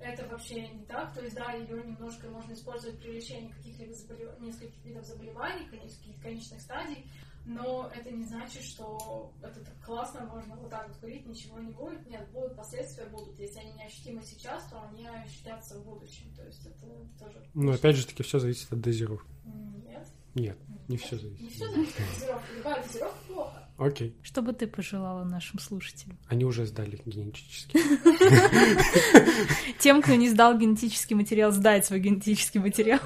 это 0.00 0.26
вообще 0.28 0.68
не 0.68 0.84
так. 0.86 1.14
То 1.14 1.22
есть, 1.22 1.36
да, 1.36 1.52
ее 1.52 1.82
немножко 1.84 2.28
можно 2.28 2.52
использовать 2.52 2.98
при 3.00 3.12
лечении 3.12 3.52
каких-либо 3.52 3.92
заболев... 3.92 4.40
нескольких 4.40 4.84
видов 4.84 5.04
заболеваний, 5.04 5.66
каких-то 5.66 6.22
конечных 6.22 6.60
стадий, 6.60 7.06
но 7.44 7.90
это 7.94 8.10
не 8.10 8.24
значит, 8.24 8.62
что 8.62 9.32
это 9.42 9.64
так 9.64 9.80
классно, 9.84 10.26
можно 10.26 10.56
вот 10.56 10.70
так 10.70 10.88
вот 10.88 10.96
курить, 10.98 11.26
ничего 11.26 11.58
не 11.58 11.70
будет. 11.70 12.06
Нет, 12.06 12.28
будут 12.32 12.56
последствия, 12.56 13.06
будут. 13.06 13.38
Если 13.38 13.58
они 13.60 13.72
не 13.72 13.84
ощутимы 13.84 14.22
сейчас, 14.22 14.64
то 14.68 14.82
они 14.82 15.06
ощутятся 15.06 15.78
в 15.78 15.84
будущем. 15.84 16.32
То 16.34 16.44
есть 16.44 16.66
это 16.66 16.86
тоже... 17.18 17.42
Ну, 17.54 17.72
опять 17.72 17.96
же 17.96 18.06
таки, 18.06 18.22
все 18.22 18.38
зависит 18.38 18.72
от 18.72 18.80
дозировки. 18.80 19.30
Нет. 19.44 20.06
Нет, 20.34 20.58
не 20.88 20.96
все 20.96 21.18
зависит. 21.18 21.40
Не 21.40 21.48
все 21.48 21.68
зависит 21.70 21.98
от 21.98 22.14
дозировки. 22.14 22.52
Любая 22.56 22.82
дозировка 22.82 23.18
плохо. 23.26 23.68
Окей. 23.80 24.14
Что 24.22 24.42
бы 24.42 24.52
ты 24.52 24.66
пожелала 24.66 25.24
нашим 25.24 25.58
слушателям? 25.58 26.18
Они 26.28 26.44
уже 26.44 26.66
сдали 26.66 27.00
генетически. 27.06 27.78
Тем, 29.78 30.02
кто 30.02 30.14
не 30.16 30.28
сдал 30.28 30.58
генетический 30.58 31.16
материал, 31.16 31.50
сдать 31.50 31.86
свой 31.86 32.00
генетический 32.00 32.60
материал. 32.60 33.00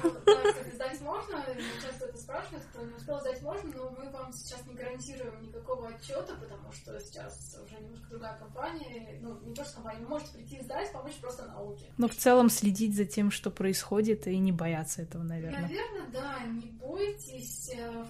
Сдать 0.73 0.99
можно, 1.01 1.45
часто 1.81 2.05
это 2.05 2.17
спрашивают, 2.17 2.63
кто 2.73 2.83
не 2.83 2.93
успел 2.93 3.19
сдать 3.21 3.41
можно, 3.41 3.71
но 3.73 3.89
мы 3.91 4.09
вам 4.11 4.33
сейчас 4.33 4.59
не 4.67 4.73
гарантируем 4.75 5.41
никакого 5.41 5.87
отчета, 5.87 6.35
потому 6.35 6.69
что 6.73 6.99
сейчас 6.99 7.57
уже 7.65 7.81
немножко 7.81 8.07
другая 8.09 8.37
компания, 8.37 9.19
ну, 9.21 9.39
не 9.45 9.53
просто 9.55 9.75
компания, 9.75 10.01
вы 10.01 10.09
можете 10.09 10.33
прийти 10.33 10.57
и 10.57 10.61
сдать, 10.61 10.91
помочь 10.91 11.13
просто 11.21 11.45
науке. 11.47 11.85
Но 11.97 12.09
в 12.09 12.15
целом 12.15 12.49
следить 12.49 12.95
за 12.97 13.05
тем, 13.05 13.31
что 13.31 13.49
происходит, 13.49 14.27
и 14.27 14.37
не 14.37 14.51
бояться 14.51 15.01
этого, 15.03 15.23
наверное. 15.23 15.61
Наверное, 15.61 16.07
да, 16.11 16.43
не 16.43 16.71
бойтесь. 16.71 17.71
э, 17.73 18.05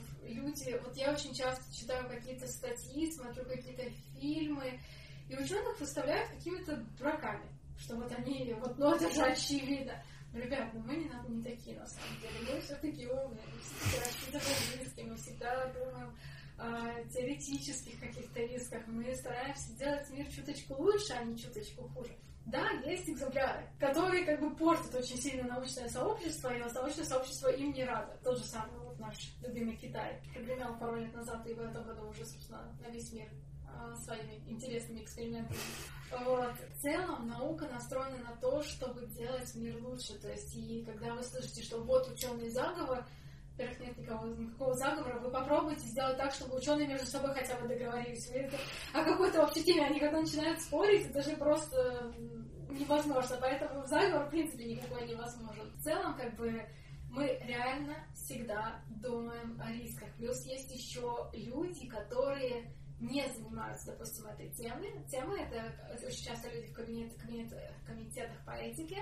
Люди, 0.45 0.79
вот 0.83 0.95
я 0.95 1.11
очень 1.11 1.33
часто 1.33 1.63
читаю 1.75 2.07
какие-то 2.07 2.47
статьи, 2.47 3.11
смотрю 3.11 3.43
какие-то 3.45 3.89
фильмы, 4.19 4.79
и 5.27 5.35
ученых 5.35 5.79
выставляют 5.79 6.29
какими-то 6.29 6.75
дураками, 6.99 7.49
что 7.79 7.95
вот 7.95 8.11
они, 8.11 8.53
вот, 8.59 8.77
ну 8.77 8.93
это 8.93 9.09
же 9.11 9.23
очевидно. 9.23 9.99
Но, 10.31 10.39
ребят, 10.39 10.69
ну 10.73 10.81
мы 10.81 10.97
не, 10.97 11.09
на- 11.09 11.25
не 11.27 11.41
такие 11.41 11.79
на 11.79 11.87
самом 11.87 12.19
деле, 12.21 12.53
мы 12.53 12.61
все-таки 12.61 13.07
умные, 13.07 13.41
мы 13.47 13.59
все-таки 13.59 14.05
рассчитываем 14.05 14.79
риски, 14.79 15.01
мы 15.01 15.15
всегда 15.15 15.65
думаем 15.73 16.15
о 16.59 17.03
теоретических 17.09 17.99
каких-то 17.99 18.39
рисках, 18.41 18.83
мы 18.85 19.15
стараемся 19.15 19.69
сделать 19.71 20.07
мир 20.11 20.27
чуточку 20.27 20.75
лучше, 20.75 21.13
а 21.13 21.23
не 21.23 21.39
чуточку 21.39 21.87
хуже. 21.89 22.15
Да, 22.45 22.69
есть 22.85 23.09
экземпляры, 23.09 23.67
которые 23.79 24.23
как 24.23 24.39
бы 24.39 24.55
портят 24.55 24.93
очень 24.93 25.17
сильно 25.19 25.47
научное 25.47 25.89
сообщество, 25.89 26.53
и 26.53 26.59
научное 26.59 27.05
сообщество 27.05 27.47
им 27.47 27.73
не 27.73 27.83
радо. 27.83 28.15
Тот 28.23 28.37
же 28.37 28.43
самый 28.43 28.84
вот 28.95 29.07
наш 29.07 29.33
любимый 29.41 29.75
Китай 29.75 30.21
прогремел 30.33 30.77
пару 30.77 30.95
лет 30.97 31.13
назад, 31.13 31.45
и 31.47 31.53
в 31.53 31.59
этом 31.59 31.83
году 31.83 32.09
уже, 32.09 32.25
собственно, 32.25 32.75
на 32.81 32.89
весь 32.89 33.11
мир 33.13 33.27
а, 33.67 33.95
своими 33.95 34.41
интересными 34.47 35.01
экспериментами. 35.01 35.57
Вот. 36.23 36.53
В 36.75 36.81
целом 36.81 37.27
наука 37.27 37.67
настроена 37.67 38.17
на 38.19 38.35
то, 38.37 38.61
чтобы 38.63 39.05
делать 39.07 39.53
мир 39.55 39.77
лучше. 39.83 40.17
То 40.19 40.29
есть, 40.29 40.55
и 40.55 40.83
когда 40.85 41.13
вы 41.13 41.23
слышите, 41.23 41.63
что 41.63 41.81
вот 41.83 42.07
ученый 42.09 42.49
заговор, 42.49 43.05
во-первых, 43.51 43.79
нет 43.79 43.97
никого, 43.97 44.27
никакого 44.27 44.73
заговора, 44.73 45.19
вы 45.19 45.31
попробуйте 45.31 45.87
сделать 45.87 46.17
так, 46.17 46.33
чтобы 46.33 46.57
ученые 46.57 46.87
между 46.87 47.05
собой 47.05 47.33
хотя 47.33 47.57
бы 47.59 47.67
договорились. 47.67 48.29
Вы 48.29 48.39
это- 48.39 48.57
о 48.93 49.03
какой-то 49.03 49.43
общей 49.43 49.63
теме 49.63 49.85
они 49.85 49.99
когда 49.99 50.21
начинают 50.21 50.59
спорить, 50.61 51.09
это 51.09 51.21
же 51.21 51.37
просто 51.37 52.13
невозможно. 52.69 53.37
Поэтому 53.39 53.85
заговор, 53.85 54.27
в 54.27 54.29
принципе, 54.29 54.65
никакой 54.65 55.07
невозможен. 55.07 55.71
В 55.77 55.83
целом, 55.83 56.15
как 56.17 56.35
бы, 56.35 56.65
мы 57.15 57.39
реально 57.47 57.95
всегда 58.13 58.81
думаем 58.89 59.59
о 59.61 59.71
рисках. 59.71 60.09
Плюс 60.17 60.45
есть 60.45 60.69
еще 60.71 61.29
люди, 61.33 61.87
которые 61.87 62.73
не 62.99 63.27
занимаются, 63.29 63.91
допустим, 63.91 64.27
этой 64.27 64.49
темой. 64.51 64.91
Тема 65.09 65.37
это 65.39 65.73
очень 66.05 66.25
часто 66.25 66.49
люди 66.49 66.67
в 66.67 66.73
кабинет, 66.73 67.13
кабинет- 67.15 67.53
комитетах 67.85 68.43
по 68.45 68.51
этике, 68.51 68.97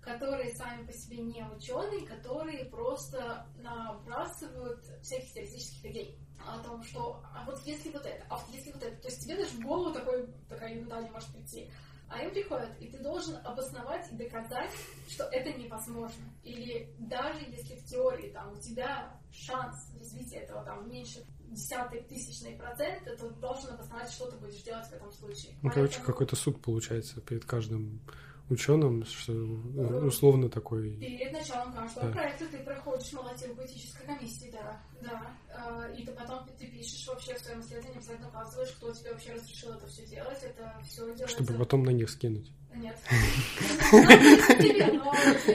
которые 0.00 0.54
сами 0.54 0.86
по 0.86 0.92
себе 0.92 1.18
не 1.18 1.44
ученые, 1.44 2.06
которые 2.06 2.66
просто 2.66 3.46
набрасывают 3.56 4.84
всяких 5.02 5.32
теоретических 5.32 5.90
идей 5.90 6.18
о 6.46 6.58
том, 6.60 6.82
что 6.84 7.24
а 7.34 7.44
вот 7.44 7.60
если 7.64 7.90
вот 7.90 8.06
это, 8.06 8.24
а 8.28 8.36
вот 8.36 8.46
если 8.54 8.70
вот 8.72 8.82
это, 8.82 8.96
то 9.02 9.08
есть 9.08 9.24
тебе 9.24 9.36
даже 9.36 9.50
в 9.50 9.60
голову 9.60 9.92
такой, 9.92 10.28
такая 10.48 10.74
ерунда 10.74 11.00
не 11.02 11.10
может 11.10 11.28
прийти. 11.32 11.70
А 12.08 12.22
им 12.22 12.30
приходят, 12.30 12.70
и 12.80 12.88
ты 12.88 12.98
должен 12.98 13.36
обосновать 13.44 14.10
и 14.12 14.16
доказать, 14.16 14.70
что 15.08 15.24
это 15.24 15.52
невозможно. 15.58 16.24
Или 16.44 16.94
даже 16.98 17.40
если 17.40 17.74
в 17.74 17.84
теории 17.84 18.30
там 18.30 18.52
у 18.52 18.56
тебя 18.60 19.18
шанс 19.32 19.92
развития 19.98 20.36
этого 20.36 20.64
там 20.64 20.88
меньше 20.88 21.24
десятой 21.48 22.02
тысячной 22.02 22.56
процента, 22.56 23.16
то 23.16 23.28
ты 23.28 23.34
должен 23.40 23.74
обосновать, 23.74 24.10
что 24.10 24.30
ты 24.30 24.36
будешь 24.36 24.62
делать 24.62 24.86
в 24.86 24.92
этом 24.92 25.10
случае. 25.12 25.54
Ну, 25.62 25.70
короче, 25.70 25.94
Поэтому 25.94 26.06
какой-то 26.06 26.36
суд 26.36 26.62
получается 26.62 27.20
перед 27.20 27.44
каждым 27.44 28.00
ученым, 28.48 29.04
что 29.04 29.32
э, 29.32 30.06
условно 30.06 30.48
такой. 30.48 30.96
Перед 30.96 31.32
началом 31.32 31.72
каждого 31.72 32.06
Да. 32.06 32.12
проекта 32.12 32.46
ты 32.46 32.58
проходишь 32.58 33.12
молотилку 33.12 33.64
этической 33.64 34.06
комиссии, 34.06 34.50
да, 34.52 34.80
да. 35.02 35.36
А, 35.52 35.88
И 35.92 36.04
ты 36.04 36.12
потом 36.12 36.46
ты 36.58 36.66
пишешь 36.66 37.06
вообще 37.08 37.34
в 37.34 37.38
своем 37.40 37.60
исследовании, 37.60 37.98
обязательно 37.98 38.28
указываешь, 38.28 38.70
кто 38.72 38.92
тебе 38.92 39.12
вообще 39.12 39.32
разрешил 39.32 39.72
это 39.72 39.86
все 39.88 40.06
делать. 40.06 40.38
Это 40.42 40.80
все 40.86 41.02
делается... 41.14 41.28
Чтобы 41.28 41.54
потом 41.58 41.84
на 41.84 41.90
них 41.90 42.08
скинуть. 42.08 42.50
Нет. 42.74 42.96
Но 43.92 45.12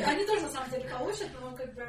Они 0.08 0.26
тоже 0.26 0.42
на 0.42 0.50
самом 0.50 0.70
деле 0.72 0.90
получат, 0.90 1.30
но 1.40 1.56
как 1.56 1.74
бы... 1.76 1.86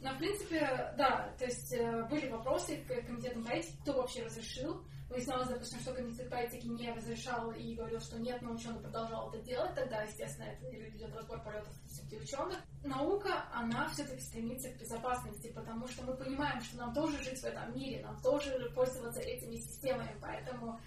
Но, 0.00 0.12
в 0.12 0.18
принципе, 0.18 0.60
да, 0.98 1.34
то 1.38 1.46
есть 1.46 1.72
э, 1.72 2.06
были 2.10 2.28
вопросы 2.28 2.76
к 2.86 3.06
комитету 3.06 3.40
по 3.42 3.50
кто 3.82 3.92
вообще 3.94 4.22
разрешил. 4.22 4.84
Выяснялось, 5.08 5.48
допустим, 5.48 5.80
что 5.80 5.92
комитет 5.92 6.30
по 6.30 6.36
этике 6.36 6.66
не 6.68 6.90
разрешал 6.90 7.52
и 7.52 7.74
говорил, 7.74 8.00
что 8.00 8.18
нет, 8.18 8.40
но 8.42 8.52
ученый 8.52 8.80
продолжал 8.80 9.30
это 9.30 9.42
делать. 9.44 9.74
Тогда, 9.74 10.02
естественно, 10.02 10.46
это 10.46 10.88
идет 10.88 11.14
разбор 11.14 11.42
полетов 11.42 11.72
среди 11.86 12.18
ученых. 12.18 12.58
Наука, 12.82 13.44
она 13.52 13.88
все-таки 13.90 14.20
стремится 14.20 14.70
к 14.70 14.78
безопасности, 14.78 15.52
потому 15.52 15.86
что 15.88 16.04
мы 16.04 16.16
понимаем, 16.16 16.60
что 16.62 16.78
нам 16.78 16.94
тоже 16.94 17.22
жить 17.22 17.38
в 17.38 17.44
этом 17.44 17.74
мире, 17.74 18.02
нам 18.02 18.20
тоже 18.22 18.70
пользоваться 18.74 19.20
этими 19.20 19.56
системами, 19.56 20.16
поэтому 20.20 20.80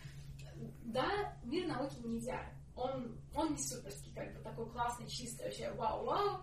да, 0.84 1.38
мир 1.43 1.68
науки 1.68 1.95
не 2.03 2.20
идеален. 2.20 2.57
Он, 2.76 3.20
он 3.34 3.51
не 3.51 3.57
суперский, 3.57 4.13
как 4.13 4.34
бы 4.34 4.41
такой 4.41 4.70
классный, 4.70 5.07
чистый, 5.07 5.45
вообще 5.45 5.72
вау-вау, 5.72 6.41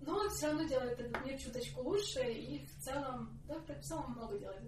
но 0.00 0.28
все 0.30 0.46
равно 0.46 0.64
делает 0.64 0.98
этот 1.00 1.24
мир 1.24 1.38
чуточку 1.38 1.82
лучше, 1.82 2.20
и 2.20 2.66
в 2.66 2.84
целом, 2.84 3.40
да, 3.46 3.54
в 3.54 3.80
целом 3.82 4.12
много 4.12 4.38
делает 4.38 4.62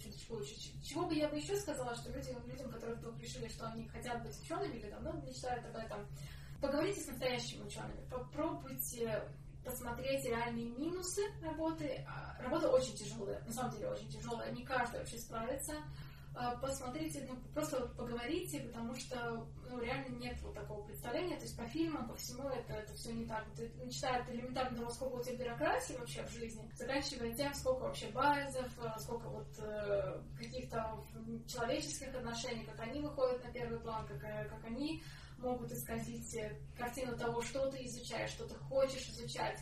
чуточку 0.00 0.34
лучше. 0.34 0.54
Чего 0.82 1.06
бы 1.06 1.14
я 1.14 1.28
бы 1.28 1.36
еще 1.36 1.56
сказала, 1.56 1.94
что 1.94 2.10
люди, 2.12 2.36
людям, 2.46 2.70
которые 2.70 2.96
вдруг 2.96 3.18
решили, 3.18 3.48
что 3.48 3.66
они 3.66 3.88
хотят 3.88 4.22
быть 4.22 4.38
учеными 4.40 4.76
или 4.76 4.90
давно 4.90 5.12
мечтают 5.12 5.64
об 5.66 5.76
этом, 5.76 6.06
поговорите 6.60 7.00
с 7.00 7.08
настоящими 7.08 7.64
учеными, 7.64 8.06
попробуйте 8.10 9.22
посмотреть 9.64 10.24
реальные 10.24 10.70
минусы 10.70 11.22
работы. 11.40 12.04
А, 12.08 12.40
Работа 12.42 12.68
очень 12.68 12.94
тяжелая, 12.94 13.40
на 13.44 13.52
самом 13.52 13.72
деле 13.72 13.88
очень 13.88 14.08
тяжелая, 14.08 14.50
не 14.52 14.64
каждый 14.64 14.98
вообще 14.98 15.18
справится. 15.18 15.74
А, 16.34 16.56
Посмотрите, 16.56 17.26
ну, 17.28 17.36
просто 17.52 17.86
поговорите, 17.96 18.60
потому 18.60 18.94
что 18.94 19.46
ну, 19.68 19.80
реально 19.80 20.16
нет 20.16 20.40
вот 20.42 20.54
такого 20.54 20.86
представления. 20.86 21.36
То 21.36 21.42
есть 21.42 21.56
по 21.56 21.66
фильмам, 21.66 22.08
по 22.08 22.14
всему 22.14 22.48
это, 22.48 22.72
это 22.72 22.94
все 22.94 23.12
не 23.12 23.26
так. 23.26 23.44
Начиная 23.76 24.22
от 24.22 24.30
элементарно 24.30 24.78
того, 24.78 24.90
сколько 24.90 25.14
у 25.16 25.22
тебя 25.22 25.36
бюрократии 25.36 25.94
вообще 25.94 26.24
в 26.24 26.30
жизни, 26.30 26.70
заканчивая 26.74 27.34
тем, 27.34 27.52
сколько 27.52 27.82
вообще 27.82 28.08
байзов, 28.08 28.70
э, 28.78 28.98
сколько 28.98 29.28
вот 29.28 29.48
э, 29.58 30.22
каких-то 30.38 31.04
человеческих 31.46 32.14
отношений, 32.14 32.64
как 32.64 32.80
они 32.80 33.00
выходят 33.00 33.44
на 33.44 33.52
первый 33.52 33.80
план, 33.80 34.06
как, 34.06 34.24
э, 34.24 34.48
как 34.48 34.64
они 34.64 35.02
могут 35.42 35.70
исказить 35.72 36.34
э, 36.36 36.56
картину 36.78 37.16
того, 37.18 37.42
что 37.42 37.70
ты 37.70 37.84
изучаешь, 37.84 38.30
что 38.30 38.46
ты 38.46 38.54
хочешь 38.54 39.08
изучать. 39.08 39.58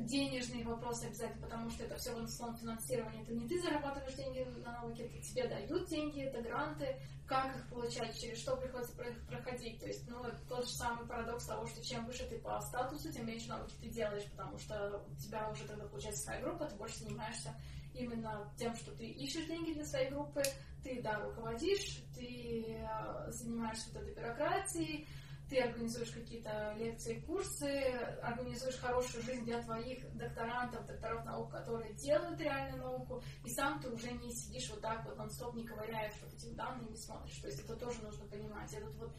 Денежные 0.00 0.64
вопросы 0.64 1.04
обязательно, 1.06 1.42
потому 1.42 1.70
что 1.70 1.84
это 1.84 1.96
все 1.96 2.12
в 2.12 2.18
основном 2.24 2.58
финансирование. 2.58 3.22
Это 3.22 3.32
не 3.32 3.46
ты 3.46 3.60
зарабатываешь 3.60 4.14
деньги 4.14 4.40
на 4.64 4.72
науке, 4.72 5.04
это 5.04 5.22
тебе 5.22 5.46
дают 5.46 5.88
деньги, 5.88 6.22
это 6.22 6.42
гранты. 6.42 6.96
Как 7.26 7.56
их 7.56 7.68
получать, 7.68 8.20
через 8.20 8.38
что 8.38 8.56
приходится 8.56 8.94
про- 8.96 9.12
проходить. 9.28 9.80
То 9.80 9.86
есть, 9.86 10.08
ну, 10.08 10.22
это 10.24 10.38
тот 10.48 10.64
же 10.64 10.72
самый 10.74 11.06
парадокс 11.06 11.46
того, 11.46 11.66
что 11.66 11.84
чем 11.84 12.04
выше 12.06 12.24
ты 12.28 12.38
по 12.38 12.60
статусу, 12.60 13.12
тем 13.12 13.26
меньше 13.26 13.48
науки 13.48 13.74
ты 13.80 13.88
делаешь, 13.88 14.24
потому 14.30 14.58
что 14.58 15.04
у 15.08 15.14
тебя 15.16 15.48
уже 15.50 15.64
тогда 15.66 15.84
получается 15.86 16.22
своя 16.24 16.40
группа, 16.40 16.66
ты 16.66 16.76
больше 16.76 16.98
занимаешься 16.98 17.54
именно 17.94 18.52
тем, 18.56 18.74
что 18.76 18.92
ты 18.92 19.06
ищешь 19.06 19.46
деньги 19.46 19.72
для 19.72 19.84
своей 19.84 20.10
группы, 20.10 20.42
ты, 20.84 21.00
да, 21.02 21.18
руководишь, 21.20 22.04
ты 22.14 22.76
э, 22.78 23.30
занимаешься 23.30 23.88
вот 23.92 24.02
этой 24.02 24.14
бюрократией, 24.14 25.08
ты 25.48 25.60
организуешь 25.60 26.10
какие-то 26.10 26.74
лекции, 26.76 27.20
курсы, 27.20 27.90
организуешь 28.22 28.78
хорошую 28.78 29.22
жизнь 29.22 29.44
для 29.44 29.62
твоих 29.62 30.12
докторантов, 30.14 30.86
докторов 30.86 31.24
наук, 31.24 31.52
которые 31.52 31.94
делают 31.94 32.40
реальную 32.40 32.82
науку, 32.82 33.22
и 33.44 33.50
сам 33.50 33.80
ты 33.80 33.88
уже 33.90 34.10
не 34.12 34.30
сидишь 34.32 34.70
вот 34.70 34.80
так 34.80 35.04
вот 35.04 35.16
нон-стоп, 35.16 35.54
не 35.54 35.66
ковыряешь 35.66 36.14
вот 36.22 36.56
данные, 36.56 36.88
не 36.90 36.96
смотришь. 36.96 37.38
То 37.40 37.48
есть 37.48 37.64
это 37.64 37.76
тоже 37.76 38.02
нужно 38.02 38.26
понимать. 38.26 38.72
Этот 38.72 38.94
вот 38.96 39.12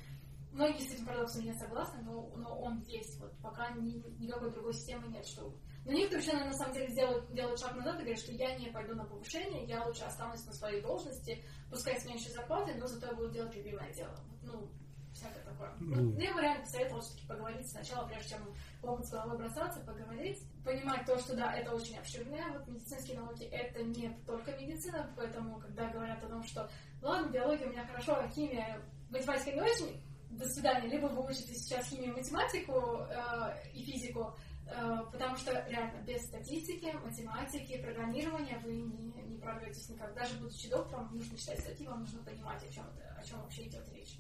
Многие 0.52 0.80
с 0.80 0.94
этим 0.94 1.06
парадоксом 1.06 1.44
не 1.44 1.54
согласны, 1.54 2.02
но, 2.02 2.36
но 2.36 2.60
он 2.60 2.82
есть. 2.88 3.20
Вот 3.20 3.38
пока 3.44 3.70
ни- 3.74 4.02
никакой 4.18 4.52
другой 4.52 4.74
системы 4.74 5.08
нет, 5.08 5.24
что 5.28 5.54
но 5.86 5.94
некоторые 5.94 6.28
ученые 6.28 6.46
на 6.46 6.54
самом 6.54 6.74
деле 6.74 6.94
делают, 6.94 7.34
делают 7.34 7.60
шаг 7.60 7.76
назад 7.76 7.96
и 7.96 8.00
говорят, 8.00 8.20
что 8.20 8.34
я 8.34 8.56
не 8.58 8.70
пойду 8.72 8.94
на 8.94 9.06
повышение, 9.06 9.66
я 9.68 9.86
лучше 9.86 10.04
останусь 10.04 10.46
на 10.46 10.52
своей 10.54 10.82
должности, 10.82 11.46
пускай 11.70 11.98
с 11.98 12.06
меньшей 12.06 12.32
зарплатой, 12.32 12.76
но 12.76 12.88
зато 12.88 13.06
я 13.06 13.14
буду 13.14 13.32
делать 13.32 13.56
любимое 13.56 13.94
дело. 13.94 14.16
Ну, 14.42 14.70
всякое 15.18 15.44
такое. 15.44 15.72
Ну, 15.80 16.20
я 16.20 16.34
бы 16.34 16.42
реально 16.42 16.64
посоветовала 16.64 17.02
все-таки 17.02 17.28
поговорить 17.28 17.70
сначала, 17.70 18.08
прежде 18.08 18.30
чем 18.30 18.40
опыт 18.84 19.06
с 19.06 19.12
головой 19.12 19.38
бросаться, 19.38 19.80
поговорить, 19.82 20.42
понимать 20.64 21.06
то, 21.06 21.18
что 21.18 21.36
да, 21.36 21.54
это 21.54 21.76
очень 21.76 21.98
обширное, 21.98 22.52
вот 22.52 22.68
медицинские 22.68 23.20
науки 23.20 23.44
это 23.44 23.84
не 23.84 24.10
только 24.26 24.52
медицина, 24.52 25.12
поэтому 25.16 25.60
когда 25.60 25.90
говорят 25.90 26.24
о 26.24 26.28
том, 26.28 26.44
что 26.44 26.70
ну 27.02 27.10
ладно, 27.10 27.32
биология 27.32 27.68
у 27.68 27.72
меня 27.72 27.86
хорошо, 27.86 28.16
а 28.16 28.28
химия, 28.30 28.82
математика 29.10 29.52
не 29.52 29.62
очень, 29.62 30.02
до 30.30 30.48
свидания, 30.48 30.90
либо 30.90 31.08
вы 31.08 31.26
учите 31.26 31.54
сейчас 31.54 31.88
химию, 31.88 32.14
математику 32.14 33.06
э, 33.10 33.70
и 33.74 33.84
физику, 33.84 34.36
э, 34.66 34.98
потому 35.12 35.36
что 35.38 35.52
реально 35.70 36.02
без 36.04 36.26
статистики, 36.26 36.92
математики, 37.04 37.82
программирования 37.82 38.60
вы 38.64 38.74
не, 38.74 39.24
не 39.24 39.38
прорветесь 39.38 39.90
никак. 39.90 40.14
Даже 40.14 40.38
будучи 40.38 40.70
доктором, 40.70 41.16
нужно 41.16 41.38
читать 41.38 41.60
статьи, 41.62 41.88
вам 41.88 42.02
нужно 42.02 42.22
понимать, 42.24 42.62
о 42.64 42.74
чем, 42.74 42.84
о 43.18 43.24
чем 43.24 43.42
вообще 43.42 43.68
идет 43.68 43.88
речь. 43.94 44.18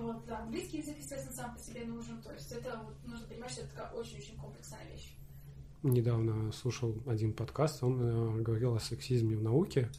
Вот, 0.00 0.24
да, 0.26 0.40
английский 0.40 0.78
язык, 0.78 0.96
естественно, 0.98 1.34
сам 1.34 1.54
по 1.54 1.60
себе 1.60 1.84
нужен. 1.84 2.22
То 2.22 2.32
есть 2.32 2.52
это 2.52 2.80
вот, 2.84 2.94
нужно 3.04 3.26
понимать, 3.26 3.50
что 3.50 3.62
это 3.62 3.70
такая 3.70 3.90
очень-очень 3.92 4.36
комплексная 4.36 4.84
вещь. 4.92 5.14
Недавно 5.82 6.52
слушал 6.52 6.96
один 7.06 7.32
подкаст, 7.32 7.82
он 7.82 8.00
э, 8.00 8.42
говорил 8.42 8.74
о 8.74 8.80
сексизме 8.80 9.36
в 9.36 9.42
науке 9.42 9.90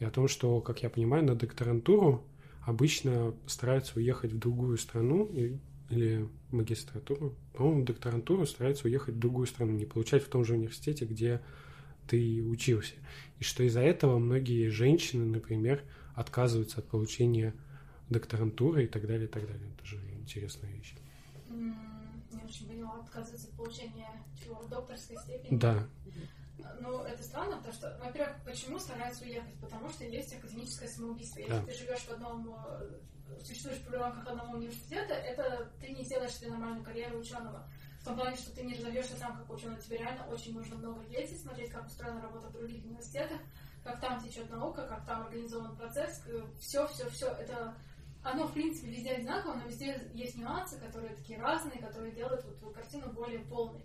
и 0.00 0.04
о 0.04 0.10
том, 0.10 0.28
что, 0.28 0.60
как 0.60 0.82
я 0.82 0.90
понимаю, 0.90 1.24
на 1.24 1.34
докторантуру 1.34 2.24
обычно 2.62 3.34
стараются 3.46 3.98
уехать 3.98 4.32
в 4.32 4.38
другую 4.38 4.78
страну 4.78 5.26
и, 5.26 5.58
или 5.90 6.28
магистратуру, 6.50 7.34
по-моему, 7.54 7.84
докторантуру 7.84 8.46
стараются 8.46 8.86
уехать 8.86 9.14
в 9.14 9.18
другую 9.18 9.46
страну, 9.46 9.72
не 9.72 9.86
получать 9.86 10.24
в 10.24 10.28
том 10.28 10.44
же 10.44 10.54
университете, 10.54 11.04
где 11.04 11.40
ты 12.08 12.42
учился. 12.44 12.94
И 13.38 13.44
что 13.44 13.62
из-за 13.62 13.80
этого 13.80 14.18
многие 14.18 14.68
женщины, 14.68 15.24
например, 15.24 15.82
отказываются 16.14 16.80
от 16.80 16.88
получения 16.88 17.54
докторантуры 18.12 18.84
и 18.84 18.86
так 18.86 19.06
далее, 19.06 19.24
и 19.24 19.30
так 19.30 19.46
далее. 19.46 19.70
Это 19.76 19.86
же 19.86 19.96
интересная 20.18 20.70
вещь. 20.70 20.94
Не 21.48 22.44
очень 22.44 22.68
поняла, 22.68 23.00
отказываться 23.00 23.48
от 23.48 23.54
получения 23.54 24.08
чего, 24.42 24.62
докторской 24.64 25.16
степени? 25.18 25.58
Да. 25.58 25.86
Ну, 26.80 27.02
это 27.02 27.22
странно, 27.22 27.56
потому 27.56 27.74
что, 27.74 27.98
во-первых, 28.02 28.36
почему 28.44 28.78
стараются 28.78 29.24
уехать? 29.24 29.54
Потому 29.60 29.88
что 29.90 30.04
есть 30.04 30.32
академическое 30.32 30.88
самоубийство. 30.88 31.40
Если 31.40 31.52
Да. 31.52 31.62
ты 31.64 31.72
живешь 31.74 32.00
в 32.00 32.10
одном, 32.10 32.54
э, 32.54 33.00
существуешь 33.42 33.78
в 33.78 33.90
рамках 33.90 34.26
одного 34.28 34.56
университета, 34.56 35.14
это 35.14 35.70
ты 35.80 35.90
не 35.92 36.04
сделаешь 36.04 36.32
себе 36.34 36.50
нормальную 36.50 36.84
карьеру 36.84 37.18
ученого. 37.18 37.68
В 38.00 38.04
том 38.04 38.16
плане, 38.16 38.36
что 38.36 38.52
ты 38.54 38.64
не 38.64 38.74
разовьешься 38.74 39.16
сам 39.16 39.36
как 39.36 39.50
ученый. 39.52 39.80
Тебе 39.80 39.98
реально 39.98 40.26
очень 40.26 40.54
нужно 40.54 40.76
много 40.76 41.02
ездить, 41.08 41.40
смотреть, 41.40 41.70
как 41.70 41.86
устроена 41.86 42.20
работа 42.20 42.48
в 42.48 42.52
других 42.52 42.84
университетах, 42.84 43.40
как 43.84 44.00
там 44.00 44.20
течет 44.22 44.50
наука, 44.50 44.86
как 44.88 45.04
там 45.06 45.22
организован 45.26 45.76
процесс. 45.76 46.22
Все, 46.60 46.86
все, 46.88 47.08
все. 47.10 47.28
Это 47.28 47.74
оно, 48.22 48.46
в 48.46 48.52
принципе, 48.52 48.90
везде 48.90 49.10
одинаково, 49.10 49.54
но 49.54 49.66
везде 49.66 50.10
есть 50.14 50.36
нюансы, 50.36 50.78
которые 50.78 51.14
такие 51.16 51.40
разные, 51.40 51.80
которые 51.80 52.12
делают 52.12 52.44
вот 52.44 52.58
твою 52.58 52.72
картину 52.72 53.12
более 53.12 53.40
полной. 53.40 53.84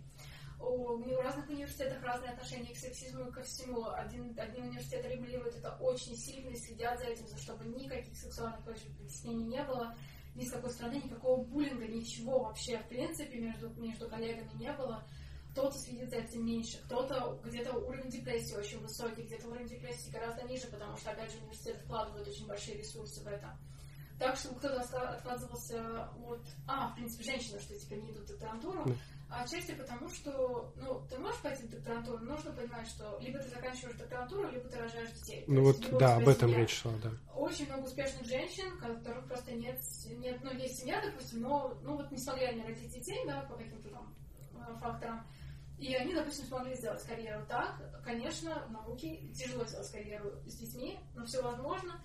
У, 0.59 0.93
у 0.93 1.21
разных 1.21 1.49
университетов 1.49 2.03
разные 2.03 2.31
отношения 2.31 2.73
к 2.73 2.77
сексизму 2.77 3.27
и 3.27 3.31
ко 3.31 3.41
всему. 3.43 3.89
Один, 3.89 4.37
один 4.37 4.63
университет 4.65 5.05
регулирует 5.05 5.55
это 5.55 5.75
очень 5.79 6.15
сильно 6.15 6.49
и 6.49 6.55
следят 6.55 6.99
за 6.99 7.05
этим, 7.05 7.27
за 7.27 7.37
чтобы 7.37 7.65
никаких 7.65 8.15
сексуальных 8.15 8.63
притеснений 8.63 9.45
не 9.45 9.63
было, 9.63 9.95
ни 10.35 10.45
с 10.45 10.51
какой 10.51 10.69
стороны, 10.71 11.01
никакого 11.03 11.43
буллинга, 11.43 11.87
ничего 11.87 12.43
вообще, 12.43 12.77
в 12.79 12.87
принципе, 12.87 13.39
между, 13.39 13.69
между 13.81 14.07
коллегами 14.07 14.51
не 14.59 14.71
было. 14.73 15.03
Кто-то 15.51 15.75
следит 15.79 16.11
за 16.11 16.17
этим 16.17 16.45
меньше, 16.45 16.79
кто-то 16.83 17.39
где-то 17.43 17.75
уровень 17.75 18.11
депрессии 18.11 18.55
очень 18.55 18.79
высокий, 18.79 19.23
где-то 19.23 19.47
уровень 19.47 19.67
депрессии 19.67 20.11
гораздо 20.11 20.43
ниже, 20.43 20.67
потому 20.67 20.95
что, 20.97 21.09
опять 21.09 21.31
же, 21.31 21.39
университет 21.39 21.77
вкладывает 21.77 22.27
очень 22.27 22.45
большие 22.45 22.77
ресурсы 22.77 23.23
в 23.23 23.27
это. 23.27 23.57
Так, 24.19 24.35
чтобы 24.35 24.57
кто-то 24.59 24.81
отка- 24.81 25.15
отказывался 25.15 26.09
от... 26.25 26.41
А, 26.67 26.89
в 26.89 26.95
принципе, 26.95 27.23
женщины, 27.23 27.59
что 27.59 27.77
теперь 27.77 28.01
не 28.01 28.11
идут 28.11 28.23
в 28.23 28.27
докторантуру. 28.29 28.83
Да. 28.85 28.93
А 29.29 29.43
отчасти 29.43 29.73
потому, 29.73 30.07
что, 30.09 30.73
ну, 30.77 31.05
ты 31.09 31.17
можешь 31.17 31.41
пойти 31.41 31.63
в 31.63 31.69
докторантуру, 31.69 32.19
но 32.19 32.35
нужно 32.35 32.51
понимать, 32.53 32.87
что 32.87 33.17
либо 33.19 33.39
ты 33.39 33.49
заканчиваешь 33.49 33.97
докторантуру, 33.97 34.49
либо 34.49 34.69
ты 34.69 34.77
рожаешь 34.77 35.11
детей. 35.11 35.43
Ну 35.47 35.63
вот, 35.63 35.97
да, 35.99 36.15
об 36.15 36.27
этом 36.27 36.49
семья. 36.49 36.61
речь 36.61 36.79
шла, 36.81 36.93
да. 37.03 37.11
Очень 37.35 37.67
много 37.67 37.85
успешных 37.85 38.25
женщин, 38.25 38.71
у 38.73 38.77
которых 38.77 39.27
просто 39.27 39.51
нет, 39.51 39.79
нет, 40.17 40.39
ну, 40.43 40.51
есть 40.53 40.79
семья, 40.79 41.01
допустим, 41.01 41.41
но, 41.41 41.77
ну, 41.83 41.97
вот 41.97 42.09
не 42.09 42.17
смогли 42.17 42.45
они 42.45 42.63
родить 42.63 42.89
детей, 42.89 43.21
да, 43.27 43.41
по 43.41 43.55
каким-то 43.55 43.89
там 43.89 44.15
э, 44.53 44.79
факторам. 44.79 45.27
И 45.77 45.93
они, 45.93 46.15
допустим, 46.15 46.45
смогли 46.45 46.73
сделать 46.75 47.03
карьеру 47.03 47.45
так. 47.47 47.75
Конечно, 48.03 48.65
в 48.67 48.71
науке 48.71 49.17
тяжело 49.33 49.63
сделать 49.65 49.91
карьеру 49.91 50.31
с 50.47 50.55
детьми, 50.55 50.97
но 51.15 51.25
все 51.25 51.41
возможно. 51.43 52.01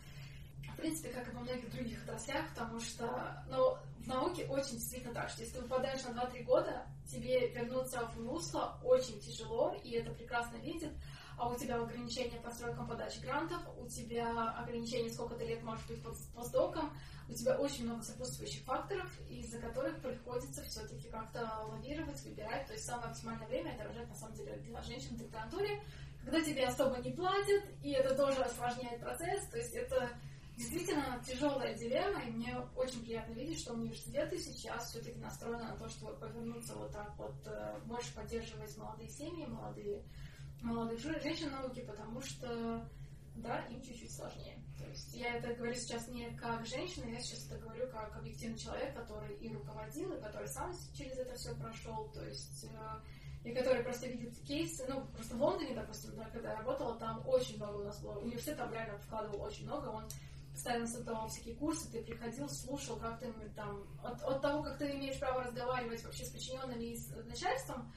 В 0.72 0.76
принципе, 0.76 1.10
как 1.10 1.28
и 1.28 1.30
во 1.30 1.40
многих 1.40 1.70
других 1.70 2.02
отраслях, 2.04 2.48
потому 2.50 2.80
что 2.80 3.44
ну, 3.48 3.76
в 3.98 4.06
науке 4.06 4.46
очень 4.46 4.72
действительно 4.72 5.14
так, 5.14 5.28
что 5.28 5.42
если 5.42 5.56
ты 5.56 5.62
выпадаешь 5.62 6.02
на 6.04 6.10
2-3 6.10 6.42
года, 6.44 6.86
тебе 7.10 7.48
вернуться 7.50 8.06
в 8.06 8.26
русло 8.26 8.78
очень 8.82 9.20
тяжело, 9.20 9.74
и 9.84 9.92
это 9.92 10.10
прекрасно 10.12 10.56
видит, 10.56 10.92
а 11.38 11.48
у 11.48 11.56
тебя 11.56 11.76
ограничения 11.76 12.40
по 12.40 12.50
срокам 12.50 12.86
подачи 12.86 13.20
грантов, 13.20 13.60
у 13.78 13.86
тебя 13.88 14.50
ограничения, 14.52 15.10
сколько 15.10 15.34
ты 15.34 15.44
лет 15.44 15.62
можешь 15.62 15.86
быть 15.86 16.02
под 16.02 16.16
постдоком, 16.34 16.92
у 17.28 17.32
тебя 17.32 17.56
очень 17.56 17.84
много 17.84 18.02
сопутствующих 18.02 18.64
факторов, 18.64 19.10
из-за 19.28 19.58
которых 19.58 20.00
приходится 20.00 20.62
все-таки 20.64 21.08
как-то 21.08 21.48
лавировать, 21.64 22.22
выбирать. 22.24 22.66
То 22.66 22.72
есть 22.74 22.84
самое 22.84 23.10
оптимальное 23.10 23.46
время 23.46 23.74
это 23.74 23.84
рожать 23.84 24.08
на 24.08 24.14
самом 24.14 24.34
деле 24.34 24.56
для 24.56 24.82
женщин 24.82 25.14
в 25.14 25.18
докторантуре, 25.18 25.82
когда 26.24 26.40
тебе 26.42 26.66
особо 26.66 26.98
не 26.98 27.10
платят, 27.10 27.64
и 27.82 27.92
это 27.92 28.14
тоже 28.14 28.42
осложняет 28.42 29.00
процесс. 29.00 29.46
То 29.48 29.58
есть 29.58 29.74
это 29.74 30.10
действительно 30.56 31.22
тяжелая 31.26 31.74
дилемма, 31.74 32.22
и 32.22 32.30
мне 32.30 32.56
очень 32.76 33.02
приятно 33.02 33.32
видеть, 33.32 33.60
что 33.60 33.74
университеты 33.74 34.38
сейчас 34.38 34.90
все-таки 34.90 35.18
настроены 35.18 35.64
на 35.64 35.76
то, 35.76 35.88
чтобы 35.88 36.14
повернуться 36.16 36.74
вот 36.74 36.92
так 36.92 37.16
вот, 37.16 37.34
э, 37.46 37.78
больше 37.86 38.14
поддерживать 38.14 38.76
молодые 38.76 39.08
семьи, 39.08 39.46
молодые, 39.46 40.04
молодых 40.60 40.98
же- 41.00 41.20
женщин 41.20 41.50
науки, 41.50 41.80
потому 41.80 42.20
что, 42.20 42.88
да, 43.36 43.64
им 43.66 43.80
чуть-чуть 43.82 44.12
сложнее. 44.14 44.62
То 44.78 44.86
есть 44.88 45.14
я 45.14 45.36
это 45.36 45.54
говорю 45.54 45.74
сейчас 45.74 46.08
не 46.08 46.30
как 46.36 46.66
женщина, 46.66 47.06
я 47.06 47.20
сейчас 47.20 47.46
это 47.46 47.58
говорю 47.58 47.88
как 47.90 48.16
объективный 48.16 48.58
человек, 48.58 48.94
который 48.94 49.34
и 49.36 49.52
руководил, 49.52 50.12
и 50.12 50.20
который 50.20 50.48
сам 50.48 50.74
через 50.94 51.16
это 51.18 51.34
все 51.34 51.54
прошел, 51.54 52.10
то 52.12 52.24
есть 52.26 52.64
э, 52.64 53.48
и 53.48 53.52
который 53.52 53.82
просто 53.82 54.06
видит 54.06 54.38
кейсы, 54.46 54.84
ну, 54.88 55.04
просто 55.06 55.34
в 55.34 55.42
Лондоне, 55.42 55.74
допустим, 55.74 56.14
да, 56.14 56.24
когда 56.26 56.52
я 56.52 56.58
работала, 56.58 56.96
там 56.98 57.26
очень 57.26 57.56
много 57.56 57.78
у 57.78 57.84
нас 57.84 58.00
было, 58.00 58.18
университет 58.18 58.56
там 58.56 58.72
реально 58.72 58.98
вкладывал 58.98 59.42
очень 59.42 59.64
много, 59.64 59.88
он 59.88 60.04
постоянно 60.52 60.86
создавал 60.86 61.28
всякие 61.28 61.56
курсы, 61.56 61.90
ты 61.90 62.02
приходил, 62.02 62.48
слушал, 62.48 62.96
как 62.96 63.18
ты 63.18 63.32
там, 63.56 63.86
от, 64.02 64.22
от 64.22 64.42
того, 64.42 64.62
как 64.62 64.78
ты 64.78 64.90
имеешь 64.92 65.18
право 65.18 65.42
разговаривать 65.42 66.04
вообще 66.04 66.24
с 66.24 66.30
подчиненными 66.30 66.84
и 66.84 66.96
с 66.96 67.08
начальством, 67.24 67.92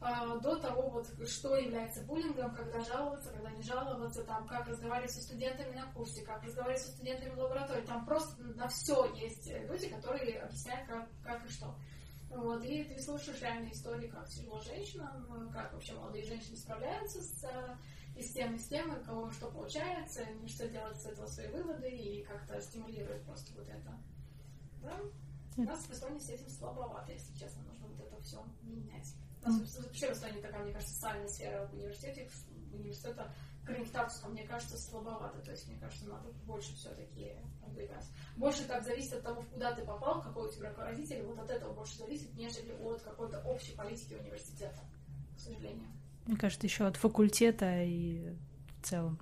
а, 0.00 0.38
до 0.38 0.56
того, 0.56 0.90
вот, 0.90 1.06
что 1.26 1.56
является 1.56 2.02
буллингом, 2.02 2.54
когда 2.54 2.80
жаловаться, 2.80 3.32
когда 3.32 3.50
не 3.50 3.62
жаловаться, 3.62 4.22
там, 4.24 4.46
как 4.46 4.68
разговаривать 4.68 5.12
со 5.12 5.22
студентами 5.22 5.74
на 5.74 5.90
курсе, 5.92 6.22
как 6.22 6.42
разговаривать 6.42 6.82
со 6.82 6.92
студентами 6.92 7.30
в 7.30 7.38
лаборатории. 7.38 7.86
Там 7.86 8.04
просто 8.04 8.42
на 8.42 8.68
все 8.68 9.10
есть 9.14 9.50
люди, 9.50 9.88
которые 9.88 10.42
объясняют, 10.42 10.86
как, 10.88 11.08
как 11.22 11.46
и 11.46 11.48
что. 11.48 11.74
Вот, 12.28 12.62
и 12.64 12.84
ты 12.84 13.00
слушаешь 13.00 13.40
реальные 13.40 13.72
истории, 13.72 14.08
как 14.08 14.28
тяжело 14.28 14.60
женщинам, 14.60 15.50
как 15.52 15.72
вообще 15.72 15.94
молодые 15.94 16.24
женщины 16.24 16.56
справляются 16.56 17.22
с, 17.22 17.44
и 18.16 18.22
с 18.22 18.32
тем, 18.32 18.54
и 18.54 18.58
с 18.58 18.68
тем, 18.68 18.92
и 18.92 19.00
у 19.00 19.04
кого 19.04 19.30
что 19.32 19.50
получается, 19.50 20.22
и 20.22 20.48
что 20.48 20.68
делать 20.68 21.00
с 21.00 21.06
этого 21.06 21.26
свои 21.26 21.48
выводы, 21.48 21.90
и 21.90 22.24
как-то 22.24 22.60
стимулирует 22.60 23.22
просто 23.24 23.52
вот 23.54 23.68
это. 23.68 23.98
Да? 24.82 25.00
У 25.56 25.62
нас 25.62 25.80
в 25.80 25.90
Эстонии 25.90 26.18
с 26.18 26.30
этим 26.30 26.48
слабовато, 26.48 27.12
если 27.12 27.32
честно, 27.34 27.62
нужно 27.62 27.86
вот 27.88 28.00
это 28.00 28.20
все 28.22 28.44
менять. 28.62 29.14
У 29.44 29.48
нас 29.48 29.78
вообще 29.78 30.08
в 30.08 30.12
Эстонии 30.12 30.40
такая, 30.40 30.62
мне 30.62 30.72
кажется, 30.72 30.94
социальная 30.94 31.28
сфера 31.28 31.66
в 31.66 31.74
университете, 31.74 32.28
университета, 32.72 33.32
кроме 33.64 33.86
статуса, 33.86 34.28
мне 34.28 34.44
кажется, 34.44 34.78
слабовато. 34.78 35.40
То 35.40 35.52
есть, 35.52 35.68
мне 35.68 35.78
кажется, 35.78 36.08
надо 36.08 36.30
больше 36.44 36.74
все-таки 36.74 37.36
продвигать. 37.60 38.06
Больше 38.36 38.64
так 38.64 38.84
зависит 38.84 39.14
от 39.14 39.22
того, 39.22 39.42
куда 39.42 39.74
ты 39.74 39.84
попал, 39.84 40.22
какой 40.22 40.48
у 40.48 40.52
тебя 40.52 40.70
руководитель, 40.70 41.22
вот 41.24 41.38
от 41.38 41.50
этого 41.50 41.72
больше 41.72 41.98
зависит, 41.98 42.34
нежели 42.34 42.72
от 42.72 43.02
какой-то 43.02 43.40
общей 43.42 43.74
политики 43.74 44.14
университета, 44.14 44.80
к 45.36 45.40
сожалению. 45.40 45.90
Мне 46.26 46.36
кажется, 46.36 46.66
еще 46.66 46.86
от 46.86 46.96
факультета 46.96 47.82
и 47.82 48.34
в 48.80 48.86
целом. 48.86 49.18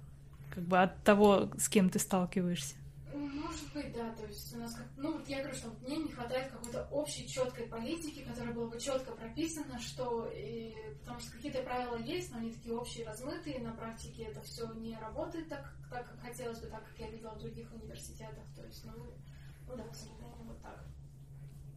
Как 0.50 0.64
бы 0.64 0.80
от 0.80 1.02
того, 1.02 1.50
с 1.58 1.68
кем 1.68 1.90
ты 1.90 1.98
сталкиваешься. 1.98 2.76
Может 3.14 3.72
быть, 3.74 3.92
да, 3.92 4.10
то 4.14 4.26
есть 4.26 4.54
у 4.54 4.58
нас 4.58 4.74
как, 4.74 4.86
ну 4.96 5.12
вот 5.12 5.28
я 5.28 5.40
говорю, 5.40 5.54
что 5.56 5.68
мне 5.86 5.96
не 5.96 6.10
хватает 6.10 6.50
какой-то 6.50 6.88
общей 6.90 7.28
четкой 7.28 7.66
политики, 7.66 8.24
которая 8.26 8.54
была 8.54 8.68
бы 8.68 8.80
четко 8.80 9.12
прописана, 9.12 9.78
что 9.78 10.30
и, 10.34 10.74
потому 11.00 11.20
что 11.20 11.32
какие-то 11.32 11.62
правила 11.62 11.96
есть, 11.96 12.32
но 12.32 12.38
они 12.38 12.52
такие 12.52 12.74
общие, 12.74 13.06
размытые, 13.06 13.60
на 13.60 13.72
практике 13.72 14.24
это 14.24 14.40
все 14.42 14.72
не 14.74 14.96
работает 14.96 15.48
так, 15.48 15.74
так, 15.90 16.06
как 16.06 16.20
хотелось 16.20 16.60
бы, 16.60 16.68
так 16.68 16.84
как 16.84 16.98
я 16.98 17.10
видела 17.10 17.34
в 17.34 17.40
других 17.40 17.70
университетах, 17.74 18.44
то 18.56 18.64
есть, 18.64 18.84
ну, 18.84 18.92
ну 19.68 19.76
да, 19.76 19.84
к 19.84 19.94
сожалению, 19.94 20.44
вот 20.44 20.62
так. 20.62 20.84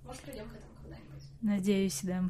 Может, 0.06 0.22
придем 0.22 0.50
к 0.50 0.56
этому 0.56 0.74
когда-нибудь. 0.82 1.24
Надеюсь, 1.42 2.00
да. 2.04 2.24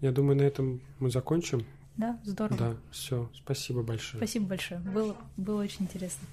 Я 0.00 0.10
думаю, 0.10 0.36
на 0.36 0.42
этом 0.42 0.80
мы 0.98 1.10
закончим. 1.10 1.64
Да, 1.96 2.18
здорово. 2.24 2.56
Да, 2.56 2.76
все. 2.90 3.30
Спасибо 3.34 3.82
большое. 3.82 4.18
Спасибо 4.18 4.46
большое. 4.46 4.80
Было, 4.80 5.16
было 5.36 5.62
очень 5.62 5.84
интересно. 5.84 6.26